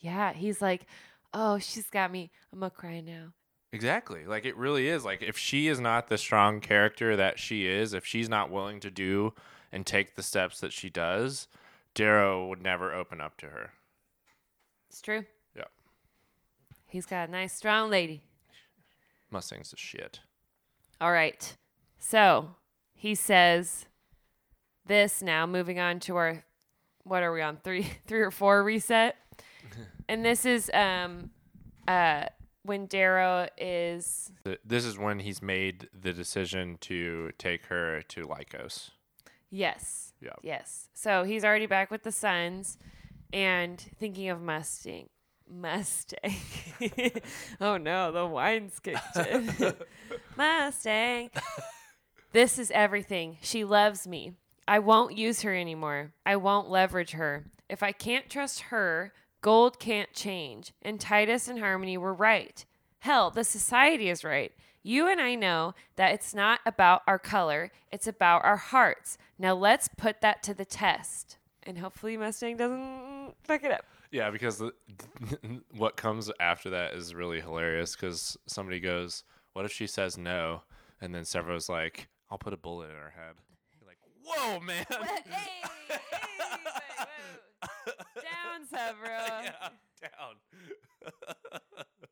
Yeah, 0.00 0.32
he's 0.32 0.60
like, 0.62 0.86
oh, 1.32 1.58
she's 1.58 1.90
got 1.90 2.10
me. 2.10 2.30
I'm 2.52 2.60
gonna 2.60 2.70
cry 2.70 3.00
now. 3.00 3.32
Exactly. 3.72 4.26
Like 4.26 4.44
it 4.44 4.56
really 4.56 4.88
is. 4.88 5.04
Like 5.04 5.22
if 5.22 5.38
she 5.38 5.68
is 5.68 5.78
not 5.78 6.08
the 6.08 6.18
strong 6.18 6.60
character 6.60 7.16
that 7.16 7.38
she 7.38 7.66
is, 7.66 7.94
if 7.94 8.04
she's 8.04 8.28
not 8.28 8.50
willing 8.50 8.80
to 8.80 8.90
do 8.90 9.32
and 9.70 9.86
take 9.86 10.16
the 10.16 10.22
steps 10.22 10.60
that 10.60 10.72
she 10.72 10.90
does, 10.90 11.46
Darrow 11.94 12.46
would 12.48 12.62
never 12.62 12.92
open 12.92 13.20
up 13.20 13.36
to 13.38 13.46
her. 13.46 13.72
It's 14.88 15.00
true. 15.00 15.24
Yeah. 15.56 15.64
He's 16.88 17.06
got 17.06 17.28
a 17.28 17.32
nice 17.32 17.52
strong 17.52 17.90
lady. 17.90 18.22
Mustang's 19.30 19.70
the 19.70 19.76
shit. 19.76 20.20
All 21.00 21.12
right. 21.12 21.56
So 21.98 22.56
he 22.92 23.14
says 23.14 23.86
this 24.86 25.22
now, 25.22 25.46
moving 25.46 25.78
on 25.78 26.00
to 26.00 26.16
our 26.16 26.44
what 27.04 27.22
are 27.22 27.32
we 27.32 27.40
on? 27.40 27.58
Three 27.62 27.82
three 28.06 28.20
or 28.20 28.32
four 28.32 28.64
reset. 28.64 29.16
and 30.08 30.24
this 30.24 30.44
is 30.44 30.70
um 30.74 31.30
uh 31.88 32.24
when 32.62 32.86
Darrow 32.86 33.48
is 33.56 34.30
This 34.64 34.84
is 34.84 34.98
when 34.98 35.20
he's 35.20 35.40
made 35.42 35.88
the 35.98 36.12
decision 36.12 36.76
to 36.82 37.30
take 37.38 37.64
her 37.66 38.02
to 38.08 38.22
Lykos. 38.26 38.90
yes. 39.50 40.12
Yeah. 40.20 40.34
Yes. 40.42 40.88
So 40.92 41.24
he's 41.24 41.44
already 41.44 41.64
back 41.66 41.90
with 41.90 42.02
the 42.02 42.12
Sons 42.12 42.76
and 43.32 43.80
thinking 43.98 44.28
of 44.28 44.42
Mustang. 44.42 45.08
Mustang. 45.50 46.34
oh 47.60 47.78
no, 47.78 48.12
the 48.12 48.26
wine's 48.26 48.78
kicked 48.78 49.16
in. 49.16 49.50
Mustang. 50.36 51.30
This 52.32 52.58
is 52.58 52.70
everything. 52.72 53.38
She 53.40 53.64
loves 53.64 54.06
me. 54.06 54.34
I 54.68 54.78
won't 54.78 55.16
use 55.16 55.40
her 55.42 55.54
anymore. 55.56 56.12
I 56.26 56.36
won't 56.36 56.68
leverage 56.70 57.12
her. 57.12 57.46
If 57.68 57.82
I 57.82 57.92
can't 57.92 58.28
trust 58.28 58.60
her, 58.70 59.12
gold 59.40 59.78
can't 59.78 60.12
change. 60.12 60.72
And 60.82 61.00
Titus 61.00 61.48
and 61.48 61.58
Harmony 61.58 61.96
were 61.96 62.14
right. 62.14 62.64
Hell, 63.00 63.30
the 63.30 63.44
society 63.44 64.08
is 64.10 64.24
right. 64.24 64.52
You 64.82 65.08
and 65.08 65.20
I 65.20 65.34
know 65.34 65.74
that 65.96 66.12
it's 66.12 66.34
not 66.34 66.60
about 66.64 67.02
our 67.06 67.18
color, 67.18 67.70
it's 67.92 68.06
about 68.06 68.44
our 68.44 68.56
hearts. 68.56 69.18
Now 69.38 69.54
let's 69.54 69.88
put 69.88 70.20
that 70.22 70.42
to 70.44 70.54
the 70.54 70.64
test. 70.64 71.36
And 71.62 71.78
hopefully 71.78 72.16
Mustang 72.16 72.56
doesn't 72.56 73.34
fuck 73.44 73.62
it 73.64 73.72
up. 73.72 73.84
Yeah, 74.10 74.30
because 74.30 74.58
the, 74.58 74.72
what 75.76 75.96
comes 75.96 76.30
after 76.40 76.70
that 76.70 76.94
is 76.94 77.14
really 77.14 77.40
hilarious 77.40 77.94
because 77.94 78.36
somebody 78.46 78.80
goes, 78.80 79.24
What 79.52 79.64
if 79.64 79.72
she 79.72 79.86
says 79.86 80.16
no? 80.18 80.62
And 81.00 81.14
then 81.14 81.24
Sevro's 81.24 81.68
like, 81.68 82.08
I'll 82.30 82.38
put 82.38 82.52
a 82.52 82.56
bullet 82.56 82.90
in 82.90 82.96
her 82.96 83.12
head. 83.14 83.34
You're 83.78 83.88
like, 83.88 83.98
Whoa, 84.24 84.60
man. 84.60 84.84
hey, 84.90 85.22
hey, 85.26 85.48
wait, 85.88 86.00
whoa. 86.10 87.06
Down, 88.72 88.94
Sevro. 89.04 89.44
yeah, 89.44 89.68
down. 90.00 91.12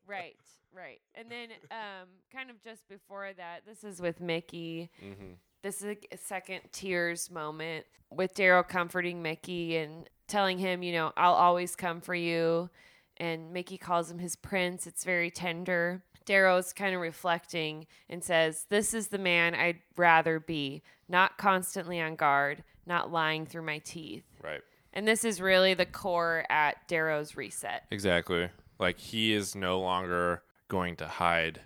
Right, 0.07 0.35
right. 0.73 0.99
And 1.13 1.29
then 1.29 1.49
um 1.71 2.07
kind 2.33 2.49
of 2.49 2.61
just 2.63 2.87
before 2.89 3.29
that, 3.37 3.59
this 3.67 3.83
is 3.83 4.01
with 4.01 4.19
Mickey. 4.19 4.89
hmm 4.99 5.33
This 5.61 5.81
is 5.83 5.97
a 6.11 6.17
second 6.17 6.61
tears 6.71 7.29
moment 7.29 7.85
with 8.11 8.33
Darrow 8.33 8.63
comforting 8.63 9.21
Mickey 9.21 9.77
and 9.77 10.09
telling 10.27 10.57
him, 10.57 10.81
you 10.81 10.93
know, 10.93 11.11
I'll 11.15 11.33
always 11.33 11.75
come 11.75 12.01
for 12.01 12.15
you. 12.15 12.69
And 13.17 13.51
Mickey 13.53 13.77
calls 13.77 14.09
him 14.09 14.17
his 14.19 14.35
prince. 14.35 14.87
It's 14.87 15.03
very 15.03 15.29
tender. 15.29 16.01
Darrow's 16.25 16.73
kind 16.73 16.95
of 16.95 17.01
reflecting 17.01 17.85
and 18.09 18.23
says, 18.23 18.65
This 18.69 18.93
is 18.95 19.09
the 19.09 19.17
man 19.19 19.53
I'd 19.53 19.79
rather 19.97 20.39
be, 20.39 20.81
not 21.07 21.37
constantly 21.37 21.99
on 22.01 22.15
guard, 22.15 22.63
not 22.87 23.11
lying 23.11 23.45
through 23.45 23.63
my 23.63 23.77
teeth. 23.79 24.23
Right. 24.43 24.61
And 24.93 25.07
this 25.07 25.23
is 25.23 25.39
really 25.39 25.73
the 25.73 25.85
core 25.85 26.45
at 26.49 26.87
Darrow's 26.87 27.37
reset. 27.37 27.83
Exactly. 27.91 28.49
Like 28.79 28.97
he 28.97 29.33
is 29.33 29.55
no 29.55 29.79
longer 29.79 30.43
going 30.67 30.95
to 30.97 31.07
hide 31.07 31.61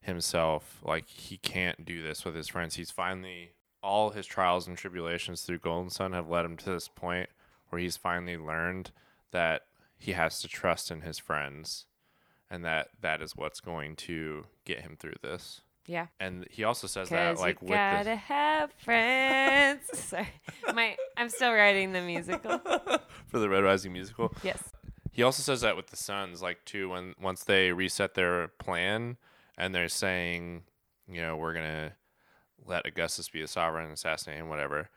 himself. 0.00 0.80
Like 0.84 1.08
he 1.08 1.36
can't 1.36 1.84
do 1.84 2.02
this 2.02 2.24
with 2.24 2.34
his 2.34 2.48
friends. 2.48 2.76
He's 2.76 2.90
finally 2.90 3.52
all 3.82 4.10
his 4.10 4.26
trials 4.26 4.66
and 4.66 4.76
tribulations 4.76 5.42
through 5.42 5.58
Golden 5.58 5.90
Son 5.90 6.12
have 6.12 6.28
led 6.28 6.44
him 6.44 6.56
to 6.58 6.70
this 6.70 6.88
point 6.88 7.28
where 7.68 7.80
he's 7.80 7.96
finally 7.96 8.36
learned 8.36 8.90
that 9.30 9.62
he 9.98 10.12
has 10.12 10.40
to 10.40 10.48
trust 10.48 10.90
in 10.90 11.02
his 11.02 11.18
friends 11.18 11.86
and 12.50 12.64
that 12.64 12.88
that 13.00 13.20
is 13.20 13.36
what's 13.36 13.60
going 13.60 13.96
to 13.96 14.46
get 14.64 14.80
him 14.80 14.96
through 14.98 15.16
this. 15.22 15.60
Yeah. 15.86 16.06
And 16.18 16.46
he 16.50 16.64
also 16.64 16.86
says 16.86 17.08
that 17.10 17.38
like 17.38 17.60
you 17.60 17.68
with 17.68 17.76
gotta 17.76 18.10
the 18.10 18.16
have 18.16 18.72
friends. 18.78 19.82
Sorry, 19.92 20.28
my 20.72 20.96
I'm 21.16 21.28
still 21.28 21.52
writing 21.52 21.92
the 21.92 22.00
musical. 22.00 22.58
for 23.26 23.38
the 23.38 23.48
Red 23.48 23.64
Rising 23.64 23.92
musical. 23.92 24.32
Yes. 24.42 24.62
He 25.12 25.22
also 25.22 25.42
says 25.42 25.60
that 25.60 25.76
with 25.76 25.88
the 25.88 25.96
Sons, 25.96 26.42
like 26.42 26.64
too, 26.64 26.90
when 26.90 27.14
once 27.20 27.44
they 27.44 27.72
reset 27.72 28.14
their 28.14 28.48
plan 28.48 29.16
and 29.56 29.74
they're 29.74 29.88
saying, 29.88 30.62
you 31.06 31.20
know, 31.20 31.36
we're 31.36 31.54
gonna 31.54 31.92
let 32.66 32.86
Augustus 32.86 33.28
be 33.28 33.40
the 33.40 33.48
sovereign 33.48 33.84
and 33.84 33.94
assassinate 33.94 34.38
him, 34.38 34.48
whatever. 34.48 34.88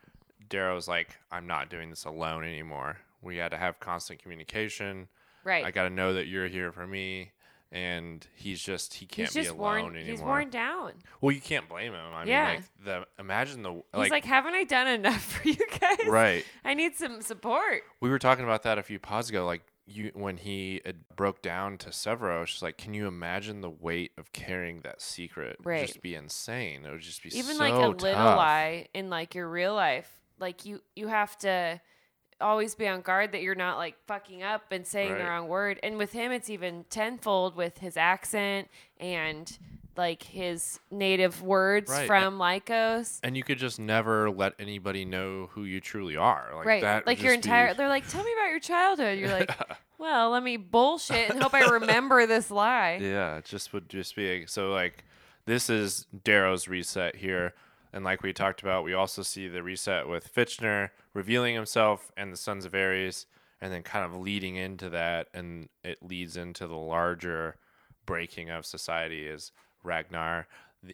Darrow's 0.49 0.87
like, 0.87 1.17
I'm 1.31 1.47
not 1.47 1.69
doing 1.69 1.89
this 1.89 2.05
alone 2.05 2.43
anymore. 2.43 2.97
We 3.21 3.37
had 3.37 3.51
to 3.51 3.57
have 3.57 3.79
constant 3.79 4.21
communication. 4.21 5.07
Right. 5.43 5.65
I 5.65 5.71
got 5.71 5.83
to 5.83 5.89
know 5.89 6.13
that 6.13 6.27
you're 6.27 6.47
here 6.47 6.71
for 6.71 6.85
me. 6.85 7.31
And 7.71 8.25
he's 8.33 8.61
just 8.61 8.93
he 8.93 9.05
can't 9.05 9.29
he's 9.31 9.43
be 9.43 9.47
alone 9.49 9.57
worn. 9.59 9.95
anymore. 9.97 10.11
He's 10.11 10.21
worn 10.21 10.49
down. 10.49 10.93
Well, 11.19 11.33
you 11.33 11.41
can't 11.41 11.67
blame 11.67 11.91
him. 11.93 12.13
I 12.13 12.23
Yeah. 12.23 12.45
mean, 12.45 12.55
like 12.55 12.63
the 12.85 13.07
imagine 13.21 13.61
the 13.61 13.73
He's 13.73 13.83
like, 13.93 14.11
like, 14.11 14.25
haven't 14.25 14.53
I 14.53 14.63
done 14.63 14.87
enough 14.87 15.21
for 15.33 15.47
you 15.47 15.57
guys? 15.79 16.07
right. 16.07 16.45
I 16.63 16.73
need 16.73 16.95
some 16.95 17.21
support. 17.21 17.83
We 17.99 18.09
were 18.09 18.19
talking 18.19 18.45
about 18.45 18.63
that 18.63 18.77
a 18.77 18.83
few 18.83 18.99
pods 18.99 19.29
ago. 19.29 19.45
Like 19.45 19.63
you, 19.85 20.11
when 20.13 20.37
he 20.37 20.81
had 20.85 21.07
broke 21.15 21.41
down 21.41 21.77
to 21.79 21.89
Sevro, 21.89 22.45
she's 22.45 22.61
like, 22.61 22.77
"Can 22.77 22.93
you 22.93 23.05
imagine 23.07 23.59
the 23.61 23.69
weight 23.69 24.11
of 24.17 24.31
carrying 24.33 24.81
that 24.81 25.01
secret? 25.01 25.57
Right. 25.63 25.85
just 25.87 26.01
be 26.01 26.15
insane. 26.15 26.85
It 26.85 26.91
would 26.91 27.01
just 27.01 27.21
be 27.23 27.37
Even 27.37 27.55
so 27.57 27.63
like 27.63 27.73
a 27.73 27.87
little 27.89 28.13
lie 28.13 28.87
in 28.93 29.09
like 29.09 29.35
your 29.35 29.49
real 29.49 29.73
life, 29.75 30.09
like 30.39 30.65
you 30.65 30.81
you 30.95 31.07
have 31.07 31.37
to 31.39 31.81
always 32.39 32.75
be 32.75 32.87
on 32.87 33.01
guard 33.01 33.31
that 33.31 33.41
you're 33.41 33.55
not 33.55 33.77
like 33.77 33.95
fucking 34.07 34.43
up 34.43 34.71
and 34.71 34.85
saying 34.85 35.13
the 35.17 35.23
wrong 35.23 35.47
word. 35.47 35.79
And 35.83 35.97
with 35.97 36.11
him, 36.11 36.31
it's 36.31 36.49
even 36.49 36.85
tenfold 36.89 37.55
with 37.55 37.79
his 37.79 37.97
accent 37.97 38.69
and 38.99 39.57
like 39.95 40.21
his 40.21 40.79
native 40.91 41.41
words 41.41 41.89
Right. 41.89 42.05
from 42.05 42.37
Lykos. 42.37 43.19
And 43.23 43.35
you 43.35 43.43
could 43.43 43.57
just 43.57 43.79
never 43.79 44.29
let 44.29 44.53
anybody 44.59 45.05
know 45.05 45.49
who 45.53 45.63
you 45.63 45.79
truly 45.81 46.15
are. 46.15 46.51
Like 46.55 46.65
right. 46.65 46.81
that. 46.83 47.07
like 47.07 47.21
your 47.21 47.33
just 47.33 47.43
be- 47.43 47.49
entire 47.49 47.73
they're 47.73 47.89
like, 47.89 48.07
Tell 48.07 48.23
me 48.23 48.31
about 48.33 48.49
your 48.51 48.59
childhood. 48.59 49.17
You're 49.17 49.31
like, 49.31 49.51
Well, 49.97 50.29
let 50.29 50.43
me 50.43 50.57
bullshit 50.57 51.31
and 51.31 51.41
hope 51.41 51.55
I 51.55 51.61
remember 51.69 52.27
this 52.27 52.51
lie. 52.51 52.99
Yeah, 53.01 53.37
it 53.37 53.45
just 53.45 53.73
would 53.73 53.89
just 53.89 54.15
be 54.15 54.45
so 54.45 54.69
like 54.69 55.03
this 55.45 55.69
is 55.69 56.05
Darrow's 56.23 56.67
reset 56.67 57.15
here. 57.15 57.53
And 57.93 58.03
like 58.03 58.21
we 58.21 58.33
talked 58.33 58.61
about, 58.61 58.83
we 58.83 58.93
also 58.93 59.21
see 59.21 59.47
the 59.47 59.63
reset 59.63 60.07
with 60.07 60.33
Fitchner 60.33 60.89
revealing 61.13 61.55
himself 61.55 62.11
and 62.17 62.31
the 62.31 62.37
Sons 62.37 62.65
of 62.65 62.73
Ares. 62.73 63.25
and 63.59 63.73
then 63.73 63.81
kind 63.81 64.05
of 64.05 64.15
leading 64.15 64.55
into 64.55 64.87
that, 64.89 65.29
and 65.33 65.67
it 65.83 65.97
leads 66.03 66.37
into 66.37 66.67
the 66.67 66.75
larger 66.75 67.55
breaking 68.05 68.51
of 68.51 68.67
society 68.67 69.25
is 69.25 69.51
Ragnar, 69.83 70.47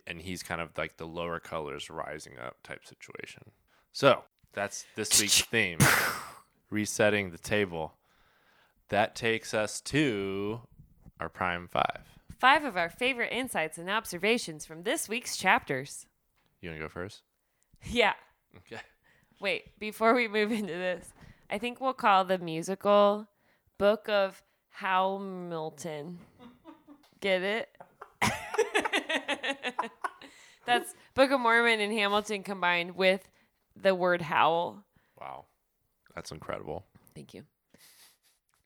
and 0.08 0.22
he's 0.22 0.44
kind 0.44 0.62
of 0.62 0.70
like 0.78 0.96
the 0.96 1.06
lower 1.06 1.39
colors 1.39 1.89
rising 1.89 2.38
up 2.39 2.56
type 2.64 2.86
situation. 2.86 3.44
So 3.91 4.24
that's 4.54 4.86
this 4.96 5.20
week's 5.20 5.41
theme 5.52 5.80
resetting 6.70 7.32
the 7.32 7.38
table. 7.38 7.94
That 8.89 9.16
takes 9.16 9.54
us 9.54 9.82
to 9.82 10.62
our 11.20 11.30
prime 11.30 11.68
five. 11.68 12.20
Five 12.38 12.66
of 12.66 12.76
our 12.76 12.89
favorite 12.89 13.32
insights 13.32 13.78
and 13.78 13.89
observations 13.89 14.66
from 14.66 14.84
this 14.84 15.08
week's 15.08 15.38
chapters. 15.38 16.08
You 16.64 16.70
want 16.70 16.80
to 16.80 16.86
go 16.86 16.89
first? 16.89 17.24
Yeah. 17.84 18.14
Okay. 18.55 18.82
Wait, 19.41 19.78
before 19.80 20.14
we 20.14 20.30
move 20.30 20.53
into 20.53 20.72
this, 20.72 21.11
I 21.49 21.57
think 21.57 21.82
we'll 21.82 21.91
call 21.91 22.24
the 22.24 22.38
musical 22.38 23.28
Book 23.78 24.07
of 24.07 24.41
Hamilton. 24.70 26.20
Get 27.20 27.41
it? 27.41 27.70
That's 30.66 30.95
Book 31.16 31.32
of 31.32 31.41
Mormon 31.41 31.82
and 31.82 31.91
Hamilton 31.91 32.43
combined 32.43 32.95
with 32.95 33.30
the 33.76 33.93
word 33.93 34.22
howl. 34.22 34.86
Wow. 35.20 35.43
That's 36.16 36.32
incredible. 36.32 36.86
Thank 37.14 37.34
you. 37.34 37.43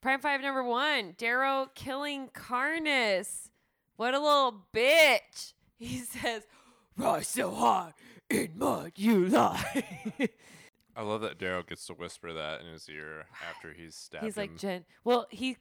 Prime 0.02 0.20
five 0.20 0.42
number 0.42 0.64
one, 0.64 1.16
Darrow 1.18 1.72
killing 1.74 2.28
Karnus. 2.28 3.50
What 3.96 4.14
a 4.14 4.20
little 4.20 4.68
bitch. 4.72 5.54
He 5.80 5.98
says, 5.98 6.44
Rise 6.98 7.28
so 7.28 7.52
high 7.54 7.94
in 8.30 8.52
mud 8.58 8.94
you 8.96 9.28
lie. 9.28 9.84
I 10.96 11.02
love 11.04 11.22
that 11.22 11.38
Darrow 11.38 11.62
gets 11.64 11.86
to 11.88 11.94
whisper 11.94 12.34
that 12.34 12.62
in 12.62 12.68
his 12.68 12.90
ear 12.90 13.26
after 13.48 13.72
he's 13.72 13.96
stabbed 13.96 14.26
He's 14.26 14.36
like 14.38 14.52
him. 14.52 14.58
Jen. 14.58 14.86
Well, 15.04 15.28
he 15.30 15.58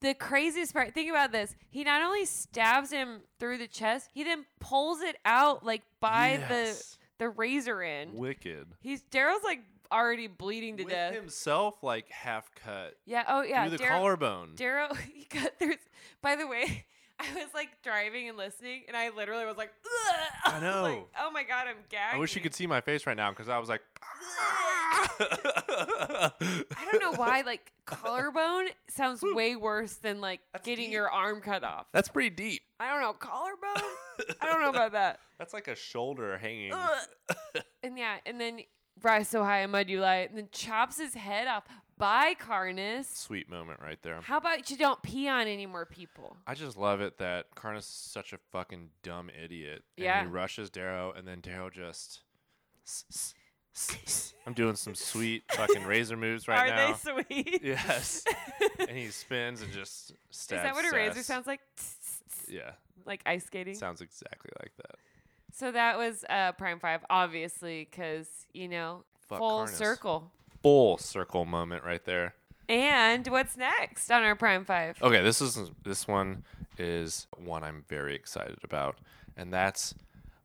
the 0.00 0.14
craziest 0.14 0.72
part. 0.72 0.94
Think 0.94 1.10
about 1.10 1.32
this. 1.32 1.54
He 1.68 1.84
not 1.84 2.00
only 2.02 2.24
stabs 2.24 2.90
him 2.90 3.20
through 3.38 3.58
the 3.58 3.66
chest, 3.66 4.08
he 4.14 4.24
then 4.24 4.46
pulls 4.58 5.02
it 5.02 5.16
out 5.26 5.64
like 5.66 5.82
by 6.00 6.38
Yes. 6.48 6.96
the 7.18 7.24
the 7.26 7.28
razor 7.28 7.82
end. 7.82 8.14
Wicked. 8.14 8.68
He's 8.80 9.02
Darrow's 9.02 9.44
like 9.44 9.60
already 9.92 10.26
bleeding 10.28 10.78
to 10.78 10.84
With 10.84 10.92
death. 10.94 11.12
himself 11.14 11.82
like 11.82 12.08
half 12.08 12.50
cut 12.54 12.94
Yeah. 13.04 13.24
Oh 13.28 13.42
yeah. 13.42 13.64
through 13.64 13.70
the 13.72 13.78
Darrow- 13.84 13.98
collarbone. 13.98 14.52
Darrow. 14.54 14.94
he 15.12 15.24
cut 15.24 15.58
through. 15.58 15.74
By 16.22 16.36
the 16.36 16.46
way, 16.46 16.86
I 17.34 17.34
was 17.34 17.52
like 17.54 17.68
driving 17.82 18.28
and 18.28 18.38
listening, 18.38 18.82
and 18.88 18.96
I 18.96 19.10
literally 19.10 19.44
was 19.44 19.56
like, 19.56 19.72
Ugh! 19.84 20.16
I 20.54 20.60
know. 20.62 20.82
like, 20.82 21.06
oh 21.20 21.30
my 21.30 21.42
god, 21.42 21.66
I'm 21.68 21.76
gagging. 21.88 22.16
I 22.16 22.20
wish 22.20 22.34
you 22.34 22.40
could 22.40 22.54
see 22.54 22.66
my 22.66 22.80
face 22.80 23.06
right 23.06 23.16
now 23.16 23.30
because 23.30 23.48
I 23.48 23.58
was 23.58 23.68
like, 23.68 23.82
I 25.20 26.30
don't 26.90 27.00
know 27.02 27.12
why. 27.18 27.42
Like 27.42 27.72
collarbone 27.84 28.68
sounds 28.88 29.22
way 29.22 29.56
worse 29.56 29.94
than 29.94 30.20
like 30.20 30.40
That's 30.52 30.64
getting 30.64 30.86
deep. 30.86 30.92
your 30.94 31.10
arm 31.10 31.40
cut 31.40 31.64
off. 31.64 31.86
That's 31.92 32.08
pretty 32.08 32.30
deep. 32.30 32.62
I 32.78 32.90
don't 32.90 33.00
know 33.00 33.12
collarbone. 33.12 33.82
I 34.40 34.46
don't 34.46 34.60
know 34.62 34.70
about 34.70 34.92
that. 34.92 35.20
That's 35.38 35.52
like 35.54 35.68
a 35.68 35.74
shoulder 35.74 36.38
hanging. 36.38 36.72
And 37.82 37.98
yeah, 37.98 38.16
and 38.26 38.40
then 38.40 38.60
rise 39.02 39.28
so 39.28 39.42
high 39.42 39.60
in 39.60 39.70
mud 39.70 39.88
you 39.88 40.00
lie, 40.00 40.28
and 40.28 40.36
then 40.36 40.48
chops 40.52 40.98
his 40.98 41.14
head 41.14 41.46
off 41.48 41.64
by 42.00 42.34
Karnus. 42.34 43.04
Sweet 43.14 43.48
moment 43.48 43.78
right 43.80 43.98
there. 44.02 44.20
How 44.22 44.38
about 44.38 44.70
you 44.70 44.76
don't 44.76 45.00
pee 45.02 45.28
on 45.28 45.46
any 45.46 45.66
more 45.66 45.84
people? 45.86 46.36
I 46.46 46.54
just 46.54 46.76
love 46.76 47.00
it 47.00 47.18
that 47.18 47.54
Karnus 47.54 47.80
is 47.80 47.84
such 47.86 48.32
a 48.32 48.38
fucking 48.50 48.88
dumb 49.04 49.30
idiot. 49.30 49.84
And 49.96 50.04
Yeah. 50.04 50.22
He 50.22 50.26
rushes 50.26 50.70
Darrow, 50.70 51.12
and 51.16 51.28
then 51.28 51.40
Darrow 51.40 51.70
just. 51.70 52.22
I'm 54.46 54.52
doing 54.52 54.74
some 54.74 54.94
sweet 54.96 55.44
fucking 55.52 55.84
razor 55.84 56.16
moves 56.16 56.48
right 56.48 56.70
Are 56.70 56.74
now. 56.74 56.86
Are 56.86 57.22
they 57.22 57.22
sweet? 57.44 57.60
Yes. 57.62 58.24
and 58.80 58.90
he 58.90 59.06
spins 59.08 59.62
and 59.62 59.72
just 59.72 60.12
stabs. 60.30 60.62
Is 60.62 60.64
that 60.64 60.74
what 60.74 60.84
a 60.92 60.96
razor 60.96 61.22
sounds 61.22 61.46
like? 61.46 61.60
Yeah, 62.48 62.72
Like 63.06 63.22
ice 63.26 63.44
skating. 63.46 63.74
sounds 63.76 64.00
exactly 64.00 64.50
like 64.60 64.72
that. 64.78 64.96
So 65.52 65.70
that 65.70 65.98
was 65.98 66.24
uh, 66.28 66.52
Prime 66.52 66.80
Five, 66.80 67.04
obviously, 67.08 67.86
because 67.88 68.26
you 68.52 68.66
know 68.68 69.04
Fuck 69.28 69.38
full 69.38 69.60
Karnus. 69.66 69.68
circle. 69.70 70.32
Full 70.62 70.98
circle 70.98 71.44
moment 71.44 71.84
right 71.84 72.04
there. 72.04 72.34
And 72.68 73.26
what's 73.28 73.56
next 73.56 74.10
on 74.12 74.22
our 74.22 74.36
Prime 74.36 74.64
Five? 74.64 75.02
Okay, 75.02 75.22
this 75.22 75.40
is 75.40 75.58
this 75.84 76.06
one 76.06 76.44
is 76.78 77.26
one 77.36 77.64
I'm 77.64 77.84
very 77.88 78.14
excited 78.14 78.58
about, 78.62 78.98
and 79.36 79.52
that's 79.52 79.94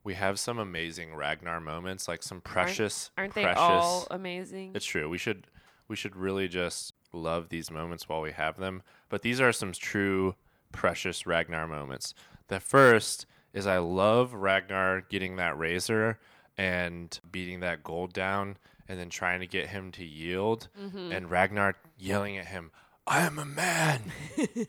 we 0.04 0.14
have 0.14 0.40
some 0.40 0.58
amazing 0.60 1.16
Ragnar 1.16 1.60
moments, 1.60 2.08
like 2.08 2.24
some 2.24 2.42
precious, 2.42 3.12
Aren't 3.18 3.34
they 3.34 3.44
precious. 3.44 3.60
they 3.60 3.64
all 3.64 4.08
amazing? 4.12 4.72
It's 4.74 4.86
true. 4.86 5.10
We 5.10 5.18
should 5.18 5.48
we 5.88 5.96
should 5.96 6.16
really 6.16 6.48
just 6.48 6.94
love 7.12 7.50
these 7.50 7.70
moments 7.70 8.10
while 8.10 8.22
we 8.22 8.32
have 8.32 8.58
them. 8.58 8.84
But 9.10 9.22
these 9.22 9.40
are 9.40 9.52
some 9.52 9.72
true 9.72 10.36
precious 10.72 11.26
Ragnar 11.26 11.68
moments. 11.68 12.14
The 12.48 12.60
first 12.60 13.26
is 13.54 13.68
I 13.68 13.78
love 13.78 14.34
Ragnar 14.34 15.02
getting 15.02 15.36
that 15.38 15.58
razor 15.58 16.20
and 16.58 17.20
beating 17.32 17.60
that 17.62 17.84
gold 17.84 18.14
down 18.14 18.58
and 18.88 19.00
then 19.00 19.10
trying 19.10 19.40
to 19.40 19.48
get 19.48 19.68
him 19.68 19.92
to 19.94 20.06
yield 20.06 20.70
mm-hmm. 20.80 21.12
and 21.12 21.30
Ragnar 21.30 21.76
yelling 21.98 22.38
at 22.38 22.48
him, 22.48 22.72
I 23.08 23.22
am 23.22 23.40
a 23.40 23.46
man. 23.46 24.12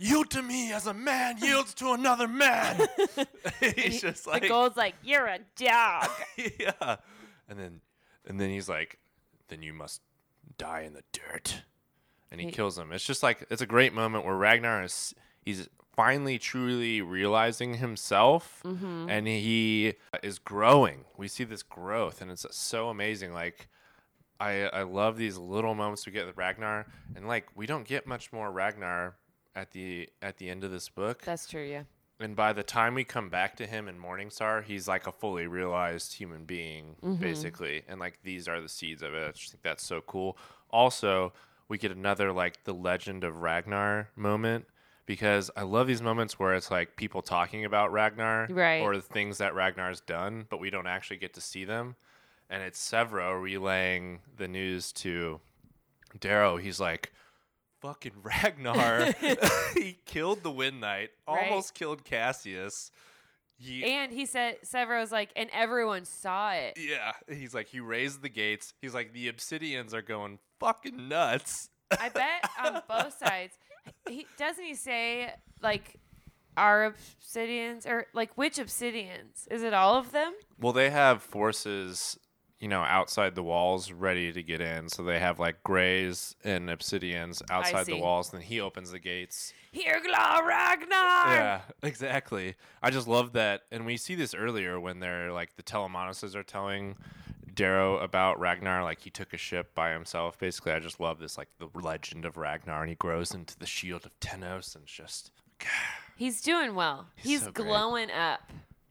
Yield 0.00 0.30
to 0.30 0.42
me 0.42 0.72
as 0.72 0.86
a 0.86 0.94
man 0.94 1.38
yields 1.38 1.74
to 1.74 1.92
another 1.92 2.28
man. 2.28 2.86
He's 3.76 4.00
just 4.00 4.28
like 4.28 4.42
the 4.42 4.48
gold's 4.48 4.76
like, 4.76 4.94
you're 5.02 5.26
a 5.26 5.40
dog. 5.56 6.08
yeah. 6.36 6.96
And 7.48 7.58
then 7.58 7.80
and 8.24 8.40
then 8.40 8.50
he's 8.50 8.68
like, 8.68 9.00
then 9.48 9.60
you 9.60 9.72
must 9.72 10.00
die 10.56 10.82
in 10.82 10.92
the 10.92 11.02
dirt. 11.12 11.62
And 12.30 12.40
he 12.40 12.46
He- 12.46 12.52
kills 12.52 12.78
him. 12.78 12.92
It's 12.92 13.04
just 13.04 13.24
like 13.24 13.44
it's 13.50 13.62
a 13.62 13.66
great 13.66 13.92
moment 13.92 14.24
where 14.24 14.36
Ragnar 14.36 14.84
is 14.84 15.14
he's 15.44 15.68
finally 15.98 16.38
truly 16.38 17.02
realizing 17.02 17.74
himself 17.74 18.62
Mm-hmm. 18.64 19.08
and 19.10 19.26
he 19.26 19.94
is 20.22 20.38
growing. 20.38 20.98
We 21.16 21.26
see 21.28 21.44
this 21.44 21.64
growth 21.64 22.22
and 22.22 22.30
it's 22.30 22.46
so 22.50 22.88
amazing 22.88 23.30
like 23.42 23.68
I 24.48 24.52
I 24.80 24.82
love 25.00 25.16
these 25.24 25.36
little 25.54 25.74
moments 25.74 26.06
we 26.06 26.12
get 26.12 26.26
with 26.26 26.36
Ragnar 26.36 26.86
and 27.16 27.26
like 27.26 27.46
we 27.60 27.66
don't 27.66 27.86
get 27.94 28.06
much 28.06 28.32
more 28.32 28.48
Ragnar 28.52 29.16
at 29.56 29.72
the 29.72 30.08
at 30.22 30.36
the 30.38 30.48
end 30.52 30.62
of 30.64 30.70
this 30.70 30.88
book. 30.88 31.22
That's 31.24 31.46
true, 31.48 31.64
yeah. 31.64 31.82
And 32.20 32.34
by 32.36 32.52
the 32.52 32.62
time 32.78 32.94
we 32.94 33.04
come 33.04 33.28
back 33.28 33.56
to 33.56 33.66
him 33.66 33.88
in 33.88 33.96
Morningstar, 33.98 34.62
he's 34.64 34.86
like 34.88 35.06
a 35.06 35.12
fully 35.12 35.46
realized 35.46 36.14
human 36.14 36.44
being, 36.44 36.96
basically. 37.20 37.82
And 37.88 37.98
like 38.00 38.18
these 38.24 38.48
are 38.48 38.60
the 38.60 38.68
seeds 38.68 39.02
of 39.02 39.14
it. 39.14 39.28
I 39.28 39.32
just 39.32 39.50
think 39.52 39.62
that's 39.62 39.84
so 39.84 40.00
cool. 40.00 40.36
Also, 40.70 41.32
we 41.68 41.78
get 41.78 41.92
another 41.92 42.32
like 42.32 42.64
the 42.64 42.74
legend 42.74 43.22
of 43.24 43.32
Ragnar 43.42 44.08
moment 44.16 44.66
because 45.08 45.50
I 45.56 45.62
love 45.62 45.86
these 45.88 46.02
moments 46.02 46.38
where 46.38 46.54
it's 46.54 46.70
like 46.70 46.94
people 46.94 47.22
talking 47.22 47.64
about 47.64 47.90
Ragnar 47.90 48.46
Right. 48.50 48.82
or 48.82 48.94
the 48.94 49.02
things 49.02 49.38
that 49.38 49.54
Ragnar's 49.54 50.00
done, 50.02 50.46
but 50.50 50.60
we 50.60 50.68
don't 50.70 50.86
actually 50.86 51.16
get 51.16 51.32
to 51.34 51.40
see 51.40 51.64
them. 51.64 51.96
And 52.50 52.62
it's 52.62 52.78
Sevro 52.78 53.40
relaying 53.42 54.20
the 54.36 54.46
news 54.46 54.92
to 54.92 55.40
Darrow. 56.20 56.58
He's 56.58 56.78
like, 56.78 57.12
fucking 57.80 58.12
Ragnar. 58.22 59.12
he 59.74 59.98
killed 60.04 60.42
the 60.42 60.50
Wind 60.50 60.80
Knight, 60.80 61.10
Right. 61.26 61.48
almost 61.50 61.74
killed 61.74 62.04
Cassius. 62.04 62.90
He, 63.60 63.82
And 63.84 64.12
he 64.12 64.24
said, 64.26 64.58
Sevro's 64.62 65.10
like, 65.10 65.30
and 65.34 65.48
everyone 65.52 66.04
saw 66.04 66.52
it. 66.52 66.78
yeah, 66.78 67.12
he's 67.34 67.54
like, 67.54 67.66
he 67.68 67.80
raised 67.80 68.22
the 68.22 68.28
gates. 68.28 68.72
He's 68.80 68.94
like, 68.94 69.12
the 69.12 69.32
Obsidians 69.32 69.94
are 69.94 70.02
going 70.02 70.38
fucking 70.60 71.08
nuts. 71.08 71.68
I 71.92 72.08
bet 72.08 72.50
on 72.62 72.82
both 72.88 73.18
sides. 73.18 73.54
He 74.08 74.26
doesn't 74.36 74.64
he 74.64 74.74
say 74.74 75.32
like 75.62 75.98
our 76.58 76.92
obsidians 76.92 77.86
or 77.86 78.06
like 78.12 78.36
which 78.36 78.56
obsidians? 78.56 79.46
Is 79.50 79.62
it 79.62 79.72
all 79.72 79.94
of 79.94 80.12
them? 80.12 80.34
Well, 80.60 80.72
they 80.72 80.90
have 80.90 81.22
forces, 81.22 82.18
you 82.58 82.68
know, 82.68 82.82
outside 82.82 83.34
the 83.34 83.42
walls 83.42 83.92
ready 83.92 84.32
to 84.32 84.42
get 84.42 84.60
in. 84.60 84.88
So 84.88 85.04
they 85.04 85.20
have 85.20 85.38
like 85.38 85.62
grays 85.62 86.34
and 86.44 86.68
obsidians 86.68 87.40
outside 87.50 87.86
the 87.86 87.92
see. 87.92 88.00
walls. 88.00 88.30
Then 88.30 88.40
he 88.40 88.60
opens 88.60 88.90
the 88.90 88.98
gates. 88.98 89.54
Here, 89.70 90.00
Glaw 90.04 90.40
Ragnar. 90.40 90.88
Yeah, 90.90 91.60
exactly. 91.82 92.56
I 92.82 92.90
just 92.90 93.06
love 93.06 93.32
that, 93.34 93.62
and 93.70 93.86
we 93.86 93.96
see 93.96 94.14
this 94.14 94.34
earlier 94.34 94.80
when 94.80 94.98
they're 94.98 95.30
like 95.32 95.56
the 95.56 95.62
Telemanuses 95.62 96.34
are 96.34 96.42
telling 96.42 96.96
Darrow 97.58 97.98
about 97.98 98.38
Ragnar, 98.38 98.84
like 98.84 99.00
he 99.00 99.10
took 99.10 99.34
a 99.34 99.36
ship 99.36 99.74
by 99.74 99.90
himself. 99.90 100.38
Basically, 100.38 100.70
I 100.70 100.78
just 100.78 101.00
love 101.00 101.18
this, 101.18 101.36
like 101.36 101.48
the 101.58 101.68
legend 101.74 102.24
of 102.24 102.36
Ragnar, 102.36 102.82
and 102.82 102.88
he 102.88 102.94
grows 102.94 103.34
into 103.34 103.58
the 103.58 103.66
shield 103.66 104.06
of 104.06 104.12
Tenos, 104.20 104.76
and 104.76 104.86
just, 104.86 105.32
He's 106.16 106.40
doing 106.40 106.76
well. 106.76 107.08
He's 107.16 107.30
He's, 107.32 107.40
so 107.42 107.50
great. 107.50 107.66
glowing 107.66 108.10
up. 108.12 108.40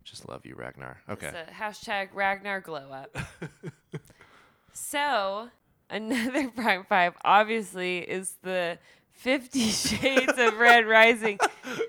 just 0.03 0.28
love 0.28 0.45
you, 0.45 0.55
Ragnar. 0.55 0.97
Okay, 1.09 1.32
hashtag 1.57 2.09
Ragnar 2.13 2.59
glow 2.59 2.91
up. 2.91 3.18
so 4.74 5.47
another 5.89 6.49
Prime 6.55 6.84
Five 6.84 7.13
obviously 7.24 7.99
is 7.99 8.36
the 8.43 8.78
Fifty 9.13 9.70
Shades 9.70 10.34
of 10.38 10.57
Red 10.57 10.86
Rising, 10.86 11.39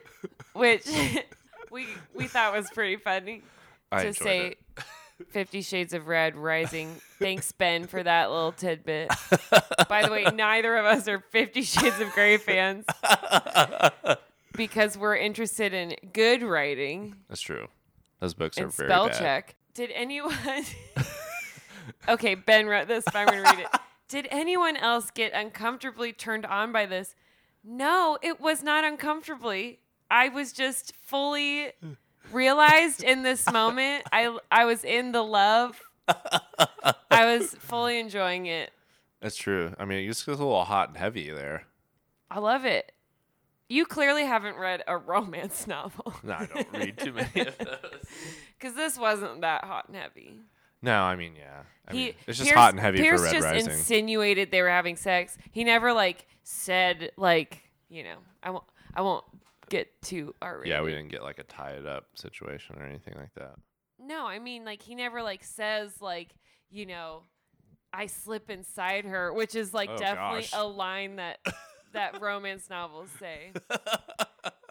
which 0.55 0.87
we 1.73 1.87
we 2.15 2.29
thought 2.29 2.55
was 2.55 2.71
pretty 2.71 2.97
funny 2.97 3.43
I 3.91 4.05
to 4.05 4.15
say. 4.15 4.47
it. 4.49 4.59
Fifty 5.31 5.63
Shades 5.63 5.93
of 5.93 6.07
Red 6.07 6.37
Rising. 6.37 6.95
Thanks, 7.19 7.51
Ben, 7.53 7.87
for 7.87 8.03
that 8.03 8.31
little 8.31 8.53
tidbit. 8.53 9.11
By 9.89 10.03
the 10.05 10.11
way, 10.11 10.25
neither 10.35 10.77
of 10.77 10.85
us 10.87 11.09
are 11.09 11.21
Fifty 11.31 11.63
Shades 11.63 12.01
of 12.01 12.13
Grey 12.13 12.37
fans 12.37 12.85
because 14.53 14.97
we're 14.97 15.17
interested 15.17 15.73
in 15.75 15.97
good 16.13 16.43
writing 16.43 17.15
That's 17.29 17.41
true. 17.41 17.69
Those 18.21 18.35
books 18.35 18.59
are 18.59 18.65
and 18.65 18.73
very 18.75 18.89
spell 18.89 19.09
bad. 19.09 19.19
check. 19.19 19.55
Did 19.75 19.91
anyone? 19.95 20.35
okay, 22.09 22.35
Ben 22.35 22.67
wrote 22.67 22.89
this, 22.89 23.05
but 23.05 23.17
I'm 23.17 23.27
gonna 23.27 23.43
read 23.43 23.61
it. 23.61 23.69
Did 24.09 24.27
anyone 24.31 24.77
else 24.77 25.11
get 25.11 25.33
uncomfortably 25.35 26.13
turned 26.13 26.47
on 26.47 26.73
by 26.73 26.87
this? 26.87 27.15
No, 27.63 28.19
it 28.23 28.41
was 28.41 28.63
not 28.63 28.85
uncomfortably. 28.85 29.81
I 30.11 30.29
was 30.29 30.53
just 30.53 30.95
fully 31.03 31.73
realized 32.33 33.03
in 33.03 33.23
this 33.23 33.51
moment. 33.53 34.05
I 34.13 34.37
I 34.51 34.65
was 34.65 34.85
in 34.85 35.13
the 35.13 35.23
love. 35.23 35.81
I 37.11 37.37
was 37.37 37.55
fully 37.55 37.99
enjoying 37.99 38.47
it. 38.47 38.71
That's 39.21 39.37
true. 39.37 39.75
I 39.79 39.85
mean, 39.85 40.05
it 40.05 40.09
just 40.09 40.25
gets 40.27 40.39
a 40.39 40.45
little 40.45 40.65
hot 40.65 40.89
and 40.89 40.97
heavy 40.97 41.31
there. 41.31 41.65
I 42.31 42.39
love 42.39 42.65
it. 42.65 42.93
You 43.69 43.85
clearly 43.85 44.25
haven't 44.25 44.57
read 44.57 44.83
a 44.87 44.97
romance 44.97 45.67
novel 45.67 46.15
No, 46.23 46.35
I 46.35 46.47
don't 46.47 46.73
read 46.73 46.99
too 46.99 47.13
many 47.13 47.41
of 47.41 47.59
those. 47.59 48.05
because 48.59 48.75
this 48.75 48.97
wasn't 48.99 49.43
that 49.43 49.65
hot 49.65 49.89
and 49.89 49.97
heavy. 49.97 50.41
No, 50.81 51.03
I 51.03 51.17
mean, 51.17 51.33
yeah. 51.37 51.63
I 51.89 51.93
he 51.93 51.99
mean, 51.99 52.15
it's 52.27 52.39
just 52.39 52.49
Pierce- 52.49 52.57
hot 52.59 52.73
and 52.73 52.81
heavy 52.81 52.99
Pierce 52.99 53.21
for 53.21 53.25
Red 53.27 53.33
just 53.35 53.45
Rising. 53.45 53.71
insinuated 53.73 54.51
they 54.51 54.63
were 54.63 54.71
having 54.71 54.97
sex. 54.97 55.37
He 55.51 55.65
never 55.65 55.93
like 55.93 56.27
said 56.45 57.11
like 57.19 57.59
you 57.91 58.05
know 58.05 58.17
I 58.43 58.51
won't 58.51 58.65
I 58.95 59.03
won't 59.03 59.25
get 59.69 60.01
too 60.03 60.35
R 60.43 60.59
rated. 60.59 60.71
yeah, 60.71 60.83
we 60.83 60.91
didn't 60.91 61.09
get 61.09 61.23
like 61.23 61.39
a 61.39 61.45
tied 61.45 61.87
up 61.87 62.07
situation 62.15 62.77
or 62.79 62.85
anything 62.85 63.15
like 63.17 63.35
that. 63.35 63.55
No, 63.99 64.27
I 64.27 64.39
mean 64.39 64.65
like 64.65 64.83
he 64.83 64.95
never 64.95 65.23
like 65.23 65.45
says 65.45 66.01
like 66.01 66.35
you 66.71 66.87
know 66.87 67.23
I 67.93 68.07
slip 68.07 68.51
inside 68.51 69.05
her, 69.07 69.33
which 69.33 69.55
is 69.55 69.73
like 69.73 69.89
Oh, 69.91 69.97
definitely 69.97 70.43
gosh. 70.43 70.53
a 70.55 70.65
line 70.67 71.17
that 71.17 71.39
that 71.95 72.21
romance 72.21 72.69
novels 72.69 73.09
say. 73.19 73.53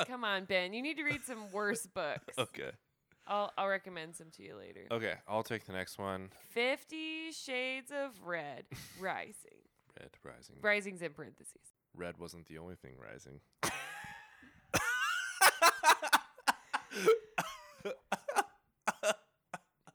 Come 0.08 0.24
on, 0.24 0.46
Ben, 0.46 0.74
you 0.74 0.82
need 0.82 0.98
to 0.98 1.04
read 1.04 1.22
some 1.26 1.52
worse 1.52 1.86
books. 1.88 2.36
Okay. 2.38 2.70
I'll 3.30 3.52
I'll 3.58 3.68
recommend 3.68 4.16
some 4.16 4.28
to 4.38 4.44
you 4.44 4.56
later. 4.56 4.82
Okay, 4.92 5.16
I'll 5.28 5.44
take 5.44 5.66
the 5.66 5.74
next 5.74 5.98
one. 5.98 6.30
Fifty 6.52 7.32
Shades 7.32 7.92
of 7.92 8.12
Red 8.26 8.64
Rising. 9.02 9.60
Red 10.00 10.12
Rising. 10.24 10.56
Rising's 10.62 11.02
in 11.02 11.12
parentheses. 11.12 11.74
Red 11.96 12.18
wasn't 12.20 12.46
the 12.46 12.60
only 12.60 12.76
thing 12.76 12.92
rising. 13.04 13.40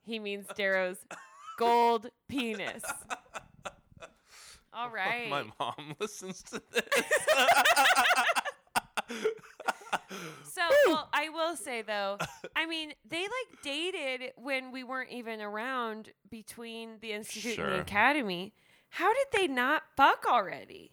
He 0.05 0.19
means 0.19 0.45
Darrow's 0.55 0.97
gold 1.57 2.09
penis. 2.27 2.83
All 4.73 4.89
right. 4.89 5.29
My 5.29 5.45
mom 5.59 5.95
listens 5.99 6.43
to 6.43 6.61
this. 6.71 6.83
So, 10.43 10.61
well, 10.87 11.09
I 11.13 11.29
will 11.29 11.55
say 11.55 11.81
though, 11.81 12.17
I 12.55 12.65
mean, 12.65 12.93
they 13.09 13.21
like 13.21 13.61
dated 13.63 14.33
when 14.35 14.71
we 14.71 14.83
weren't 14.83 15.09
even 15.09 15.41
around 15.41 16.09
between 16.29 16.97
the 17.01 17.13
institute 17.13 17.57
and 17.57 17.67
Sure. 17.67 17.69
the 17.71 17.79
academy. 17.81 18.53
How 18.89 19.11
did 19.13 19.27
they 19.31 19.47
not 19.47 19.83
fuck 19.97 20.25
already? 20.27 20.91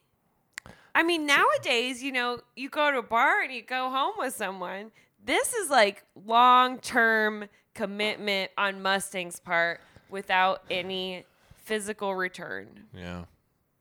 I 0.94 1.02
mean, 1.02 1.26
nowadays, 1.26 2.02
you 2.02 2.12
know, 2.12 2.40
you 2.56 2.68
go 2.70 2.90
to 2.90 2.98
a 2.98 3.02
bar 3.02 3.42
and 3.42 3.52
you 3.52 3.62
go 3.62 3.90
home 3.90 4.14
with 4.18 4.34
someone. 4.34 4.90
This 5.24 5.52
is 5.54 5.70
like 5.70 6.04
long-term 6.24 7.46
commitment 7.74 8.50
on 8.56 8.82
Mustang's 8.82 9.38
part 9.40 9.80
without 10.08 10.62
any 10.70 11.24
physical 11.56 12.14
return. 12.14 12.68
yeah, 12.94 13.24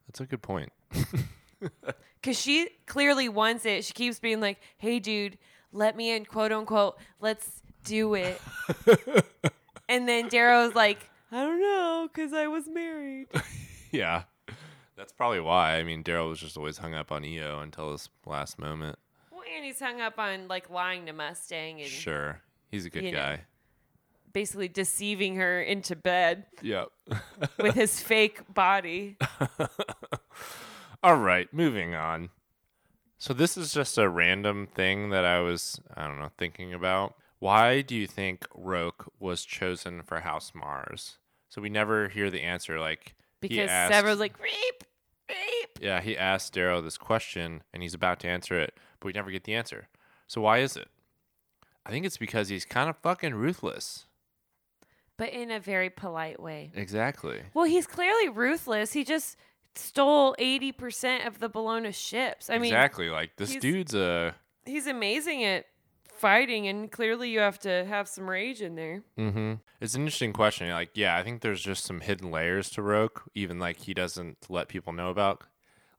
that's 0.08 0.20
a 0.20 0.26
good 0.26 0.42
point. 0.42 0.72
Cause 2.22 2.40
she 2.40 2.70
clearly 2.86 3.30
wants 3.30 3.66
it. 3.66 3.86
She 3.86 3.94
keeps 3.94 4.20
being 4.20 4.42
like, 4.42 4.60
"Hey, 4.78 5.00
dude, 5.00 5.38
let 5.72 5.96
me 5.96 6.12
in, 6.16 6.26
quote 6.26 6.52
unquote. 6.52 6.98
Let's 7.22 7.62
do 7.86 8.14
it." 8.14 8.42
and 9.90 10.08
then 10.08 10.28
Darrow's 10.28 10.76
like, 10.76 11.10
"I 11.32 11.38
don't 11.44 11.62
know, 11.62 12.10
cause 12.14 12.34
I 12.34 12.48
was 12.48 12.68
married." 12.68 13.28
yeah, 13.92 14.24
that's 14.98 15.14
probably 15.14 15.40
why. 15.40 15.78
I 15.78 15.84
mean, 15.84 16.04
Darrow 16.04 16.28
was 16.30 16.40
just 16.40 16.58
always 16.58 16.78
hung 16.80 16.94
up 16.94 17.12
on 17.12 17.24
Eo 17.24 17.62
until 17.62 17.92
this 17.94 18.10
last 18.26 18.60
moment. 18.60 19.00
And 19.56 19.66
he's 19.66 19.80
hung 19.80 20.00
up 20.02 20.20
on 20.20 20.48
like 20.48 20.70
lying 20.70 21.06
to 21.08 21.14
Mustang 21.14 21.82
and 21.82 21.90
Sure, 21.90 22.42
he's 22.70 22.86
a 22.86 22.90
good 22.90 23.04
You 23.04 23.12
know. 23.12 23.18
guy. 23.18 23.42
basically 24.32 24.68
deceiving 24.68 25.36
her 25.38 25.60
into 25.62 25.96
bed 25.96 26.46
Yep. 26.62 26.90
with 27.60 27.76
his 27.76 28.00
fake 28.00 28.42
body. 28.54 29.18
All 31.04 31.18
right, 31.18 31.52
moving 31.54 31.96
on. 31.96 32.30
So 33.18 33.34
this 33.34 33.58
is 33.58 33.74
just 33.74 33.98
a 33.98 34.08
random 34.10 34.68
thing 34.68 35.10
that 35.10 35.26
I 35.26 35.40
was, 35.40 35.80
I 35.96 36.08
don't 36.08 36.20
know, 36.20 36.32
thinking 36.38 36.74
about. 36.74 37.16
Why 37.40 37.82
do 37.82 37.96
you 37.96 38.06
think 38.08 38.46
Roque 38.54 39.12
was 39.20 39.44
chosen 39.46 40.04
for 40.04 40.20
House 40.22 40.52
Mars? 40.54 41.18
So 41.50 41.62
we 41.62 41.70
never 41.70 42.10
hear 42.10 42.30
the 42.30 42.42
answer. 42.42 42.80
Like 42.80 43.16
he 43.42 43.48
Because 43.50 43.70
asked, 43.70 43.94
Sevro's 43.94 44.20
like, 44.20 44.40
"Rape, 44.42 44.84
rape." 45.30 45.80
yeah, 45.82 46.02
he 46.02 46.18
asked 46.18 46.54
Darrow 46.54 46.82
this 46.82 46.98
question, 46.98 47.64
and 47.74 47.82
he's 47.82 47.94
about 47.94 48.20
to 48.22 48.28
answer 48.28 48.60
it, 48.60 48.78
but 49.00 49.08
we 49.08 49.14
never 49.14 49.32
get 49.32 49.44
the 49.44 49.54
answer. 49.56 49.88
So 50.28 50.42
why 50.42 50.60
is 50.60 50.76
it? 50.76 50.88
I 51.86 51.92
think 51.92 52.06
it's 52.06 52.18
because 52.18 52.50
he's 52.50 52.66
kind 52.66 52.90
of 52.90 52.98
fucking 52.98 53.34
ruthless. 53.34 54.06
But 55.18 55.30
in 55.34 55.52
a 55.52 55.60
very 55.60 55.90
polite 55.90 56.40
way. 56.40 56.72
Exactly. 56.76 57.42
Well, 57.54 57.66
he's 57.66 57.88
clearly 57.88 58.30
ruthless. 58.30 58.94
He 58.94 59.04
just 59.04 59.38
stole 59.76 60.36
80% 60.40 61.26
of 61.28 61.40
the 61.40 61.50
Bellona 61.50 61.94
ships. 61.94 62.50
I 62.50 62.54
mean, 62.56 62.66
exactly. 62.66 63.10
Like 63.10 63.36
this 63.38 63.52
he's- 63.52 63.62
dude's 63.62 63.94
a. 63.94 64.36
he's 64.66 64.88
amazing 64.88 65.44
at 65.44 65.66
fighting, 66.20 66.68
and 66.68 66.92
clearly 66.92 67.30
you 67.30 67.40
have 67.40 67.60
to 67.60 67.86
have 67.86 68.08
some 68.08 68.30
rage 68.30 68.62
in 68.62 68.76
there. 68.76 69.04
Mm-hmm. 69.18 69.54
It's 69.80 69.96
an 69.96 70.02
interesting 70.02 70.34
question. 70.34 70.70
Like, 70.70 70.92
yeah, 70.94 71.16
I 71.18 71.24
think 71.24 71.42
there's 71.42 71.62
just 71.62 71.86
some 71.86 72.02
hidden 72.02 72.30
layers 72.30 72.70
to 72.72 72.82
Roque, 72.82 73.24
even 73.34 73.58
like 73.60 73.78
he 73.78 73.94
doesn't 73.94 74.38
let 74.50 74.68
people 74.68 74.92
know 74.94 75.10
about. 75.10 75.44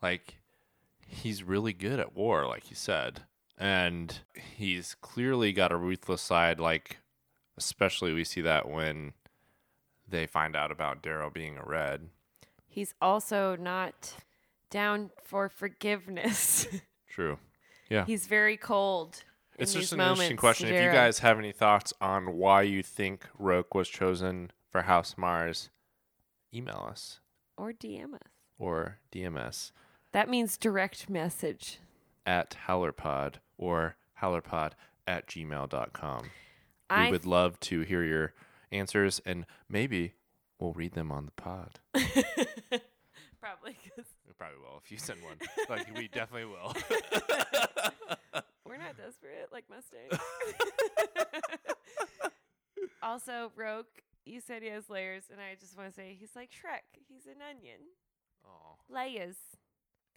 Like, 0.03 0.40
he's 1.11 1.43
really 1.43 1.73
good 1.73 1.99
at 2.01 2.15
war, 2.17 2.47
like 2.47 2.71
you 2.71 2.77
said, 2.77 3.23
and 3.59 4.21
he's 4.57 4.95
clearly 5.01 5.53
got 5.53 5.73
a 5.73 5.77
ruthless 5.77 6.23
side. 6.23 6.59
Like, 6.61 6.99
especially 7.59 8.13
we 8.13 8.25
see 8.25 8.41
that 8.41 8.69
when 8.69 9.13
they 10.09 10.27
find 10.27 10.57
out 10.57 10.71
about 10.73 11.03
Darrow 11.03 11.31
being 11.31 11.59
a 11.59 11.65
red. 11.65 12.09
He's 12.67 12.95
also 13.01 13.57
not 13.57 14.15
down 14.71 15.11
for 15.23 15.49
forgiveness. 15.49 16.67
True. 17.09 17.39
Yeah. 17.89 18.05
he's 18.05 18.29
very 18.29 18.57
cold. 18.57 19.25
in 19.59 19.65
It's 19.65 19.75
just 19.75 19.93
an 19.93 19.99
interesting 20.01 20.25
moments, 20.27 20.41
question. 20.41 20.69
If 20.69 20.81
you 20.83 20.93
guys 20.93 21.19
have 21.19 21.39
any 21.39 21.51
thoughts 21.51 21.93
on 22.01 22.35
why 22.37 22.63
you 22.63 22.83
think 22.85 23.27
Roque 23.37 23.75
was 23.75 23.89
chosen 23.89 24.53
for 24.71 24.83
House 24.83 25.17
Mars, 25.19 25.71
email 26.55 26.87
us 26.89 27.19
or 27.57 27.73
DM 27.73 28.15
us. 28.15 28.21
or 28.59 28.99
DMS. 29.13 29.73
That 30.13 30.29
means 30.29 30.57
direct 30.57 31.09
message. 31.09 31.79
at 32.27 32.57
howlerpod 32.69 33.35
or 33.57 33.97
howlerpod 34.21 34.73
at 35.07 35.27
gmail.com. 35.29 36.23
We 36.25 36.31
I 36.91 37.11
would 37.11 37.25
love 37.27 37.59
to 37.61 37.81
hear 37.83 38.03
your 38.05 38.33
answers 38.73 39.21
and 39.25 39.47
maybe 39.69 40.15
we'll 40.59 40.73
read 40.73 40.93
them 40.93 41.11
on 41.13 41.25
the 41.27 41.33
pod. 41.33 41.79
probably 43.41 43.73
'cause 43.97 44.05
We 44.27 44.33
probably 44.37 44.59
will 44.59 44.81
if 44.85 44.91
you 44.91 44.99
send 44.99 45.23
one. 45.23 45.37
like, 45.69 45.87
we 45.97 46.09
definitely 46.09 46.47
will. 46.47 46.75
we're 48.67 48.77
not 48.79 48.97
desperate 48.97 49.49
like 49.53 49.65
Mustang. 49.71 50.11
also, 53.03 53.51
Roque, 53.57 54.03
you 54.25 54.41
said 54.41 54.63
he 54.63 54.69
has 54.69 54.91
layers, 54.91 55.25
and 55.31 55.41
I 55.41 55.55
just 55.59 55.77
want 55.77 55.89
to 55.91 55.95
say 55.95 56.17
he's 56.19 56.37
like 56.37 56.51
Shrek. 56.51 57.01
He's 57.09 57.27
an 57.27 57.41
onion. 57.49 57.81
Aw. 58.47 58.75
Layers. 58.89 59.37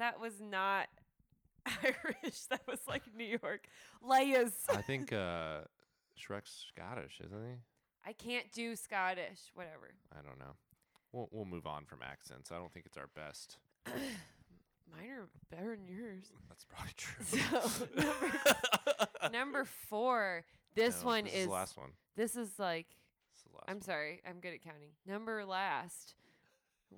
That 0.04 0.20
was 0.20 0.42
not 0.42 0.88
Irish. 1.82 2.42
That 2.50 2.60
was 2.68 2.80
like 2.90 3.04
New 3.16 3.38
York. 3.42 3.68
Layers. 4.02 4.52
I 4.70 4.82
think 4.82 5.14
uh, 5.14 5.60
Shrek's 6.20 6.66
Scottish, 6.76 7.22
isn't 7.26 7.42
he? 7.42 7.56
I 8.06 8.12
can't 8.12 8.52
do 8.52 8.76
Scottish. 8.76 9.40
Whatever. 9.54 9.94
I 10.12 10.18
don't 10.22 10.38
know. 10.40 10.56
We'll, 11.14 11.30
we'll 11.32 11.46
move 11.46 11.66
on 11.66 11.86
from 11.86 12.00
accents. 12.04 12.52
I 12.52 12.56
don't 12.58 12.70
think 12.74 12.86
it's 12.86 12.98
our 12.98 13.08
best. 13.16 13.56
Mine 13.86 15.10
are 15.10 15.30
better 15.50 15.78
than 15.78 15.88
yours. 15.88 16.26
That's 16.50 16.66
probably 16.66 16.92
true. 16.98 17.24
So 17.62 17.88
number, 17.96 19.32
number 19.32 19.64
four. 19.64 20.44
This 20.76 21.00
No, 21.00 21.08
one 21.08 21.24
this 21.24 21.34
is, 21.34 21.46
the 21.46 21.52
last 21.54 21.78
one. 21.78 21.92
this 22.18 22.36
is 22.36 22.50
like 22.60 22.88
This 23.32 23.38
is 23.40 23.44
the 23.52 23.56
last 23.56 23.64
I'm 23.70 23.76
one. 23.78 23.82
sorry, 23.84 24.22
I'm 24.30 24.42
good 24.42 24.54
at 24.54 24.62
counting. 24.64 24.90
Number 25.08 25.46
last, 25.46 26.16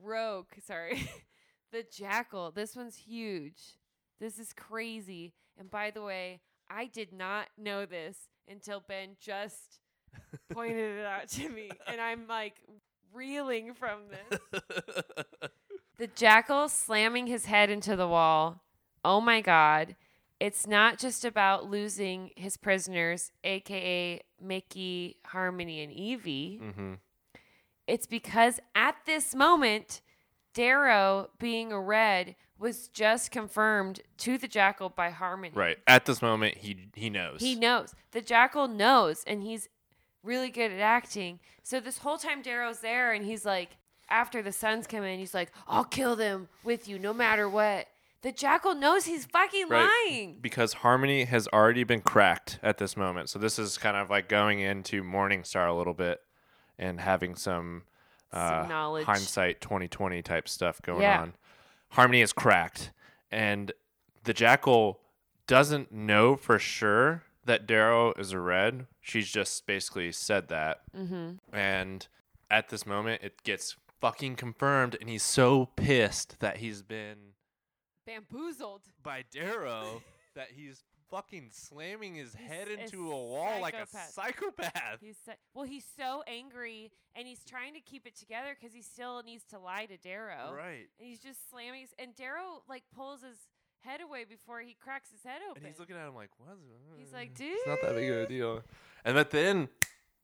Roque. 0.02 0.56
Sorry, 0.66 1.08
the 1.76 1.84
Jackal. 1.84 2.52
This 2.52 2.74
one's 2.76 2.96
huge. 2.96 3.78
This 4.22 4.40
is 4.40 4.54
crazy. 4.54 5.34
And 5.60 5.70
by 5.70 5.92
the 5.92 6.02
way, 6.02 6.40
I 6.70 6.86
did 6.86 7.12
not 7.12 7.48
know 7.58 7.86
this 7.86 8.18
until 8.50 8.80
Ben 8.88 9.18
just 9.20 9.80
pointed 10.54 11.00
it 11.00 11.06
out 11.06 11.28
to 11.30 11.50
me, 11.50 11.70
and 11.88 12.00
I'm 12.00 12.28
like 12.28 12.62
reeling 13.14 13.74
from 13.74 14.00
this. 14.10 14.40
The 15.98 16.08
jackal 16.08 16.68
slamming 16.68 17.28
his 17.28 17.46
head 17.46 17.70
into 17.70 17.96
the 17.96 18.08
wall. 18.08 18.62
Oh 19.06 19.22
my 19.22 19.40
god. 19.40 19.96
It's 20.42 20.68
not 20.68 21.00
just 21.00 21.24
about 21.24 21.70
losing 21.70 22.32
his 22.36 22.58
prisoners, 22.58 23.32
aka 23.46 24.22
Mickey, 24.42 25.16
Harmony, 25.26 25.82
and 25.82 25.94
Evey. 25.94 26.60
hmm 26.74 26.94
It's 27.88 28.08
because 28.08 28.60
at 28.76 28.98
this 29.06 29.34
moment, 29.34 30.02
Darrow 30.56 31.30
being 31.38 31.72
a 31.72 31.80
red 31.80 32.36
was 32.58 32.88
just 32.88 33.30
confirmed 33.30 34.00
to 34.18 34.38
the 34.40 34.48
jackal 34.48 34.90
by 34.90 35.12
Harmony. 35.12 35.52
Right. 35.54 35.78
At 35.86 36.06
this 36.06 36.22
moment, 36.22 36.58
he 36.58 36.88
he 36.96 37.10
knows. 37.12 37.42
He 37.42 37.54
knows. 37.56 37.94
The 38.12 38.22
jackal 38.22 38.68
knows, 38.68 39.24
and 39.28 39.44
he's 39.44 39.70
really 40.24 40.50
good 40.50 40.72
at 40.72 40.80
acting. 40.80 41.40
So 41.62 41.80
this 41.80 42.00
whole 42.00 42.18
time 42.18 42.42
Darrow's 42.42 42.80
there, 42.80 43.12
and 43.14 43.24
he's 43.26 43.46
like, 43.46 43.78
after 44.10 44.42
the 44.42 44.52
sons 44.52 44.88
come 44.88 45.04
in, 45.04 45.20
he's 45.20 45.34
like, 45.34 45.52
I'll 45.68 45.84
kill 45.84 46.16
them 46.16 46.48
with 46.64 46.88
you 46.88 46.98
no 46.98 47.14
matter 47.14 47.48
what. 47.50 47.88
The 48.22 48.32
jackal 48.32 48.74
knows 48.74 49.06
he's 49.06 49.26
fucking 49.26 49.68
Right. 49.70 49.88
lying. 50.10 50.38
because 50.42 50.74
Harmony 50.74 51.26
has 51.26 51.48
already 51.50 51.84
been 51.84 52.02
cracked 52.02 52.58
at 52.64 52.78
this 52.80 52.98
moment. 52.98 53.30
So 53.30 53.38
this 53.38 53.60
is 53.60 53.78
kind 53.78 53.96
of 53.98 54.10
like 54.10 54.30
going 54.30 54.62
into 54.62 55.04
Morningstar 55.04 55.70
a 55.70 55.74
little 55.74 55.94
bit 55.94 56.22
and 56.80 57.00
having 57.02 57.36
some, 57.36 57.84
uh, 58.36 58.66
knowledge. 58.68 59.06
hindsight 59.06 59.62
2020 59.62 60.22
type 60.22 60.48
stuff 60.48 60.82
going 60.82 61.02
Yeah. 61.02 61.22
on. 61.22 61.34
Harmony 61.92 62.22
is 62.22 62.34
cracked, 62.34 62.92
and 63.32 63.72
the 64.24 64.34
Jackal 64.34 65.00
doesn't 65.48 65.92
know 65.92 66.36
for 66.36 66.58
sure 66.60 67.24
that 67.46 67.68
Darrow 67.68 68.12
is 68.14 68.32
a 68.32 68.40
red. 68.40 68.88
She's 69.02 69.30
just 69.32 69.66
basically 69.68 70.12
said 70.12 70.48
that, 70.50 70.82
Mm-hmm. 70.98 71.56
and 71.56 72.08
at 72.50 72.70
this 72.70 72.86
moment, 72.86 73.22
it 73.24 73.44
gets 73.44 73.76
fucking 74.02 74.36
confirmed, 74.36 74.98
and 75.00 75.10
he's 75.10 75.24
so 75.24 75.68
pissed 75.76 76.40
that 76.40 76.58
he's 76.58 76.82
been 76.82 77.34
Bamboozled. 78.06 78.82
by 79.02 79.24
Darrow 79.32 80.02
that 80.36 80.50
he's 80.56 80.84
fucking 81.10 81.50
slamming 81.52 82.16
his 82.16 82.34
head 82.34 82.68
He's 82.68 82.78
a 82.78 82.84
into 82.84 83.12
a 83.12 83.16
wall 83.16 83.62
like 83.62 83.76
a 83.76 83.88
psychopath. 84.12 85.00
He's 85.02 85.18
so, 85.26 85.34
well, 85.54 85.66
he's 85.66 85.86
so 85.98 86.24
angry, 86.28 86.92
and 87.16 87.28
he's 87.28 87.44
trying 87.44 87.74
to 87.74 87.80
keep 87.80 88.06
it 88.06 88.16
together 88.16 88.56
because 88.60 88.74
he 88.74 88.82
still 88.82 89.22
needs 89.24 89.44
to 89.52 89.60
lie 89.60 89.86
to 89.86 89.98
Darrow. 89.98 90.54
Right. 90.56 90.88
And 91.00 91.08
he's 91.08 91.20
just 91.20 91.50
slamming, 91.50 91.82
his, 91.82 91.94
and 92.00 92.16
Darrow 92.16 92.64
like 92.68 92.84
pulls 92.96 93.22
his 93.22 93.38
head 93.80 94.02
away 94.02 94.26
before 94.26 94.60
he 94.62 94.74
cracks 94.74 95.12
his 95.12 95.24
head 95.24 95.42
open. 95.50 95.64
And 95.64 95.72
he's 95.72 95.80
looking 95.80 95.96
at 95.96 96.08
him 96.08 96.16
like, 96.16 96.32
what? 96.38 96.58
He's 96.98 97.14
like, 97.14 97.36
"Dude, 97.36 97.50
It's 97.52 97.68
not 97.68 97.82
that 97.82 97.96
big 97.96 98.10
of 98.10 98.18
a 98.18 98.28
deal. 98.28 98.62
And 99.04 99.16
but 99.16 99.30
then, 99.32 99.70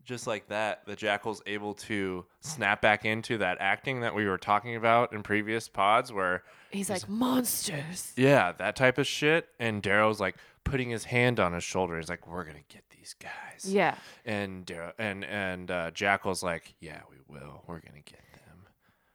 just 0.05 0.27
like 0.27 0.47
that, 0.49 0.85
the 0.85 0.95
Jackal's 0.95 1.41
able 1.45 1.73
to 1.75 2.25
snap 2.39 2.81
back 2.81 3.05
into 3.05 3.37
that 3.39 3.57
acting 3.59 4.01
that 4.01 4.13
we 4.15 4.25
were 4.25 4.37
talking 4.37 4.75
about 4.75 5.13
in 5.13 5.23
previous 5.23 5.67
pods 5.67 6.11
where, 6.11 6.43
He's 6.71 6.89
like 6.89 7.07
monsters. 7.09 8.13
yeah, 8.15 8.53
that 8.53 8.75
type 8.75 8.97
of 8.97 9.05
shit. 9.07 9.49
And 9.59 9.81
Darrow's 9.81 10.19
like 10.19 10.35
putting 10.63 10.89
his 10.89 11.05
hand 11.05 11.39
on 11.39 11.53
his 11.53 11.63
shoulder. 11.63 11.97
He's 11.97 12.09
like, 12.09 12.27
we're 12.27 12.43
going 12.43 12.55
to 12.57 12.73
get 12.73 12.83
these 12.89 13.15
guys. 13.19 13.71
Yeah. 13.71 13.95
And 14.25 14.65
Darrow, 14.65 14.93
and, 14.97 15.25
and 15.25 15.69
uh, 15.69 15.91
Jackal's 15.91 16.43
like, 16.43 16.73
yeah, 16.79 17.01
we 17.09 17.17
will. 17.27 17.63
We're 17.67 17.79
going 17.79 18.01
to 18.03 18.11
get 18.11 18.21
them. 18.47 18.67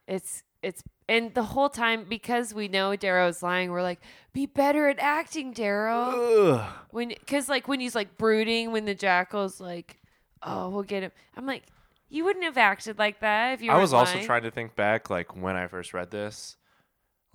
It's 0.07 0.43
it's 0.62 0.82
and 1.09 1.32
the 1.34 1.43
whole 1.45 1.68
time 1.68 2.07
because 2.09 2.53
we 2.53 2.66
know 2.66 2.97
Darrow's 2.97 3.43
lying, 3.43 3.70
we're 3.70 3.82
like, 3.82 4.01
be 4.32 4.47
better 4.47 4.89
at 4.89 4.99
acting, 4.99 5.53
Darrow. 5.53 6.55
Ugh. 6.55 6.72
When 6.91 7.09
because 7.09 7.49
like 7.49 7.68
when 7.68 7.78
he's 7.80 7.95
like 7.95 8.18
brooding, 8.18 8.72
when 8.72 8.84
the 8.84 8.95
jackal's 8.95 9.61
like, 9.61 10.01
oh, 10.47 10.68
we'll 10.70 10.82
get 10.82 11.03
him. 11.03 11.12
I'm 11.36 11.47
like, 11.47 11.64
you 12.09 12.24
wouldn't 12.24 12.44
have 12.44 12.57
acted 12.57 12.99
like 12.99 13.20
that 13.20 13.55
if 13.55 13.62
you. 13.62 13.70
I 13.70 13.74
were 13.74 13.80
was 13.80 13.92
also 13.92 14.14
lying." 14.14 14.26
trying 14.26 14.42
to 14.42 14.51
think 14.51 14.74
back, 14.74 15.11
like 15.11 15.36
when 15.36 15.57
I 15.57 15.66
first 15.66 15.92
read 15.92 16.11
this, 16.11 16.57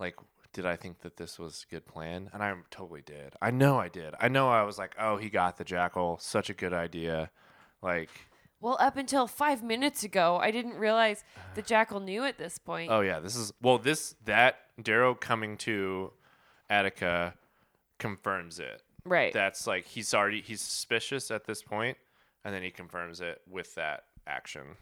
like 0.00 0.16
did 0.52 0.66
I 0.66 0.76
think 0.76 1.00
that 1.00 1.16
this 1.16 1.38
was 1.38 1.64
a 1.66 1.74
good 1.74 1.86
plan? 1.86 2.30
And 2.32 2.42
I 2.42 2.54
totally 2.70 3.02
did. 3.02 3.34
I 3.40 3.50
know 3.50 3.78
I 3.78 3.88
did. 3.88 4.14
I 4.20 4.28
know 4.28 4.50
I 4.50 4.62
was 4.62 4.78
like, 4.78 4.94
oh, 4.98 5.16
he 5.16 5.30
got 5.30 5.56
the 5.56 5.64
jackal, 5.64 6.18
such 6.20 6.50
a 6.50 6.54
good 6.54 6.74
idea. 6.74 7.30
Like, 7.82 8.10
Well, 8.60 8.76
up 8.78 8.96
until 8.96 9.26
five 9.26 9.62
minutes 9.62 10.04
ago, 10.04 10.38
I 10.40 10.50
didn't 10.50 10.74
realize 10.74 11.24
the 11.54 11.62
jackal 11.72 12.00
knew 12.00 12.24
at 12.24 12.38
this 12.38 12.58
point. 12.58 12.90
oh 12.90 13.00
yeah, 13.00 13.20
this 13.20 13.36
is 13.36 13.52
well, 13.62 13.78
this 13.78 14.14
that 14.24 14.58
Darrow 14.80 15.14
coming 15.14 15.56
to 15.58 16.12
Attica 16.68 17.34
confirms 17.98 18.58
it. 18.58 18.82
right. 19.04 19.32
That's 19.32 19.66
like 19.66 19.86
he's 19.86 20.12
already 20.12 20.42
he's 20.42 20.60
suspicious 20.60 21.30
at 21.30 21.46
this 21.46 21.62
point, 21.62 21.96
and 22.44 22.54
then 22.54 22.62
he 22.62 22.70
confirms 22.70 23.20
it 23.20 23.40
with 23.48 23.74
that 23.74 24.04
action. 24.26 24.76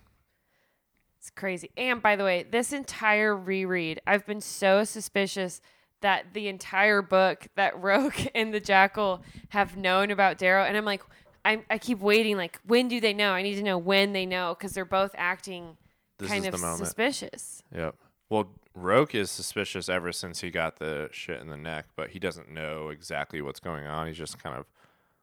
It's 1.19 1.31
crazy. 1.31 1.71
And 1.77 2.01
by 2.03 2.17
the 2.17 2.25
way, 2.25 2.45
this 2.51 2.73
entire 2.73 3.37
reread, 3.37 4.01
I've 4.07 4.27
been 4.27 4.41
so 4.41 4.85
suspicious 4.85 5.61
that 6.01 6.33
the 6.33 6.49
entire 6.49 7.03
book 7.03 7.49
that 7.57 7.79
Roque 7.83 8.35
and 8.35 8.55
the 8.55 8.61
Jackal 8.61 9.23
have 9.51 9.77
known 9.77 10.11
about 10.11 10.39
Darrow, 10.39 10.65
and 10.65 10.77
I'm 10.77 10.85
like, 10.85 11.03
I 11.45 11.63
I 11.71 11.79
keep 11.79 12.01
waiting. 12.01 12.37
Like, 12.37 12.59
when 12.67 12.89
do 12.89 13.01
they 13.01 13.13
know? 13.13 13.33
I 13.33 13.43
need 13.43 13.57
to 13.57 13.63
know 13.63 13.79
when 13.79 14.13
they 14.13 14.27
know 14.27 14.55
because 14.59 14.73
they're 14.73 14.85
both 14.85 15.13
acting 15.17 15.77
This 16.19 16.29
kind 16.29 16.47
of 16.47 16.59
suspicious. 16.59 17.63
Yep. 17.75 17.97
Well, 18.31 18.51
Roque 18.75 19.15
is 19.15 19.31
suspicious 19.31 19.89
ever 19.89 20.13
since 20.13 20.41
he 20.41 20.51
got 20.51 20.79
the 20.79 21.09
shit 21.13 21.41
in 21.41 21.49
the 21.49 21.57
neck, 21.57 21.87
but 21.97 22.11
he 22.11 22.19
doesn't 22.19 22.51
know 22.51 22.89
exactly 22.89 23.43
what's 23.43 23.61
going 23.61 23.87
on. 23.87 24.07
He's 24.07 24.17
just 24.17 24.43
kind 24.43 24.57
of 24.57 24.67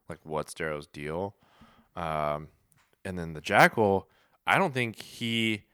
like, 0.08 0.18
what's 0.22 0.54
Darrow's 0.54 0.86
deal? 0.86 1.34
Um, 1.98 2.48
and 3.04 3.18
then 3.18 3.32
the 3.32 3.40
Jackal, 3.40 4.08
I 4.46 4.58
don't 4.58 4.72
think 4.74 5.00
he 5.02 5.64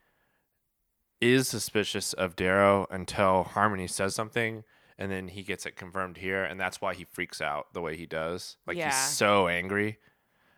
is 1.20 1.48
suspicious 1.48 2.12
of 2.12 2.36
Darrow 2.36 2.86
until 2.90 3.44
Harmony 3.44 3.86
says 3.86 4.14
something, 4.14 4.64
and 4.98 5.10
then 5.10 5.28
he 5.28 5.42
gets 5.42 5.66
it 5.66 5.76
confirmed 5.76 6.18
here, 6.18 6.44
and 6.44 6.58
that's 6.60 6.80
why 6.80 6.94
he 6.94 7.04
freaks 7.04 7.40
out 7.40 7.72
the 7.72 7.80
way 7.80 7.96
he 7.96 8.06
does. 8.06 8.56
Like 8.66 8.76
Yeah. 8.76 8.86
he's 8.86 9.10
so 9.16 9.48
angry 9.48 9.98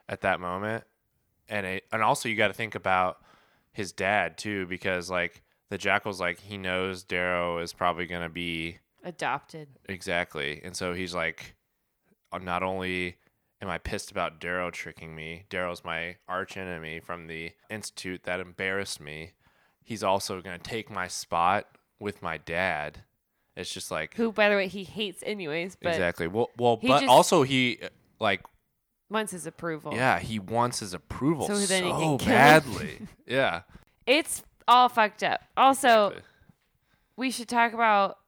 at 0.09 0.21
that 0.23 0.41
moment, 0.41 0.85
and 1.49 1.67
it, 1.67 1.85
and 1.93 2.03
also 2.03 2.29
you 2.29 2.37
got 2.37 2.49
to 2.49 2.55
think 2.55 2.75
about 2.75 3.19
his 3.73 3.93
dad 3.93 4.39
too, 4.39 4.67
because 4.67 5.11
like 5.11 5.43
the 5.69 5.79
Jackal's 5.79 6.21
like 6.21 6.41
he 6.41 6.59
knows 6.59 7.03
Darrow 7.05 7.59
is 7.59 7.73
probably 7.73 8.07
gonna 8.07 8.29
be 8.29 8.79
Adopted. 9.05 9.69
exactly, 9.89 10.61
and 10.65 10.77
so 10.77 10.95
he's 10.95 11.15
like, 11.15 11.55
not 12.41 12.63
only 12.63 13.17
am 13.61 13.69
I 13.69 13.79
pissed 13.79 14.11
about 14.11 14.41
Darrow 14.41 14.71
tricking 14.71 15.15
me, 15.15 15.45
Darrow's 15.49 15.85
my 15.85 16.17
arch 16.29 16.57
enemy 16.57 17.01
from 17.01 17.27
the 17.27 17.53
institute 17.71 18.23
that 18.25 18.41
embarrassed 18.41 19.01
me. 19.01 19.33
He's 19.83 20.03
also 20.03 20.41
gonna 20.41 20.59
take 20.59 20.91
my 20.91 21.09
spot 21.09 21.67
with 21.99 22.23
my 22.23 22.39
dad. 22.39 23.05
It's 23.57 23.73
just 23.73 23.91
like 23.91 24.15
Who, 24.15 24.33
by 24.33 24.51
the 24.51 24.57
way, 24.57 24.69
he 24.69 24.85
hates 24.85 25.23
anyways, 25.25 25.77
but 25.81 25.91
exactly. 25.91 26.27
Well, 26.27 26.51
well, 26.59 26.77
but 26.77 27.07
also 27.09 27.43
he 27.43 27.79
uh, 27.83 27.89
like 28.21 28.43
wants 29.09 29.33
his 29.33 29.47
approval. 29.47 29.95
yeah, 29.95 30.19
he 30.19 30.39
wants 30.39 30.81
his 30.81 30.93
approval 30.93 31.47
So 31.47 31.55
so, 31.55 31.67
then 31.67 31.85
he 31.85 31.91
can 31.91 32.19
kill 32.19 32.19
him. 32.19 32.27
badly. 32.29 32.99
yeah. 33.27 33.63
It's 34.07 34.43
all 34.69 34.89
fucked 34.89 35.23
up. 35.23 35.41
Also, 35.57 36.09
exactly. 36.09 36.29
we 37.17 37.31
should 37.31 37.49
talk 37.49 37.73
about 37.73 38.19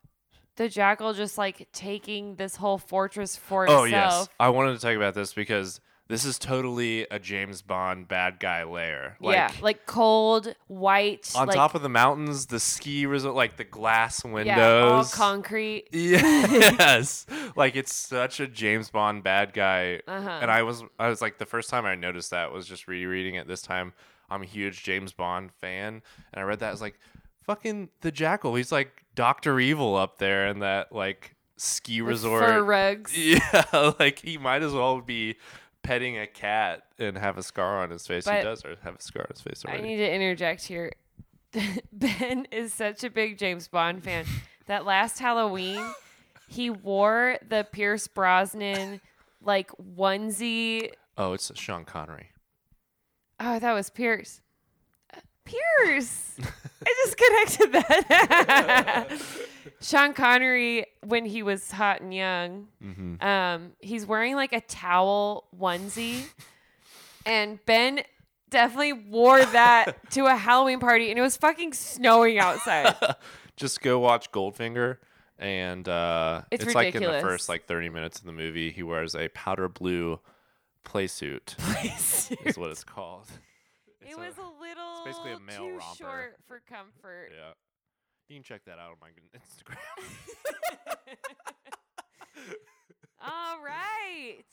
the 0.59 0.69
jackal 0.69 1.15
just 1.15 1.39
like 1.39 1.69
taking 1.73 2.35
this 2.35 2.57
whole 2.57 2.79
fortress 2.79 3.37
for 3.37 3.65
itself. 3.65 3.81
Oh 3.81 3.85
yes, 3.85 4.29
I 4.39 4.51
wanted 4.51 4.75
to 4.75 4.81
talk 4.81 4.97
about 4.97 5.15
this 5.15 5.33
because 5.33 5.81
this 6.09 6.25
is 6.25 6.39
totally 6.39 7.07
a 7.11 7.19
James 7.19 7.63
Bond 7.63 8.09
bad 8.09 8.41
guy 8.41 8.65
lair. 8.65 9.17
Like, 9.21 9.37
yeah, 9.37 9.53
like 9.61 9.87
cold, 9.87 10.55
white, 10.67 11.31
on 11.37 11.47
like, 11.47 11.55
top 11.55 11.75
of 11.75 11.83
the 11.83 11.89
mountains, 11.89 12.47
the 12.47 12.59
ski 12.59 13.07
resort, 13.07 13.37
like 13.37 13.57
the 13.57 13.65
glass 13.65 14.25
windows. 14.25 14.47
yeah, 14.47 14.81
all 14.81 15.05
concrete. 15.05 15.89
yes, 15.93 17.25
like 17.57 17.77
it's 17.77 17.95
such 17.95 18.41
a 18.41 18.49
James 18.49 18.91
Bond 18.91 19.23
bad 19.23 19.53
guy. 19.53 20.01
Uh-huh. 20.09 20.39
And 20.43 20.51
I 20.51 20.63
was, 20.65 20.83
I 20.99 21.09
was 21.09 21.23
like, 21.23 21.39
the 21.39 21.47
first 21.47 21.71
time 21.71 21.87
I 21.87 21.95
noticed 21.95 22.31
that 22.33 22.53
was 22.53 22.67
just 22.67 22.89
rereading 22.89 23.37
it. 23.37 23.47
This 23.47 23.63
time, 23.63 23.93
I'm 24.29 24.43
a 24.43 24.47
huge 24.47 24.83
James 24.83 25.13
Bond 25.13 25.53
fan, 25.53 26.03
and 26.33 26.41
I 26.41 26.43
read 26.43 26.59
that 26.61 26.69
I 26.69 26.73
was 26.73 26.81
like, 26.81 26.99
fucking 27.49 27.89
the 28.03 28.13
Jackal. 28.13 28.55
He's 28.55 28.71
like 28.71 29.05
Doctor 29.15 29.59
Evil 29.59 29.97
up 29.97 30.19
there 30.19 30.47
in 30.49 30.61
that 30.61 30.93
like 30.93 31.35
ski 31.57 32.03
With 32.03 32.11
resort. 32.11 32.45
fur 32.45 32.63
rugs. 32.63 33.13
Yeah, 33.19 33.93
like 33.99 34.21
he 34.21 34.39
might 34.39 34.63
as 34.63 34.73
well 34.73 35.01
be 35.01 35.37
petting 35.83 36.19
a 36.19 36.27
cat 36.27 36.83
and 36.99 37.17
have 37.17 37.39
a 37.39 37.43
scar 37.43 37.83
on 37.83 37.91
his 37.91 38.07
face. 38.07 38.29
he 38.29 38.43
does 38.43 38.65
or 38.65 38.77
have 38.83 38.97
a 38.97 39.03
scar 39.03 39.23
on 39.23 39.29
his 39.31 39.41
face 39.41 39.65
I 39.67 39.79
need 39.81 39.97
to 39.97 40.15
interject 40.15 40.65
here. 40.67 40.93
ben 41.93 42.47
is 42.53 42.75
such 42.75 43.03
a 43.03 43.11
big 43.11 43.39
James 43.39 43.69
Bond 43.69 44.05
fan 44.05 44.27
that 44.67 44.85
last 44.85 45.19
Halloween 45.19 45.83
he 46.47 46.69
wore 46.69 47.39
the 47.49 47.67
Pierce 47.73 48.07
Brosnan 48.07 49.01
like 49.43 49.71
onesie. 49.97 50.91
oh, 51.17 51.33
it's 51.33 51.51
Sean 51.59 51.85
Connery. 51.87 52.29
Oh, 53.41 53.57
it 53.57 53.63
was 53.63 53.89
Pierce. 53.89 54.43
Pierce. 55.49 56.37
I 56.87 56.95
just 57.05 57.17
connected 57.17 57.73
that. 57.73 59.09
Sean 59.81 60.13
Connery 60.13 60.87
when 61.05 61.25
he 61.25 61.43
was 61.43 61.71
hot 61.71 62.01
and 62.01 62.13
young. 62.13 62.69
Um, 63.21 63.73
he's 63.81 64.07
wearing 64.07 64.35
like 64.35 64.53
a 64.53 64.61
towel 64.61 65.45
onesie, 65.59 66.25
and 67.27 67.65
Ben 67.67 68.03
definitely 68.51 68.93
wore 68.93 69.45
that 69.45 69.97
to 70.13 70.27
a 70.27 70.37
Halloween 70.37 70.81
party, 70.81 71.11
and 71.11 71.19
it 71.19 71.23
was 71.23 71.37
fucking 71.37 71.73
snowing 71.75 72.39
outside. 72.39 72.97
Just 73.57 73.81
go 73.81 73.99
watch 73.99 74.31
Goldfinger, 74.33 74.99
and 75.39 75.89
uh, 75.89 76.43
It's 76.51 76.75
like 76.75 76.95
in 76.95 77.03
the 77.03 77.21
first 77.21 77.49
like 77.49 77.67
thirty 77.67 77.89
minutes 77.89 78.19
of 78.21 78.25
the 78.27 78.33
movie, 78.33 78.71
he 78.71 78.83
wears 78.83 79.15
a 79.15 79.29
powder 79.29 79.69
blue 79.69 80.21
play 80.85 81.07
suit. 81.07 81.55
is 82.45 82.57
what 82.57 82.71
it's 82.71 82.85
called. 82.85 83.27
It 84.11 84.19
was 84.19 84.37
a 84.39 84.61
little 84.61 85.05
it's 85.07 85.19
basically 85.19 85.33
a 85.33 85.41
male 85.41 85.59
too 85.59 85.79
romper. 85.79 85.97
short 85.97 86.37
for 86.47 86.61
comfort. 86.69 87.31
yeah. 87.37 87.53
You 88.29 88.37
can 88.37 88.43
check 88.43 88.65
that 88.67 88.79
out 88.79 88.91
on 88.91 88.97
my 89.01 89.09
Instagram. 89.39 89.79
All 93.21 93.59
right. 93.65 94.45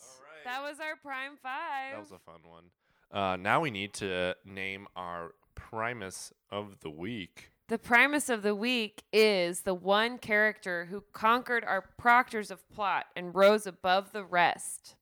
That 0.44 0.62
was 0.64 0.80
our 0.80 0.96
prime 1.02 1.38
five. 1.42 1.94
that 1.94 2.00
was 2.00 2.12
a 2.12 2.20
fun 2.20 2.40
one. 2.44 2.66
Uh, 3.12 3.36
now 3.36 3.60
we 3.62 3.72
need 3.72 3.94
to 3.96 4.36
name 4.46 4.88
our 4.96 5.32
Primus 5.56 6.34
of 6.52 6.80
the 6.82 6.90
week. 6.90 7.52
the 7.70 7.78
primus 7.78 8.30
of 8.30 8.42
the 8.44 8.54
week 8.54 9.04
is 9.14 9.62
the 9.62 9.74
one 9.74 10.18
character 10.18 10.86
who 10.90 11.04
conquered 11.14 11.64
our 11.64 11.82
proctors 11.98 12.52
of 12.52 12.68
plot 12.70 13.06
and 13.16 13.34
rose 13.34 13.66
above 13.66 14.12
the 14.12 14.24
rest. 14.24 14.96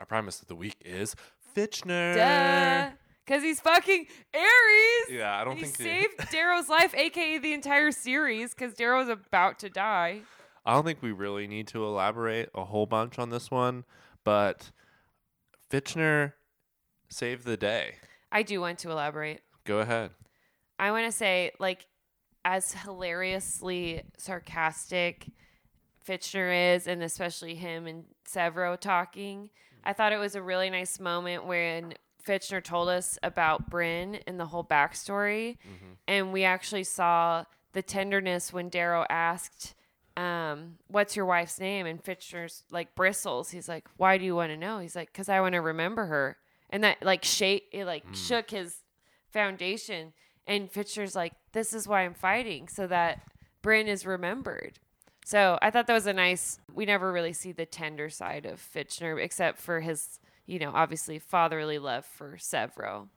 Our 0.00 0.06
Primus 0.06 0.42
of 0.42 0.48
the 0.48 0.56
week 0.56 0.76
is 0.84 1.14
Fitchner. 1.56 2.14
Duh. 2.14 2.90
Because 3.30 3.44
he's 3.44 3.60
fucking 3.60 4.06
Ares. 4.34 5.08
Yeah, 5.08 5.40
I 5.40 5.44
don't 5.44 5.54
he 5.56 5.62
think 5.62 5.76
the- 5.76 5.84
saved 5.84 6.30
Darrow's 6.32 6.68
life, 6.68 6.92
aka 6.96 7.38
the 7.38 7.52
entire 7.52 7.92
series, 7.92 8.52
because 8.52 8.74
Darrow's 8.74 9.08
about 9.08 9.60
to 9.60 9.70
die. 9.70 10.22
I 10.66 10.72
don't 10.72 10.84
think 10.84 11.00
we 11.00 11.12
really 11.12 11.46
need 11.46 11.68
to 11.68 11.84
elaborate 11.84 12.48
a 12.56 12.64
whole 12.64 12.86
bunch 12.86 13.20
on 13.20 13.30
this 13.30 13.48
one, 13.48 13.84
but 14.24 14.72
Fitchner 15.70 16.32
saved 17.08 17.44
the 17.44 17.56
day. 17.56 17.94
I 18.32 18.42
do 18.42 18.60
want 18.60 18.80
to 18.80 18.90
elaborate. 18.90 19.42
Go 19.64 19.78
ahead. 19.78 20.10
I 20.80 20.90
want 20.90 21.06
to 21.06 21.12
say, 21.12 21.52
like, 21.60 21.86
as 22.44 22.72
hilariously 22.72 24.02
sarcastic 24.18 25.28
Fitchner 26.04 26.74
is, 26.74 26.88
and 26.88 27.00
especially 27.00 27.54
him 27.54 27.86
and 27.86 28.06
Sevro 28.28 28.76
talking, 28.76 29.50
I 29.84 29.92
thought 29.92 30.12
it 30.12 30.18
was 30.18 30.34
a 30.34 30.42
really 30.42 30.68
nice 30.68 30.98
moment 30.98 31.46
when 31.46 31.94
Fitchner 32.24 32.62
told 32.62 32.88
us 32.88 33.18
about 33.22 33.70
Bryn 33.70 34.20
and 34.26 34.38
the 34.38 34.46
whole 34.46 34.64
backstory. 34.64 35.58
And 36.06 36.32
we 36.32 36.44
actually 36.44 36.84
saw 36.84 37.44
the 37.72 37.82
tenderness 37.82 38.52
when 38.52 38.68
Darrow 38.68 39.04
asked, 39.08 39.74
um, 40.16 40.76
What's 40.88 41.16
your 41.16 41.24
wife's 41.26 41.58
name? 41.60 41.86
And 41.86 42.02
Fitchner's 42.02 42.64
like 42.70 42.94
bristles. 42.94 43.50
He's 43.50 43.68
like, 43.68 43.86
Why 43.96 44.18
do 44.18 44.24
you 44.24 44.34
want 44.34 44.50
to 44.50 44.56
know? 44.56 44.78
He's 44.80 44.96
like, 44.96 45.12
Because 45.12 45.28
I 45.28 45.40
want 45.40 45.54
to 45.54 45.60
remember 45.60 46.06
her. 46.06 46.36
And 46.68 46.84
that 46.84 47.02
like 47.02 47.24
shake, 47.24 47.68
it 47.72 47.84
like 47.84 48.04
shook 48.14 48.50
his 48.50 48.76
foundation. 49.32 50.12
And 50.46 50.70
Fitchner's 50.72 51.14
like, 51.14 51.32
This 51.52 51.72
is 51.72 51.86
why 51.86 52.02
I'm 52.02 52.14
fighting, 52.14 52.68
so 52.68 52.86
that 52.88 53.20
Bryn 53.62 53.86
is 53.86 54.04
remembered. 54.04 54.78
So 55.24 55.58
I 55.62 55.70
thought 55.70 55.86
that 55.86 55.94
was 55.94 56.06
a 56.06 56.12
nice. 56.12 56.58
We 56.74 56.86
never 56.86 57.12
really 57.12 57.32
see 57.32 57.52
the 57.52 57.66
tender 57.66 58.10
side 58.10 58.46
of 58.46 58.60
Fitchner, 58.60 59.22
except 59.22 59.58
for 59.60 59.80
his, 59.80 60.18
you 60.50 60.58
know, 60.58 60.72
obviously 60.74 61.20
fatherly 61.20 61.78
love 61.78 62.04
for 62.04 62.36
Sevro. 62.36 63.08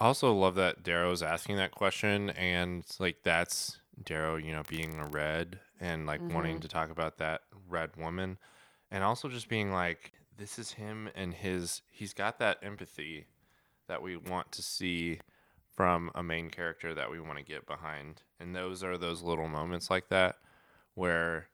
I 0.00 0.06
also 0.06 0.34
love 0.34 0.56
that 0.56 0.82
Darrow's 0.82 1.22
asking 1.22 1.56
that 1.56 1.70
question, 1.70 2.30
and 2.30 2.84
like 2.98 3.18
that's 3.22 3.78
Darrow, 4.02 4.36
you 4.36 4.50
know, 4.52 4.62
being 4.66 4.98
a 4.98 5.06
red 5.06 5.60
and 5.78 6.04
like 6.04 6.20
wanting 6.20 6.54
mm-hmm. 6.56 6.62
to 6.62 6.68
talk 6.68 6.90
about 6.90 7.18
that 7.18 7.42
red 7.68 7.90
woman, 7.96 8.38
and 8.90 9.04
also 9.04 9.28
just 9.28 9.48
being 9.48 9.72
like, 9.72 10.12
this 10.36 10.58
is 10.58 10.72
him 10.72 11.08
and 11.14 11.32
his. 11.32 11.82
He's 11.92 12.12
got 12.12 12.40
that 12.40 12.58
empathy 12.60 13.26
that 13.86 14.02
we 14.02 14.16
want 14.16 14.50
to 14.52 14.62
see 14.62 15.20
from 15.76 16.10
a 16.16 16.24
main 16.24 16.50
character 16.50 16.92
that 16.92 17.10
we 17.10 17.20
want 17.20 17.38
to 17.38 17.44
get 17.44 17.68
behind, 17.68 18.22
and 18.40 18.56
those 18.56 18.82
are 18.82 18.98
those 18.98 19.22
little 19.22 19.48
moments 19.48 19.90
like 19.90 20.08
that 20.08 20.38
where 20.94 21.46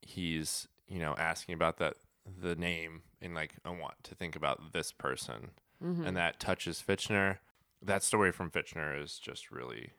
he's 0.00 0.66
you 0.88 0.98
know 0.98 1.14
asking 1.18 1.54
about 1.54 1.76
that 1.76 1.96
the 2.26 2.54
name 2.54 3.02
and 3.20 3.34
like 3.34 3.54
I 3.64 3.70
want 3.70 3.94
to 4.04 4.14
think 4.14 4.36
about 4.36 4.72
this 4.72 4.92
person 4.92 5.50
and 5.82 6.16
that 6.16 6.38
touches 6.38 6.80
Fitchner. 6.86 7.38
That 7.84 8.04
story 8.04 8.30
from 8.30 8.50
Fitchner 8.52 9.02
is 9.02 9.18
just 9.18 9.50
really, 9.50 9.94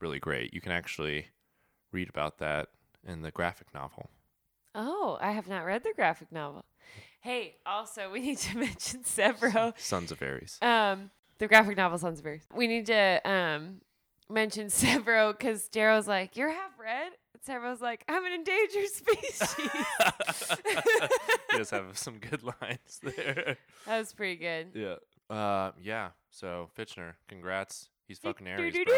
really 0.00 0.18
great. 0.18 0.52
You 0.52 0.60
can 0.60 0.72
actually 0.72 1.28
read 1.92 2.08
about 2.08 2.38
that 2.38 2.70
in 3.06 3.22
the 3.22 3.30
graphic 3.30 3.72
novel. 3.72 4.10
Oh, 4.74 5.16
I 5.20 5.30
have 5.30 5.46
not 5.48 5.64
read 5.64 5.84
the 5.84 5.92
graphic 5.94 6.32
novel. 6.32 6.64
Hey, 7.20 7.56
also 7.64 8.10
we 8.10 8.20
need 8.20 8.38
to 8.38 8.58
mention 8.58 9.02
Sevro. 9.04 9.78
Sons 9.78 10.10
of 10.10 10.20
Ares. 10.22 10.58
Um, 10.60 11.10
the 11.38 11.46
graphic 11.46 11.76
novel 11.76 11.98
Sons 11.98 12.18
of 12.18 12.26
Ares. 12.26 12.42
We 12.52 12.66
need 12.66 12.86
to 12.86 13.20
um 13.24 13.80
mention 14.28 14.66
Sevro 14.70 15.32
because 15.36 15.68
Darrow's 15.68 16.08
like, 16.08 16.36
"You're 16.36 16.50
half 16.50 16.72
red." 16.78 17.12
And 17.48 17.62
was 17.64 17.80
like, 17.80 18.04
"I'm 18.08 18.24
an 18.24 18.32
endangered 18.32 18.88
species." 18.88 19.54
he 21.50 21.58
does 21.58 21.70
have 21.70 21.98
some 21.98 22.18
good 22.18 22.42
lines 22.42 23.00
there. 23.02 23.56
that 23.86 23.98
was 23.98 24.12
pretty 24.12 24.36
good. 24.36 24.68
Yeah. 24.74 25.34
Uh, 25.34 25.72
yeah. 25.82 26.10
So 26.30 26.70
Fitchner, 26.78 27.14
congrats. 27.28 27.88
He's 28.06 28.18
fucking 28.18 28.46
Ares, 28.46 28.74
bro. 28.74 28.94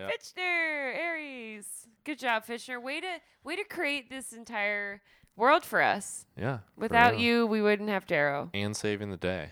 Yep. 0.00 0.10
Fitchner, 0.12 0.98
Ares. 0.98 1.66
Good 2.04 2.18
job, 2.18 2.44
Fitchner. 2.46 2.82
Way 2.82 3.00
to 3.00 3.18
way 3.44 3.56
to 3.56 3.64
create 3.64 4.08
this 4.10 4.32
entire 4.32 5.02
world 5.36 5.64
for 5.64 5.82
us. 5.82 6.26
Yeah. 6.36 6.58
Without 6.76 7.12
real. 7.12 7.20
you, 7.20 7.46
we 7.46 7.62
wouldn't 7.62 7.88
have 7.88 8.06
Darrow. 8.06 8.50
and 8.54 8.76
saving 8.76 9.10
the 9.10 9.16
day. 9.16 9.50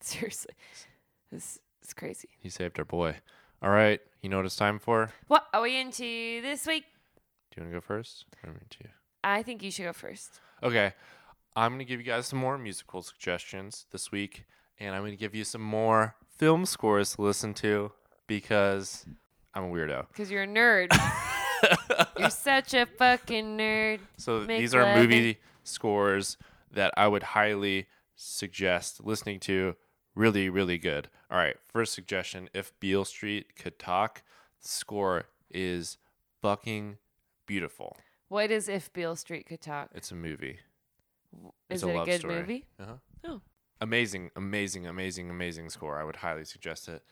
Seriously, 0.00 0.54
this 1.30 1.58
is 1.82 1.92
crazy. 1.92 2.28
He 2.38 2.48
saved 2.50 2.78
our 2.78 2.84
boy. 2.84 3.16
All 3.62 3.70
right. 3.70 4.00
You 4.22 4.28
know 4.28 4.36
what 4.36 4.46
it's 4.46 4.56
time 4.56 4.78
for? 4.78 5.10
What 5.26 5.46
are 5.52 5.62
we 5.62 5.76
into 5.78 6.40
this 6.42 6.66
week? 6.66 6.84
You 7.58 7.64
want 7.64 7.72
to 7.72 7.76
go 7.76 7.80
first? 7.80 8.24
Or 8.46 8.52
me 8.52 8.60
too? 8.70 8.88
I 9.24 9.42
think 9.42 9.64
you 9.64 9.72
should 9.72 9.86
go 9.86 9.92
first. 9.92 10.38
Okay. 10.62 10.92
I'm 11.56 11.72
going 11.72 11.80
to 11.80 11.84
give 11.84 11.98
you 11.98 12.06
guys 12.06 12.26
some 12.26 12.38
more 12.38 12.56
musical 12.56 13.02
suggestions 13.02 13.86
this 13.90 14.12
week, 14.12 14.44
and 14.78 14.94
I'm 14.94 15.02
going 15.02 15.10
to 15.10 15.18
give 15.18 15.34
you 15.34 15.42
some 15.42 15.60
more 15.60 16.14
film 16.36 16.64
scores 16.64 17.16
to 17.16 17.22
listen 17.22 17.54
to 17.54 17.90
because 18.28 19.06
I'm 19.54 19.64
a 19.64 19.66
weirdo. 19.66 20.06
Because 20.06 20.30
you're 20.30 20.44
a 20.44 20.46
nerd. 20.46 20.96
you're 22.18 22.30
such 22.30 22.74
a 22.74 22.86
fucking 22.86 23.58
nerd. 23.58 23.98
So 24.18 24.42
Make 24.42 24.60
these 24.60 24.72
are 24.72 24.96
movie 24.96 25.38
scores 25.64 26.36
that 26.70 26.94
I 26.96 27.08
would 27.08 27.24
highly 27.24 27.86
suggest 28.14 29.04
listening 29.04 29.40
to. 29.40 29.74
Really, 30.14 30.48
really 30.48 30.78
good. 30.78 31.08
All 31.28 31.38
right. 31.38 31.56
First 31.72 31.92
suggestion 31.92 32.50
if 32.54 32.78
Beale 32.78 33.04
Street 33.04 33.56
could 33.56 33.80
talk, 33.80 34.22
the 34.62 34.68
score 34.68 35.24
is 35.50 35.98
fucking 36.40 36.98
beautiful. 37.48 37.96
What 38.28 38.52
is 38.52 38.68
If 38.68 38.92
Beale 38.92 39.16
Street 39.16 39.46
Could 39.46 39.60
Talk? 39.60 39.88
It's 39.94 40.12
a 40.12 40.14
movie. 40.14 40.60
Is 41.68 41.82
it's 41.82 41.82
a 41.82 41.88
it 41.88 41.92
a 41.94 41.96
love 41.96 42.06
good 42.06 42.20
story. 42.20 42.34
movie? 42.36 42.64
Uh-huh. 42.78 42.92
Oh. 43.26 43.40
Amazing, 43.80 44.30
amazing, 44.36 44.86
amazing, 44.86 45.30
amazing 45.30 45.70
score. 45.70 45.98
I 45.98 46.04
would 46.04 46.16
highly 46.16 46.44
suggest 46.44 46.88
it. 46.88 47.02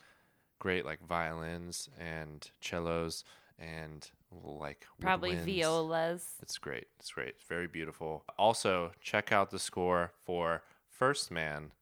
Great, 0.58 0.84
like 0.84 1.00
violins 1.06 1.88
and 1.98 2.48
cellos 2.60 3.24
and 3.58 4.08
like 4.42 4.86
Probably 5.00 5.32
woodwinds. 5.32 5.44
violas. 5.44 6.28
It's 6.42 6.58
great. 6.58 6.86
It's 6.98 7.10
great. 7.10 7.28
It's 7.30 7.44
very 7.48 7.66
beautiful. 7.66 8.24
Also, 8.38 8.92
check 9.00 9.32
out 9.32 9.50
the 9.50 9.58
score 9.58 10.12
for 10.24 10.62
First 10.88 11.30
Man. 11.30 11.72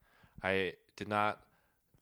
I 0.43 0.73
did 0.95 1.07
not 1.07 1.41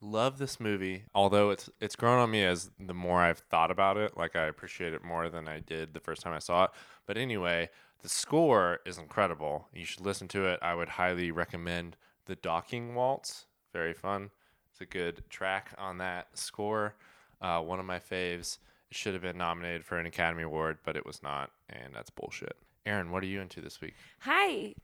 love 0.04 0.38
this 0.38 0.60
movie, 0.60 1.04
although 1.16 1.50
it's 1.50 1.70
it's 1.80 1.96
grown 1.96 2.20
on 2.20 2.30
me 2.30 2.44
as 2.44 2.70
the 2.80 2.94
more 2.94 3.22
I've 3.22 3.40
thought 3.40 3.72
about 3.72 3.98
it. 3.98 4.18
Like 4.18 4.36
I 4.36 4.46
appreciate 4.46 4.94
it 4.94 5.04
more 5.04 5.30
than 5.30 5.48
I 5.48 5.60
did 5.60 5.94
the 5.94 6.00
first 6.00 6.22
time 6.22 6.34
I 6.34 6.40
saw 6.40 6.66
it. 6.66 6.72
But 7.08 7.18
anyway, 7.18 7.70
the 8.02 8.10
score 8.10 8.80
is 8.86 8.98
incredible. 8.98 9.68
You 9.74 9.86
should 9.86 10.06
listen 10.06 10.28
to 10.30 10.46
it. 10.46 10.60
I 10.62 10.76
would 10.76 10.90
highly 10.90 11.32
recommend 11.32 11.96
the 12.26 12.36
Docking 12.36 12.96
Waltz. 12.96 13.46
Very 13.72 13.94
fun. 13.94 14.30
It's 14.72 14.82
a 14.82 14.86
good 14.86 15.24
track 15.30 15.74
on 15.78 15.98
that 16.00 16.28
score. 16.38 16.96
Uh, 17.42 17.62
one 17.62 17.80
of 17.80 17.86
my 17.86 18.00
faves. 18.00 18.60
It 18.90 18.98
should 18.98 19.14
have 19.14 19.24
been 19.24 19.38
nominated 19.38 19.86
for 19.86 19.98
an 19.98 20.06
Academy 20.06 20.44
Award, 20.44 20.78
but 20.84 20.96
it 20.96 21.06
was 21.06 21.24
not, 21.24 21.50
and 21.70 21.94
that's 21.96 22.10
bullshit. 22.10 22.56
Aaron, 22.86 23.12
what 23.12 23.24
are 23.24 23.28
you 23.28 23.42
into 23.42 23.62
this 23.62 23.82
week? 23.82 23.96
Hi. 24.20 24.76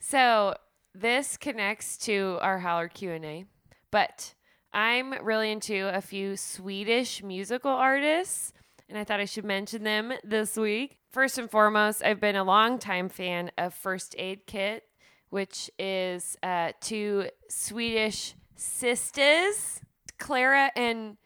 So 0.00 0.54
this 0.94 1.36
connects 1.36 1.96
to 1.98 2.38
our 2.40 2.58
Howler 2.58 2.88
Q 2.88 3.12
and 3.12 3.24
A, 3.24 3.44
but 3.90 4.34
I'm 4.74 5.14
really 5.24 5.52
into 5.52 5.88
a 5.96 6.00
few 6.00 6.36
Swedish 6.36 7.22
musical 7.22 7.70
artists, 7.70 8.52
and 8.88 8.98
I 8.98 9.04
thought 9.04 9.20
I 9.20 9.24
should 9.24 9.44
mention 9.44 9.84
them 9.84 10.12
this 10.24 10.56
week. 10.56 10.98
First 11.12 11.38
and 11.38 11.48
foremost, 11.48 12.02
I've 12.02 12.20
been 12.20 12.34
a 12.34 12.42
longtime 12.42 13.08
fan 13.08 13.52
of 13.56 13.72
First 13.72 14.16
Aid 14.18 14.48
Kit, 14.48 14.82
which 15.30 15.70
is 15.78 16.36
uh, 16.42 16.72
two 16.80 17.28
Swedish 17.48 18.34
sisters, 18.56 19.80
Klara 20.18 20.70
and 20.74 21.18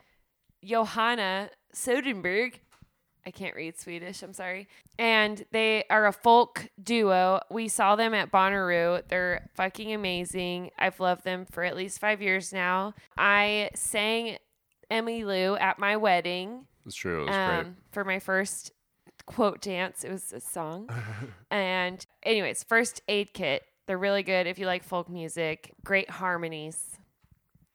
Johanna 0.63 1.49
Soderberg. 1.75 2.61
I 3.29 3.31
can't 3.31 3.55
read 3.55 3.79
Swedish. 3.79 4.23
I'm 4.23 4.33
sorry. 4.33 4.69
And 4.99 5.45
they 5.53 5.85
are 5.91 6.07
a 6.07 6.15
folk 6.15 6.71
duo. 6.83 7.41
We 7.51 7.69
saw 7.69 7.95
them 7.95 8.15
at 8.15 8.33
Bonnaroo. 8.33 9.03
They're 9.07 9.51
fucking 9.55 9.93
amazing. 9.93 10.71
I've 10.79 10.99
loved 10.99 11.25
them 11.25 11.45
for 11.45 11.63
at 11.63 11.77
least 11.77 11.99
five 11.99 12.23
years 12.23 12.55
now. 12.55 12.95
I 13.19 13.69
sang 13.75 14.39
Emmylou 14.91 15.61
at 15.61 15.79
my 15.79 15.99
wedding 15.99 16.65
It's 16.87 16.95
true. 16.95 17.25
It 17.25 17.27
was 17.27 17.37
um, 17.37 17.77
for 17.93 18.03
my 18.03 18.19
first 18.19 18.73
quote 19.27 19.61
dance. 19.61 20.05
It 20.05 20.11
was 20.11 20.33
a 20.33 20.41
song. 20.41 20.89
and, 21.51 22.05
anyways, 22.23 22.63
first 22.65 23.03
aid 23.09 23.35
kit. 23.35 23.63
They're 23.87 23.99
really 23.99 24.23
good 24.23 24.47
if 24.47 24.59
you 24.59 24.65
like 24.65 24.85
folk 24.85 25.11
music. 25.11 25.75
Great 25.85 26.09
harmonies. 26.09 26.97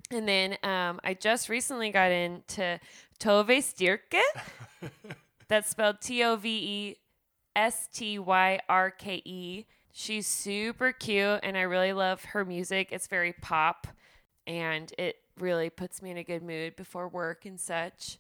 And 0.09 0.27
then 0.27 0.57
um, 0.63 0.99
I 1.03 1.13
just 1.13 1.47
recently 1.47 1.91
got 1.91 2.11
into 2.11 2.79
Tove 3.19 3.49
Styrke. 3.49 4.19
That's 5.47 5.69
spelled 5.69 6.01
T 6.01 6.23
O 6.23 6.35
V 6.35 6.49
E 6.49 6.95
S 7.55 7.87
T 7.93 8.19
Y 8.19 8.59
R 8.69 8.91
K 8.91 9.21
E. 9.25 9.65
She's 9.91 10.25
super 10.25 10.91
cute, 10.91 11.39
and 11.43 11.55
I 11.55 11.61
really 11.61 11.93
love 11.93 12.23
her 12.25 12.43
music. 12.43 12.89
It's 12.91 13.07
very 13.07 13.33
pop, 13.33 13.87
and 14.47 14.91
it 14.97 15.17
really 15.39 15.69
puts 15.69 16.01
me 16.01 16.11
in 16.11 16.17
a 16.17 16.23
good 16.23 16.41
mood 16.41 16.75
before 16.75 17.07
work 17.07 17.45
and 17.45 17.59
such. 17.59 18.17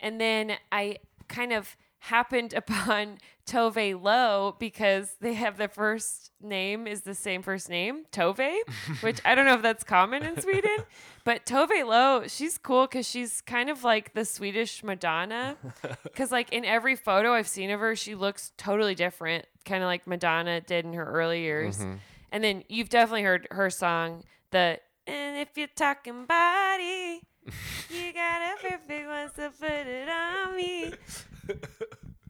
And 0.00 0.20
then 0.20 0.56
I 0.70 0.98
kind 1.28 1.52
of 1.52 1.76
happened 2.04 2.52
upon 2.56 3.18
Tove 3.46 4.02
Lo 4.02 4.56
because 4.58 5.16
they 5.20 5.34
have 5.34 5.56
the 5.56 5.68
first 5.68 6.30
name 6.40 6.86
is 6.86 7.02
the 7.02 7.14
same 7.14 7.42
first 7.42 7.68
name, 7.68 8.04
Tove, 8.12 8.56
which 9.00 9.20
I 9.24 9.34
don't 9.34 9.46
know 9.46 9.54
if 9.54 9.62
that's 9.62 9.84
common 9.84 10.22
in 10.22 10.40
Sweden, 10.40 10.76
but 11.24 11.46
Tove 11.46 11.86
Lo, 11.86 12.26
she's 12.26 12.58
cool 12.58 12.86
because 12.86 13.08
she's 13.08 13.40
kind 13.40 13.70
of 13.70 13.84
like 13.84 14.14
the 14.14 14.24
Swedish 14.24 14.82
Madonna. 14.82 15.56
Because 16.04 16.30
like 16.30 16.52
in 16.52 16.64
every 16.64 16.94
photo 16.94 17.32
I've 17.32 17.48
seen 17.48 17.70
of 17.70 17.80
her, 17.80 17.96
she 17.96 18.14
looks 18.14 18.52
totally 18.56 18.94
different, 18.94 19.46
kind 19.64 19.82
of 19.82 19.88
like 19.88 20.06
Madonna 20.06 20.60
did 20.60 20.84
in 20.84 20.92
her 20.92 21.04
early 21.04 21.40
years. 21.40 21.78
Mm-hmm. 21.78 21.94
And 22.30 22.44
then 22.44 22.62
you've 22.68 22.88
definitely 22.88 23.22
heard 23.22 23.48
her 23.50 23.68
song, 23.68 24.22
the 24.52 24.78
and 25.06 25.36
if 25.36 25.48
you're 25.56 25.66
talking 25.66 26.24
body, 26.26 27.20
you 27.90 28.12
got 28.12 28.42
a 28.42 28.56
perfect 28.60 29.08
one, 29.08 29.30
so 29.34 29.50
put 29.50 29.70
it 29.70 30.08
on 30.08 30.56
me. 30.56 30.92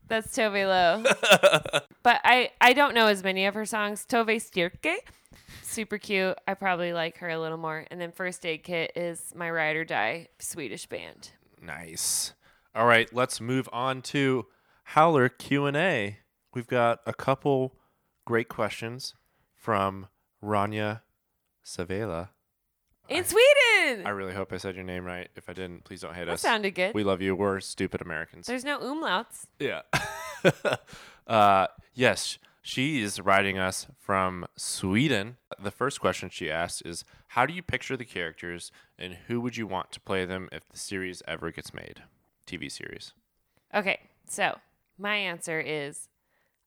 That's 0.07 0.35
Tove 0.35 0.67
Lo. 0.67 1.03
but 2.03 2.21
I, 2.23 2.51
I 2.61 2.73
don't 2.73 2.93
know 2.93 3.07
as 3.07 3.23
many 3.23 3.45
of 3.45 3.53
her 3.55 3.65
songs. 3.65 4.05
Tove 4.07 4.35
Styrke, 4.35 4.97
super 5.63 5.97
cute. 5.97 6.37
I 6.47 6.53
probably 6.53 6.93
like 6.93 7.17
her 7.17 7.29
a 7.29 7.39
little 7.39 7.57
more. 7.57 7.85
And 7.89 7.99
then 7.99 8.11
First 8.11 8.45
Aid 8.45 8.63
Kit 8.63 8.91
is 8.95 9.33
my 9.35 9.49
ride 9.49 9.75
or 9.75 9.85
die 9.85 10.27
Swedish 10.39 10.85
band. 10.85 11.31
Nice. 11.61 12.33
All 12.75 12.85
right, 12.85 13.11
let's 13.13 13.41
move 13.41 13.69
on 13.71 14.01
to 14.03 14.45
Howler 14.83 15.29
Q&A. 15.29 16.19
We've 16.53 16.67
got 16.67 16.99
a 17.05 17.13
couple 17.13 17.75
great 18.25 18.49
questions 18.49 19.15
from 19.55 20.07
Rania 20.43 21.01
Savela. 21.65 22.29
In 23.07 23.23
Sweden! 23.23 24.05
I 24.05 24.09
really 24.09 24.33
hope 24.33 24.51
I 24.51 24.57
said 24.57 24.75
your 24.75 24.83
name 24.83 25.05
right. 25.05 25.29
If 25.35 25.47
I 25.47 25.53
didn't, 25.53 25.83
please 25.83 26.01
don't 26.01 26.15
hate 26.15 26.25
that 26.25 26.33
us. 26.33 26.41
sounded 26.41 26.71
good. 26.71 26.95
We 26.95 27.03
love 27.03 27.21
you. 27.21 27.35
We're 27.35 27.59
stupid 27.59 28.01
Americans. 28.01 28.47
There's 28.47 28.65
no 28.65 28.79
umlauts. 28.79 29.45
Yeah. 29.59 29.81
uh, 31.27 31.67
yes, 31.93 32.39
she 32.63 33.01
is 33.01 33.19
writing 33.19 33.59
us 33.59 33.85
from 33.99 34.47
Sweden. 34.55 35.37
The 35.61 35.69
first 35.69 36.01
question 36.01 36.29
she 36.31 36.49
asked 36.49 36.81
is 36.83 37.05
How 37.29 37.45
do 37.45 37.53
you 37.53 37.61
picture 37.61 37.95
the 37.95 38.05
characters 38.05 38.71
and 38.97 39.17
who 39.27 39.39
would 39.39 39.55
you 39.55 39.67
want 39.67 39.91
to 39.91 39.99
play 39.99 40.25
them 40.25 40.49
if 40.51 40.67
the 40.67 40.77
series 40.79 41.21
ever 41.27 41.51
gets 41.51 41.75
made? 41.75 42.01
TV 42.47 42.71
series. 42.71 43.13
Okay, 43.73 43.99
so 44.27 44.57
my 44.97 45.15
answer 45.15 45.59
is 45.59 46.07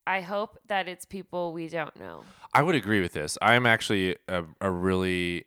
I 0.06 0.20
hope 0.20 0.58
that 0.68 0.86
it's 0.86 1.04
people 1.04 1.52
we 1.52 1.68
don't 1.68 1.98
know. 1.98 2.22
I 2.54 2.62
would 2.62 2.76
agree 2.76 3.00
with 3.00 3.12
this. 3.12 3.36
I'm 3.42 3.66
actually 3.66 4.16
a, 4.28 4.44
a 4.60 4.70
really 4.70 5.46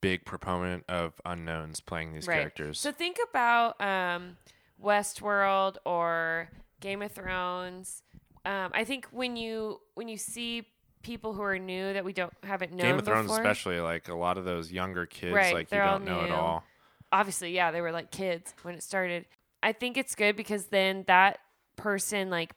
big 0.00 0.24
proponent 0.24 0.84
of 0.88 1.14
unknowns 1.24 1.80
playing 1.80 2.12
these 2.12 2.26
characters. 2.26 2.78
So 2.80 2.92
think 2.92 3.16
about 3.30 3.80
um, 3.80 4.36
Westworld 4.82 5.76
or 5.84 6.48
Game 6.80 7.02
of 7.02 7.12
Thrones. 7.12 8.02
Um, 8.44 8.70
I 8.74 8.84
think 8.84 9.06
when 9.10 9.36
you 9.36 9.80
when 9.94 10.08
you 10.08 10.16
see 10.16 10.66
people 11.02 11.32
who 11.32 11.42
are 11.42 11.58
new 11.58 11.92
that 11.92 12.04
we 12.04 12.12
don't 12.12 12.32
haven't 12.42 12.72
known 12.72 12.80
Game 12.80 12.98
of 12.98 13.04
Thrones, 13.04 13.26
before, 13.26 13.38
especially, 13.40 13.80
like 13.80 14.08
a 14.08 14.14
lot 14.14 14.38
of 14.38 14.44
those 14.44 14.72
younger 14.72 15.06
kids, 15.06 15.34
Right, 15.34 15.54
like 15.54 15.70
you 15.70 15.78
don't 15.78 16.04
know 16.04 16.20
at 16.22 16.30
all. 16.30 16.64
obviously, 17.12 17.52
yeah, 17.54 17.70
they 17.70 17.80
were 17.80 17.92
like 17.92 18.10
kids 18.10 18.54
when 18.62 18.74
it 18.74 18.82
started. 18.82 19.26
I 19.62 19.72
think 19.72 19.96
it's 19.96 20.14
good 20.14 20.36
because 20.36 20.66
then 20.66 21.04
that 21.08 21.38
person 21.76 22.30
like 22.30 22.52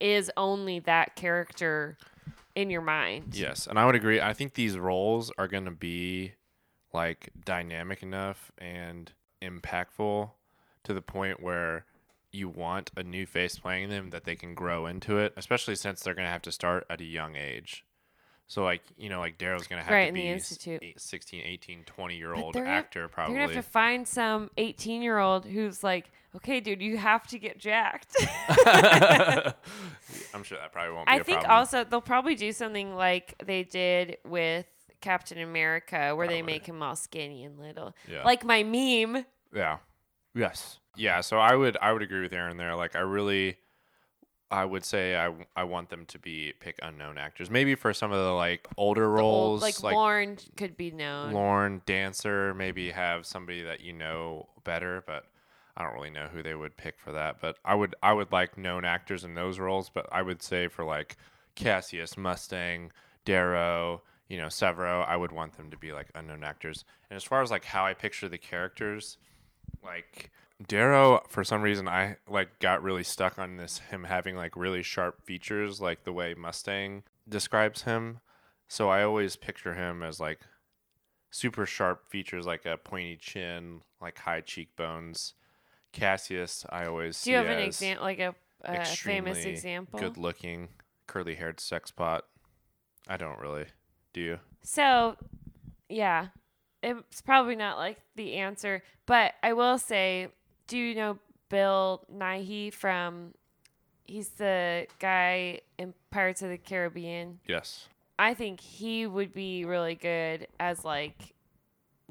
is 0.00 0.30
only 0.36 0.78
that 0.80 1.16
character 1.16 1.96
in 2.54 2.70
your 2.70 2.80
mind. 2.82 3.34
Yes, 3.34 3.66
and 3.66 3.78
I 3.78 3.84
would 3.84 3.94
agree. 3.94 4.20
I 4.20 4.32
think 4.32 4.54
these 4.54 4.78
roles 4.78 5.30
are 5.38 5.48
going 5.48 5.64
to 5.66 5.70
be 5.70 6.32
like 6.96 7.30
dynamic 7.44 8.02
enough 8.02 8.50
and 8.58 9.12
impactful 9.42 10.30
to 10.84 10.94
the 10.94 11.02
point 11.02 11.40
where 11.42 11.84
you 12.32 12.48
want 12.48 12.90
a 12.96 13.02
new 13.02 13.24
face 13.26 13.58
playing 13.58 13.88
them 13.88 14.10
that 14.10 14.24
they 14.24 14.34
can 14.34 14.54
grow 14.54 14.86
into 14.86 15.18
it, 15.18 15.32
especially 15.36 15.74
since 15.76 16.00
they're 16.02 16.14
going 16.14 16.26
to 16.26 16.30
have 16.32 16.42
to 16.42 16.52
start 16.52 16.84
at 16.90 17.00
a 17.00 17.04
young 17.04 17.36
age. 17.36 17.84
So 18.48 18.62
like, 18.62 18.82
you 18.96 19.08
know, 19.08 19.18
like 19.18 19.38
Darrow's 19.38 19.66
going 19.66 19.80
to 19.80 19.84
have 19.84 19.92
Right, 19.92 20.06
to 20.08 20.12
the 20.14 20.20
be 20.22 20.28
s- 20.28 20.52
institute. 20.52 20.82
16, 21.00 21.42
18, 21.44 21.84
20 21.84 22.16
year 22.16 22.34
old 22.34 22.54
they're 22.54 22.64
gonna- 22.64 22.76
actor 22.76 23.08
probably. 23.08 23.34
You're 23.34 23.44
gonna 23.46 23.54
have 23.56 23.64
to 23.64 23.70
find 23.70 24.06
some 24.06 24.50
18 24.56 25.02
year 25.02 25.18
old 25.18 25.44
who's 25.46 25.82
like, 25.82 26.10
okay, 26.36 26.60
dude, 26.60 26.80
you 26.82 26.96
have 26.98 27.26
to 27.28 27.38
get 27.38 27.58
jacked. 27.58 28.14
I'm 30.34 30.42
sure 30.44 30.58
that 30.58 30.72
probably 30.72 30.94
won't 30.94 31.06
be 31.06 31.12
I 31.12 31.22
think 31.22 31.40
problem. 31.40 31.50
also 31.58 31.84
they'll 31.84 32.00
probably 32.00 32.34
do 32.34 32.52
something 32.52 32.94
like 32.94 33.34
they 33.44 33.62
did 33.64 34.18
with 34.24 34.66
Captain 35.00 35.38
America, 35.38 36.14
where 36.16 36.28
they 36.28 36.42
make 36.42 36.66
him 36.66 36.82
all 36.82 36.96
skinny 36.96 37.44
and 37.44 37.58
little, 37.58 37.94
Yeah. 38.08 38.22
like 38.24 38.44
my 38.44 38.62
meme. 38.62 39.24
Yeah. 39.54 39.78
Yes. 40.34 40.78
Yeah. 40.96 41.20
So 41.20 41.38
I 41.38 41.54
would 41.54 41.76
I 41.80 41.92
would 41.92 42.02
agree 42.02 42.20
with 42.22 42.32
Aaron 42.32 42.56
there. 42.56 42.74
Like 42.74 42.94
I 42.96 43.00
really, 43.00 43.56
I 44.50 44.64
would 44.64 44.84
say 44.84 45.16
I 45.16 45.32
I 45.54 45.64
want 45.64 45.90
them 45.90 46.04
to 46.06 46.18
be 46.18 46.52
pick 46.60 46.78
unknown 46.82 47.18
actors. 47.18 47.50
Maybe 47.50 47.74
for 47.74 47.92
some 47.94 48.12
of 48.12 48.18
the 48.22 48.32
like 48.32 48.66
older 48.76 49.02
The 49.02 49.08
old- 49.08 49.16
roles, 49.18 49.62
like, 49.62 49.82
like 49.82 49.94
Lorne 49.94 50.38
could 50.56 50.76
be 50.76 50.90
known. 50.90 51.32
Lorne, 51.32 51.82
dancer. 51.86 52.54
Maybe 52.54 52.90
have 52.90 53.26
somebody 53.26 53.62
that 53.62 53.80
you 53.80 53.92
know 53.92 54.48
better, 54.64 55.02
but. 55.06 55.24
I 55.78 55.82
don't 55.84 55.92
really 55.92 56.08
know 56.08 56.28
who 56.32 56.42
they 56.42 56.54
would 56.54 56.78
pick 56.78 56.98
for 56.98 57.12
that, 57.12 57.38
but 57.38 57.58
I 57.62 57.74
would 57.74 57.94
I 58.02 58.14
would 58.14 58.32
like 58.32 58.56
known 58.56 58.86
actors 58.86 59.24
in 59.24 59.34
those 59.34 59.58
roles. 59.58 59.90
But 59.90 60.06
I 60.10 60.22
would 60.22 60.40
say 60.42 60.68
for 60.68 60.84
like 60.86 61.18
Cassius, 61.54 62.16
Mustang, 62.16 62.92
Darrow, 63.26 64.00
you 64.28 64.38
know, 64.38 64.46
Sevro, 64.46 65.06
I 65.06 65.16
would 65.16 65.32
want 65.32 65.56
them 65.56 65.70
to 65.70 65.76
be 65.76 65.92
like 65.92 66.08
unknown 66.14 66.42
actors. 66.42 66.84
And 67.10 67.16
as 67.16 67.24
far 67.24 67.42
as 67.42 67.50
like 67.50 67.64
how 67.64 67.86
I 67.86 67.94
picture 67.94 68.28
the 68.28 68.38
characters, 68.38 69.18
like 69.84 70.30
Darrow, 70.66 71.22
for 71.28 71.44
some 71.44 71.62
reason, 71.62 71.86
I 71.88 72.16
like 72.28 72.58
got 72.58 72.82
really 72.82 73.04
stuck 73.04 73.38
on 73.38 73.56
this 73.56 73.78
him 73.78 74.04
having 74.04 74.36
like 74.36 74.56
really 74.56 74.82
sharp 74.82 75.22
features, 75.24 75.80
like 75.80 76.04
the 76.04 76.12
way 76.12 76.34
Mustang 76.34 77.02
describes 77.28 77.82
him. 77.82 78.20
So 78.68 78.88
I 78.88 79.02
always 79.02 79.36
picture 79.36 79.74
him 79.74 80.02
as 80.02 80.18
like 80.18 80.40
super 81.30 81.66
sharp 81.66 82.08
features, 82.08 82.46
like 82.46 82.66
a 82.66 82.76
pointy 82.76 83.16
chin, 83.16 83.82
like 84.00 84.18
high 84.18 84.40
cheekbones. 84.40 85.34
Cassius, 85.92 86.66
I 86.68 86.86
always 86.86 87.22
do 87.22 87.30
you 87.30 87.36
have 87.36 87.46
an 87.46 87.58
example, 87.58 88.04
like 88.04 88.18
a, 88.18 88.34
a 88.64 88.84
famous 88.84 89.44
example? 89.44 89.98
good 89.98 90.18
looking, 90.18 90.68
curly 91.06 91.36
haired 91.36 91.60
sex 91.60 91.90
pot. 91.90 92.24
I 93.08 93.16
don't 93.16 93.38
really. 93.38 93.66
Do 94.16 94.22
you? 94.22 94.38
So, 94.62 95.16
yeah, 95.90 96.28
it's 96.82 97.20
probably 97.20 97.54
not 97.54 97.76
like 97.76 97.98
the 98.16 98.36
answer, 98.36 98.82
but 99.04 99.34
I 99.42 99.52
will 99.52 99.76
say, 99.76 100.28
do 100.66 100.78
you 100.78 100.94
know 100.94 101.18
Bill 101.50 102.02
Nighy 102.10 102.72
from? 102.72 103.34
He's 104.06 104.30
the 104.30 104.86
guy 105.00 105.60
in 105.78 105.92
Pirates 106.10 106.40
of 106.40 106.48
the 106.48 106.56
Caribbean. 106.56 107.40
Yes. 107.46 107.88
I 108.18 108.32
think 108.32 108.60
he 108.60 109.06
would 109.06 109.34
be 109.34 109.66
really 109.66 109.96
good 109.96 110.46
as 110.58 110.82
like 110.82 111.34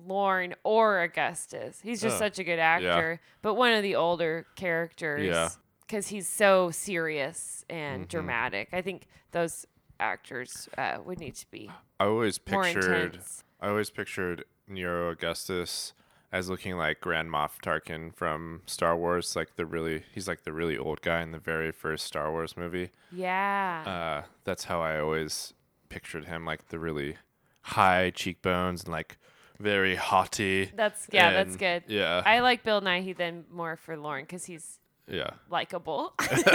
Lorne 0.05 0.53
or 0.63 1.01
Augustus. 1.01 1.79
He's 1.81 2.01
just 2.01 2.17
Oh, 2.17 2.19
such 2.19 2.37
a 2.37 2.43
good 2.43 2.59
actor, 2.59 3.19
but 3.41 3.55
one 3.55 3.73
of 3.73 3.81
the 3.81 3.95
older 3.95 4.45
characters. 4.55 5.25
Yeah. 5.25 5.49
Because 5.81 6.09
he's 6.09 6.29
so 6.29 6.69
serious 6.69 7.65
and 7.67 8.05
Mhm. 8.05 8.09
dramatic. 8.09 8.69
I 8.73 8.83
think 8.83 9.07
those 9.31 9.65
actors 9.99 10.67
uh, 10.77 10.97
would 11.05 11.19
need 11.19 11.35
to 11.35 11.49
be 11.51 11.69
I 11.99 12.05
always 12.05 12.37
pictured. 12.37 13.19
I 13.61 13.69
always 13.69 13.89
pictured 13.89 14.43
Nero 14.67 15.09
Augustus 15.11 15.93
as 16.31 16.49
looking 16.49 16.75
like 16.75 16.99
Grand 16.99 17.29
Moff 17.29 17.61
Tarkin 17.63 18.13
from 18.13 18.61
Star 18.65 18.97
Wars, 18.97 19.35
like 19.35 19.55
the 19.55 19.65
really 19.65 20.03
he's 20.13 20.27
like 20.27 20.43
the 20.43 20.51
really 20.51 20.77
old 20.77 21.01
guy 21.01 21.21
in 21.21 21.31
the 21.31 21.39
very 21.39 21.71
first 21.71 22.05
Star 22.05 22.31
Wars 22.31 22.57
movie. 22.57 22.89
Yeah. 23.11 23.83
Uh, 24.25 24.27
that's 24.43 24.65
how 24.65 24.81
I 24.81 24.99
always 24.99 25.53
pictured 25.89 26.25
him, 26.25 26.45
like 26.45 26.67
the 26.69 26.79
really 26.79 27.15
high 27.61 28.09
cheekbones 28.11 28.83
and 28.83 28.91
like 28.91 29.17
very 29.59 29.95
haughty. 29.95 30.71
that's 30.75 31.07
yeah, 31.11 31.31
that's 31.31 31.55
good. 31.55 31.83
Yeah, 31.87 32.21
I 32.25 32.39
like 32.41 32.63
Bill 32.63 32.81
Nighy 32.81 33.15
then 33.15 33.45
more 33.49 33.77
for 33.77 33.95
Lorne 33.95 34.23
because 34.23 34.43
he's 34.45 34.79
Yeah. 35.07 35.29
likable. 35.49 36.13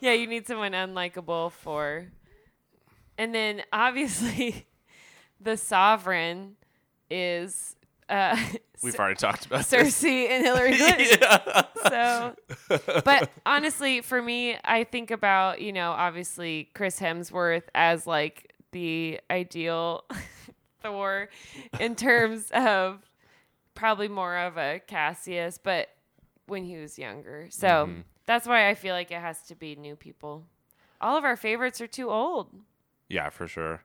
yeah, 0.00 0.12
you 0.12 0.26
need 0.26 0.46
someone 0.46 0.72
unlikable 0.72 1.52
for. 1.52 2.06
And 3.18 3.34
then 3.34 3.62
obviously, 3.72 4.66
the 5.40 5.56
sovereign 5.56 6.56
is 7.10 7.76
uh, 8.08 8.36
We've 8.82 8.98
already 8.98 9.14
talked 9.14 9.46
about 9.46 9.64
this. 9.66 10.02
Cersei 10.02 10.28
and 10.28 10.44
Hillary 10.44 10.76
Clinton. 10.76 11.18
yeah. 11.22 11.62
So, 11.88 12.34
but 13.04 13.30
honestly, 13.46 14.00
for 14.02 14.20
me, 14.20 14.58
I 14.64 14.84
think 14.84 15.10
about 15.10 15.60
you 15.62 15.72
know 15.72 15.92
obviously 15.92 16.70
Chris 16.74 17.00
Hemsworth 17.00 17.62
as 17.74 18.06
like 18.06 18.52
the 18.72 19.20
ideal 19.30 20.04
Thor 20.82 21.28
in 21.80 21.94
terms 21.96 22.50
of 22.52 23.00
probably 23.74 24.08
more 24.08 24.36
of 24.36 24.56
a 24.58 24.80
Cassius, 24.86 25.58
but 25.62 25.88
when 26.46 26.64
he 26.64 26.76
was 26.76 26.98
younger. 26.98 27.46
So 27.50 27.66
Mm-hmm. 27.86 28.00
that's 28.26 28.46
why 28.46 28.68
I 28.68 28.74
feel 28.74 28.94
like 28.94 29.10
it 29.10 29.20
has 29.20 29.40
to 29.48 29.54
be 29.54 29.76
new 29.76 29.96
people. 29.96 30.44
All 31.00 31.16
of 31.16 31.24
our 31.24 31.36
favorites 31.36 31.80
are 31.80 31.86
too 31.86 32.10
old. 32.10 32.50
Yeah, 33.14 33.30
for 33.30 33.46
sure. 33.46 33.84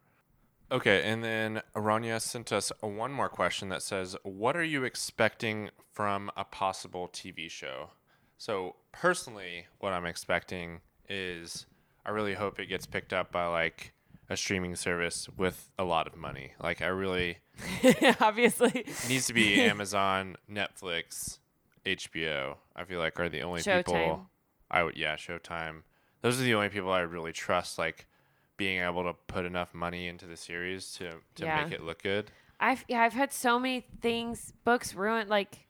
Okay, 0.71 1.03
and 1.03 1.23
then 1.23 1.61
Aranya 1.75 2.19
sent 2.19 2.51
us 2.51 2.71
one 2.81 3.11
more 3.11 3.29
question 3.29 3.69
that 3.69 3.83
says, 3.83 4.17
"What 4.23 4.57
are 4.57 4.63
you 4.63 4.83
expecting 4.83 5.69
from 5.91 6.31
a 6.35 6.43
possible 6.43 7.07
TV 7.07 7.47
show?" 7.47 7.91
So 8.39 8.75
personally, 8.91 9.67
what 9.77 9.93
I'm 9.93 10.07
expecting 10.07 10.81
is, 11.07 11.67
I 12.07 12.09
really 12.09 12.33
hope 12.33 12.59
it 12.59 12.65
gets 12.65 12.87
picked 12.87 13.13
up 13.13 13.31
by 13.31 13.45
like 13.45 13.93
a 14.31 14.35
streaming 14.35 14.75
service 14.75 15.29
with 15.37 15.69
a 15.77 15.83
lot 15.83 16.07
of 16.07 16.15
money. 16.15 16.53
Like, 16.59 16.81
I 16.81 16.87
really 16.87 17.37
Obviously, 18.19 18.83
needs 19.07 19.27
to 19.27 19.33
be 19.33 19.61
Amazon, 19.73 20.37
Netflix, 20.51 21.37
HBO. 21.85 22.57
I 22.75 22.83
feel 22.83 22.97
like 22.99 23.19
are 23.19 23.29
the 23.29 23.43
only 23.43 23.61
Showtime. 23.61 23.85
people 23.85 24.29
I 24.71 24.81
would 24.81 24.97
yeah, 24.97 25.17
Showtime. 25.17 25.83
Those 26.21 26.39
are 26.39 26.43
the 26.43 26.55
only 26.55 26.69
people 26.69 26.91
I 26.91 27.01
really 27.01 27.31
trust 27.31 27.77
like 27.77 28.07
being 28.59 28.79
able 28.83 29.03
to 29.05 29.13
put 29.25 29.45
enough 29.45 29.73
money 29.73 30.07
into 30.07 30.27
the 30.27 30.37
series 30.37 30.91
to 30.93 31.09
to 31.35 31.45
Yeah. 31.45 31.63
make 31.63 31.73
it 31.73 31.81
look 31.83 32.03
good. 32.03 32.29
I've 32.59 32.85
yeah, 32.87 33.01
I've 33.01 33.13
had 33.13 33.33
so 33.33 33.57
many 33.57 33.87
things 34.01 34.53
books 34.63 34.93
ruined. 34.93 35.29
Like, 35.29 35.65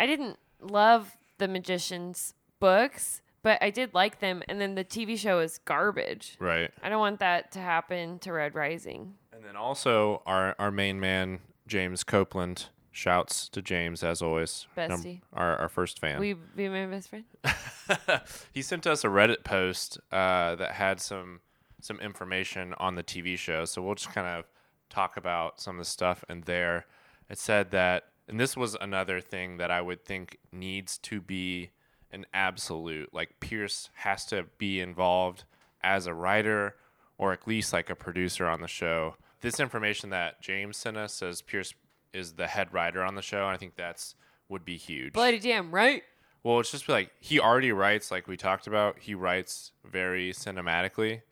I 0.00 0.06
didn't 0.06 0.38
love 0.60 1.16
the 1.38 1.46
magician's 1.46 2.34
books, 2.58 3.20
but 3.42 3.62
I 3.62 3.70
did 3.70 3.92
like 3.94 4.18
them. 4.20 4.42
And 4.48 4.60
then 4.60 4.74
the 4.74 4.84
TV 4.84 5.16
show 5.18 5.38
is 5.40 5.58
garbage. 5.58 6.36
Right. 6.40 6.70
I 6.82 6.88
don't 6.88 6.98
want 7.00 7.20
that 7.20 7.52
to 7.52 7.58
happen 7.60 8.18
to 8.20 8.32
Red 8.32 8.54
Rising. 8.54 9.14
And 9.32 9.44
then 9.44 9.54
also 9.56 10.22
our 10.26 10.56
our 10.58 10.70
main 10.70 10.98
man 10.98 11.40
James 11.66 12.04
Copeland 12.04 12.70
shouts 12.90 13.48
to 13.50 13.60
James 13.60 14.02
as 14.04 14.22
always. 14.22 14.66
num- 14.76 14.90
Bestie. 15.02 15.20
our 15.32 15.56
our 15.58 15.68
first 15.68 15.98
fan. 15.98 16.22
You 16.22 16.36
be 16.56 16.68
my 16.70 16.86
best 16.86 17.10
friend? 17.10 17.24
he 18.52 18.62
sent 18.62 18.86
us 18.86 19.04
a 19.04 19.08
Reddit 19.08 19.44
post 19.44 19.98
uh, 20.12 20.54
that 20.54 20.72
had 20.72 21.00
some 21.00 21.40
some 21.84 22.00
information 22.00 22.74
on 22.78 22.94
the 22.94 23.02
TV 23.02 23.36
show. 23.36 23.64
So 23.66 23.82
we'll 23.82 23.94
just 23.94 24.14
kind 24.14 24.26
of 24.26 24.44
talk 24.88 25.16
about 25.16 25.60
some 25.60 25.76
of 25.76 25.84
the 25.84 25.90
stuff 25.90 26.24
in 26.28 26.42
there. 26.42 26.86
It 27.28 27.38
said 27.38 27.70
that, 27.72 28.04
and 28.26 28.40
this 28.40 28.56
was 28.56 28.74
another 28.80 29.20
thing 29.20 29.58
that 29.58 29.70
I 29.70 29.82
would 29.82 30.04
think 30.04 30.38
needs 30.50 30.96
to 30.98 31.20
be 31.20 31.70
an 32.10 32.24
absolute. 32.32 33.12
Like 33.12 33.38
Pierce 33.40 33.90
has 33.96 34.24
to 34.26 34.46
be 34.56 34.80
involved 34.80 35.44
as 35.82 36.06
a 36.06 36.14
writer 36.14 36.76
or 37.18 37.32
at 37.32 37.46
least 37.46 37.72
like 37.72 37.90
a 37.90 37.94
producer 37.94 38.46
on 38.46 38.62
the 38.62 38.68
show. 38.68 39.16
This 39.42 39.60
information 39.60 40.08
that 40.10 40.40
James 40.40 40.78
sent 40.78 40.96
us 40.96 41.12
says 41.12 41.42
Pierce 41.42 41.74
is 42.14 42.32
the 42.32 42.46
head 42.46 42.72
writer 42.72 43.02
on 43.02 43.14
the 43.14 43.22
show, 43.22 43.42
and 43.42 43.54
I 43.54 43.56
think 43.58 43.76
that's 43.76 44.14
would 44.48 44.64
be 44.64 44.76
huge. 44.76 45.12
Bloody 45.12 45.38
damn 45.38 45.70
right. 45.70 46.02
Well, 46.42 46.60
it's 46.60 46.70
just 46.70 46.88
like 46.88 47.10
he 47.20 47.40
already 47.40 47.72
writes, 47.72 48.10
like 48.10 48.26
we 48.26 48.36
talked 48.36 48.66
about. 48.66 48.98
He 49.00 49.14
writes 49.14 49.72
very 49.84 50.32
cinematically, 50.32 51.22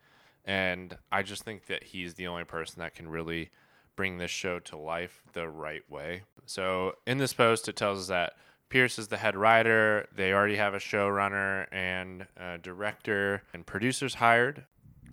and 0.45 0.97
I 1.11 1.23
just 1.23 1.45
think 1.45 1.67
that 1.67 1.85
he's 1.85 2.15
the 2.15 2.27
only 2.27 2.45
person 2.45 2.81
that 2.81 2.95
can 2.95 3.09
really 3.09 3.51
bring 3.97 4.19
this 4.19 4.31
show 4.31 4.59
to 4.59 4.77
life 4.77 5.23
the 5.33 5.49
right 5.49 5.89
way. 5.91 6.23
So 6.47 6.95
in 7.07 7.19
this 7.19 7.33
post, 7.33 7.69
it 7.69 7.77
tells 7.77 8.01
us 8.01 8.07
that 8.09 8.35
Pierce 8.69 8.99
is 8.99 9.09
the 9.09 9.19
head 9.19 9.37
writer. 9.37 10.09
They 10.17 10.33
already 10.33 10.57
have 10.57 10.75
a 10.75 10.79
showrunner 10.79 11.67
and 11.71 12.27
a 12.37 12.59
director 12.59 13.43
and 13.53 13.67
producers 13.67 14.15
hired. 14.15 14.65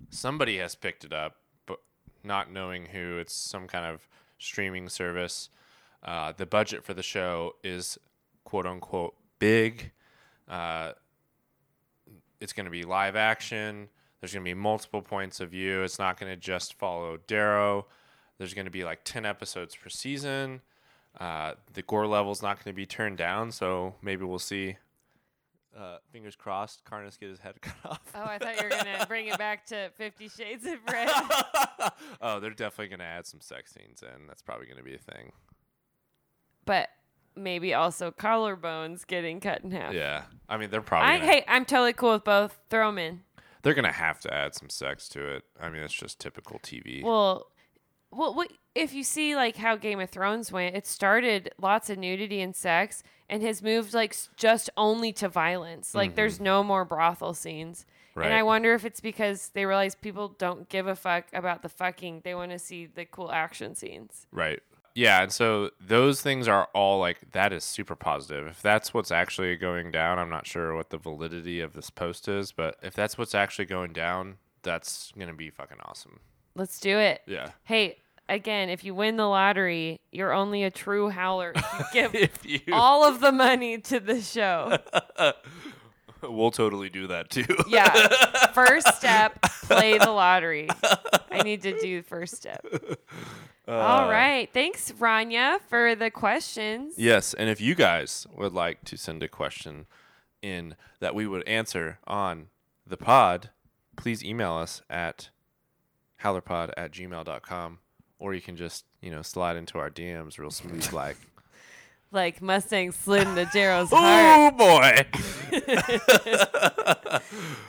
Somebody 0.10 0.58
has 0.60 0.76
picked 0.76 1.04
it 1.04 1.14
up, 1.14 1.36
but 1.66 1.80
not 2.24 2.52
knowing 2.52 2.86
who. 2.86 3.18
It's 3.18 3.36
some 3.36 3.68
kind 3.68 3.86
of 3.86 4.08
streaming 4.38 4.88
service. 4.88 5.50
Uh, 6.02 6.32
the 6.36 6.46
budget 6.46 6.86
for 6.86 6.94
the 6.94 7.04
show 7.04 7.56
is 7.64 7.98
quote 8.46 8.66
unquote 8.66 9.16
big. 9.40 9.92
Uh, 10.48 10.94
it's 12.40 12.54
going 12.54 12.66
to 12.66 12.72
be 12.72 12.84
live 12.84 13.18
action. 13.18 13.90
There's 14.20 14.34
going 14.34 14.44
to 14.44 14.50
be 14.50 14.54
multiple 14.54 15.02
points 15.02 15.40
of 15.40 15.52
view. 15.52 15.82
It's 15.84 16.00
not 16.00 16.20
going 16.20 16.32
to 16.32 16.36
just 16.38 16.74
follow 16.74 17.18
Darrow. 17.28 17.88
There's 18.38 18.54
going 18.54 18.66
to 18.66 18.72
be 18.72 18.84
like 18.84 19.04
10 19.04 19.26
episodes 19.26 19.76
per 19.76 19.90
season. 19.90 20.62
Uh, 21.20 21.54
the 21.74 21.82
gore 21.82 22.08
level's 22.08 22.42
not 22.42 22.58
going 22.58 22.74
to 22.74 22.76
be 22.76 22.86
turned 22.86 23.18
down, 23.18 23.52
so 23.52 23.96
maybe 24.02 24.24
we'll 24.26 24.40
see. 24.40 24.78
Uh, 25.78 25.98
fingers 26.12 26.36
crossed, 26.36 26.84
Karnus 26.84 27.18
get 27.20 27.30
his 27.30 27.40
head 27.40 27.56
cut 27.62 27.76
off. 27.86 28.02
Oh, 28.16 28.24
I 28.24 28.38
thought 28.38 28.58
you 28.58 28.64
were 28.64 28.70
gonna 28.70 29.06
bring 29.08 29.28
it 29.28 29.38
back 29.38 29.66
to 29.68 29.92
Fifty 29.98 30.28
Shades 30.28 30.66
of 30.66 30.78
Red. 30.92 31.10
oh, 32.22 32.40
they're 32.40 32.50
definitely 32.50 32.88
going 32.88 33.00
to 33.00 33.06
add 33.06 33.26
some 33.28 33.40
sex 33.40 33.74
scenes 33.74 34.02
in. 34.02 34.28
That's 34.28 34.42
probably 34.42 34.66
going 34.66 34.78
to 34.80 34.84
be 34.84 34.96
a 34.96 34.98
thing. 34.98 35.32
but 36.66 36.90
maybe 37.36 37.74
also 37.74 38.12
collarbones 38.12 39.06
getting 39.08 39.40
cut 39.40 39.64
in 39.64 39.72
half. 39.72 39.94
Yeah, 39.94 40.24
I 40.50 40.58
mean 40.58 40.70
they're 40.70 40.82
probably. 40.82 41.10
I 41.14 41.20
gonna, 41.20 41.32
hey, 41.32 41.46
I'm 41.48 41.66
totally 41.66 41.94
cool 41.94 42.14
with 42.14 42.24
both. 42.24 42.60
Throw 42.70 42.88
them 42.88 42.98
in. 42.98 43.22
They're 43.62 43.74
gonna 43.74 43.92
have 43.92 44.20
to 44.22 44.34
add 44.34 44.56
some 44.56 44.70
sex 44.70 45.10
to 45.10 45.36
it. 45.36 45.44
I 45.60 45.70
mean, 45.70 45.82
it's 45.84 45.94
just 45.94 46.20
typical 46.20 46.60
TV. 46.60 47.04
Well, 47.04 47.48
well, 48.12 48.34
what, 48.34 48.52
if 48.74 48.94
you 48.94 49.04
see 49.04 49.36
like 49.36 49.58
how 49.58 49.76
Game 49.76 50.00
of 50.00 50.10
Thrones 50.10 50.52
went, 50.52 50.76
it 50.76 50.88
started 50.88 51.52
lots 51.60 51.90
of 51.90 51.98
nudity 51.98 52.42
and 52.42 52.56
sex, 52.56 53.04
and 53.30 53.44
has 53.44 53.62
moved 53.62 53.94
like 53.94 54.16
just 54.36 54.70
only 54.78 55.12
to 55.14 55.30
violence. 55.30 55.94
Like 55.94 56.16
there's 56.16 56.36
mm-hmm. 56.36 56.44
no 56.46 56.64
more 56.64 56.86
brothel 56.86 57.34
scenes. 57.34 57.86
And 58.16 58.34
I 58.34 58.44
wonder 58.44 58.74
if 58.74 58.84
it's 58.84 59.00
because 59.00 59.50
they 59.54 59.66
realize 59.66 59.96
people 59.96 60.36
don't 60.38 60.68
give 60.68 60.88
a 60.88 60.96
fuck 60.96 61.26
about 61.34 61.62
the 61.62 61.70
fucking. 61.70 62.22
They 62.26 62.36
want 62.36 62.52
to 62.52 62.60
see 62.60 62.86
the 62.86 63.06
cool 63.06 63.32
action 63.32 63.76
scenes. 63.76 64.28
Right. 64.32 64.62
Yeah, 65.00 65.24
and 65.24 65.32
so 65.32 65.70
those 65.80 66.22
things 66.22 66.50
are 66.50 66.68
all 66.74 67.00
like 67.00 67.32
that 67.32 67.54
is 67.54 67.64
super 67.64 67.96
positive. 67.96 68.48
If 68.48 68.62
that's 68.62 68.94
what's 68.94 69.12
actually 69.12 69.56
going 69.56 69.92
down, 69.92 70.20
I'm 70.20 70.30
not 70.30 70.46
sure 70.46 70.76
what 70.76 70.90
the 70.90 70.98
validity 70.98 71.62
of 71.62 71.72
this 71.72 71.90
post 71.90 72.28
is, 72.28 72.52
but 72.52 72.76
if 72.84 72.96
that's 72.96 73.18
what's 73.18 73.34
actually 73.34 73.64
going 73.66 73.94
down, 73.94 74.40
that's 74.62 75.14
gonna 75.18 75.34
be 75.34 75.50
fucking 75.50 75.78
awesome. 75.86 76.20
Let's 76.54 76.82
do 76.82 76.98
it. 76.98 77.22
Yeah. 77.26 77.52
Hey, 77.64 77.96
again, 78.28 78.68
if 78.68 78.84
you 78.84 78.94
win 78.94 79.16
the 79.16 79.26
lottery, 79.26 80.02
you're 80.12 80.34
only 80.34 80.66
a 80.66 80.70
true 80.70 81.08
howler 81.08 81.54
if 81.56 81.66
you 81.72 81.86
give 81.94 82.16
If 82.16 82.46
you, 82.46 82.60
all 82.74 83.06
of 83.06 83.22
the 83.22 83.32
money 83.32 83.78
to 83.78 84.02
the 84.02 84.20
show. 84.20 84.80
we'll 86.22 86.52
totally 86.52 86.90
do 86.90 87.08
that 87.08 87.30
too. 87.30 87.46
Yeah. 87.70 88.48
First 88.48 88.96
step, 88.96 89.42
play 89.64 89.98
the 89.98 90.12
lottery. 90.12 90.68
I 91.32 91.42
need 91.44 91.62
to 91.62 91.80
do 91.80 92.02
first 92.02 92.36
step. 92.36 92.66
Uh, 93.70 93.74
All 93.74 94.10
right. 94.10 94.50
Thanks, 94.52 94.92
Rania, 94.94 95.60
for 95.70 95.94
the 95.94 96.10
questions. 96.10 96.96
Yes, 96.98 97.36
and 97.36 97.50
if 97.50 97.62
you 97.62 97.76
guys 97.76 98.26
would 98.36 98.52
like 98.54 98.84
to 98.86 98.98
send 98.98 99.22
a 99.22 99.28
question 99.28 99.86
in 100.42 100.76
that 101.00 101.14
we 101.14 101.28
would 101.28 101.48
answer 101.48 102.00
on 102.08 102.48
the 102.88 102.98
pod, 102.98 103.52
please 103.96 104.24
email 104.24 104.54
us 104.54 104.82
at 104.90 105.30
howlerpod 106.24 106.72
at 106.78 106.92
gmail.com 106.92 107.78
or 108.18 108.34
you 108.34 108.42
can 108.42 108.56
just, 108.58 108.86
you 109.02 109.12
know, 109.12 109.22
slide 109.22 109.56
into 109.56 109.78
our 109.78 109.90
DMs 109.92 110.40
real 110.40 110.50
smooth 110.52 110.92
like, 110.94 111.18
Like 112.12 112.42
Mustang 112.42 112.92
slid 112.92 113.28
into 113.28 113.46
Darrow's 113.54 113.90
heart. 113.94 114.54
oh 114.56 114.58
boy. 114.58 115.06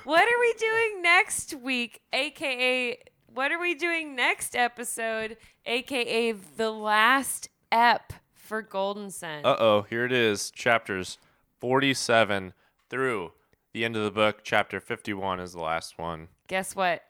What 0.05 0.23
are 0.23 0.41
we 0.41 0.53
doing 0.59 1.03
next 1.03 1.55
week? 1.55 2.01
AKA, 2.13 2.99
what 3.35 3.53
are 3.53 3.61
we 3.61 3.75
doing 3.75 4.15
next 4.17 4.57
episode? 4.57 5.37
AKA, 5.67 6.33
the 6.33 6.71
last 6.71 7.49
ep 7.71 8.13
for 8.35 8.63
Golden 8.63 9.11
Son. 9.11 9.45
Uh 9.45 9.57
oh, 9.59 9.83
here 9.83 10.05
it 10.05 10.13
is. 10.13 10.51
Chapters 10.51 11.19
47 11.61 12.53
through 12.89 13.33
the 13.73 13.85
end 13.85 13.97
of 13.97 14.05
the 14.05 14.11
book. 14.11 14.41
Chapter 14.43 14.81
51 14.81 15.41
is 15.41 15.53
the 15.53 15.61
last 15.61 15.99
one. 15.99 16.29
Guess 16.49 16.75
what? 16.75 17.03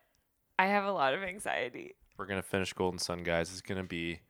I 0.59 0.67
have 0.67 0.85
a 0.85 0.93
lot 0.93 1.15
of 1.15 1.23
anxiety. 1.23 1.95
We're 2.19 2.27
going 2.27 2.41
to 2.43 2.47
finish 2.47 2.73
Golden 2.75 2.99
Son, 2.99 3.23
guys. 3.23 3.51
It's 3.51 3.63
going 3.63 3.81
to 3.81 3.87
be. 3.87 4.21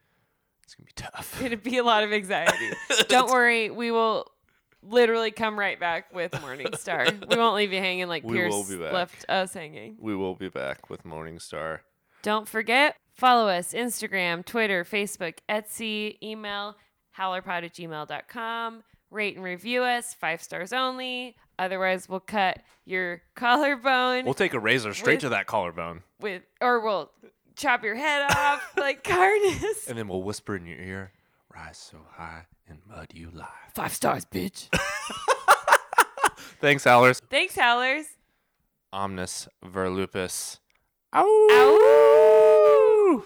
It's 0.63 0.77
gonna 0.77 0.87
be 0.87 0.93
tough. 0.95 1.33
It's 1.33 1.43
gonna 1.43 1.57
be 1.57 1.79
a 1.79 1.83
lot 1.83 2.05
of 2.05 2.13
anxiety. 2.13 2.71
Don't 3.09 3.29
worry, 3.29 3.71
we 3.71 3.91
will 3.91 4.31
literally 4.83 5.31
come 5.31 5.59
right 5.59 5.79
back 5.79 6.13
with 6.15 6.33
Morningstar. 6.33 7.29
we 7.31 7.37
won't 7.37 7.57
leave 7.57 7.73
you 7.73 7.79
hanging 7.81 8.09
like 8.09 8.25
we 8.25 8.37
Pierce 8.37 8.71
left 8.71 9.25
us 9.29 9.55
hanging. 9.55 9.97
We 9.99 10.15
will 10.15 10.35
be 10.35 10.49
back 10.49 10.91
with 10.91 11.05
Morningstar. 11.05 11.81
Don't 12.23 12.49
forget, 12.49 12.97
follow 13.15 13.49
us 13.49 13.73
Instagram, 13.73 14.45
Twitter, 14.45 14.85
Facebook, 14.85 15.39
Etsy, 15.49 16.19
email, 16.23 16.77
howlerpod 17.17 17.65
at 17.65 17.75
gmail.com. 17.75 18.83
Rate 19.11 19.35
and 19.35 19.45
review 19.45 19.83
us, 19.83 20.15
five 20.15 20.41
stars 20.43 20.73
only. 20.73 21.35
Otherwise, 21.59 22.09
we'll 22.09 22.21
cut 22.21 22.61
your 22.85 23.23
collarbone. 23.35 24.25
We'll 24.25 24.35
take 24.35 24.55
a 24.55 24.61
razor 24.61 24.95
straight 24.95 25.15
with, 25.15 25.21
to 25.23 25.29
that 25.31 25.47
collarbone. 25.47 26.03
With 26.21 26.43
or 26.61 26.81
we'll 26.81 27.11
chop 27.57 27.83
your 27.83 27.97
head 27.97 28.31
off 28.31 28.73
like 28.77 29.03
Karnus. 29.03 29.89
And 29.89 29.99
then 29.99 30.09
we'll 30.09 30.23
whisper 30.23 30.55
in 30.57 30.67
your 30.67 30.79
ear, 30.79 31.13
rise 31.53 31.77
so 31.77 31.99
high 32.13 32.47
and 32.71 32.81
mud 32.89 33.09
you 33.13 33.31
lie. 33.31 33.47
Five 33.75 33.93
stars, 33.93 34.25
bitch. 34.25 34.69
Thanks, 36.61 36.85
Howlers. 36.85 37.21
Thanks, 37.31 37.57
Howlers. 37.57 38.07
Omnis 38.93 39.49
vir 39.63 39.89
lupus. 39.91 40.61
Ow! 41.15 41.25
Ow! 41.53 43.25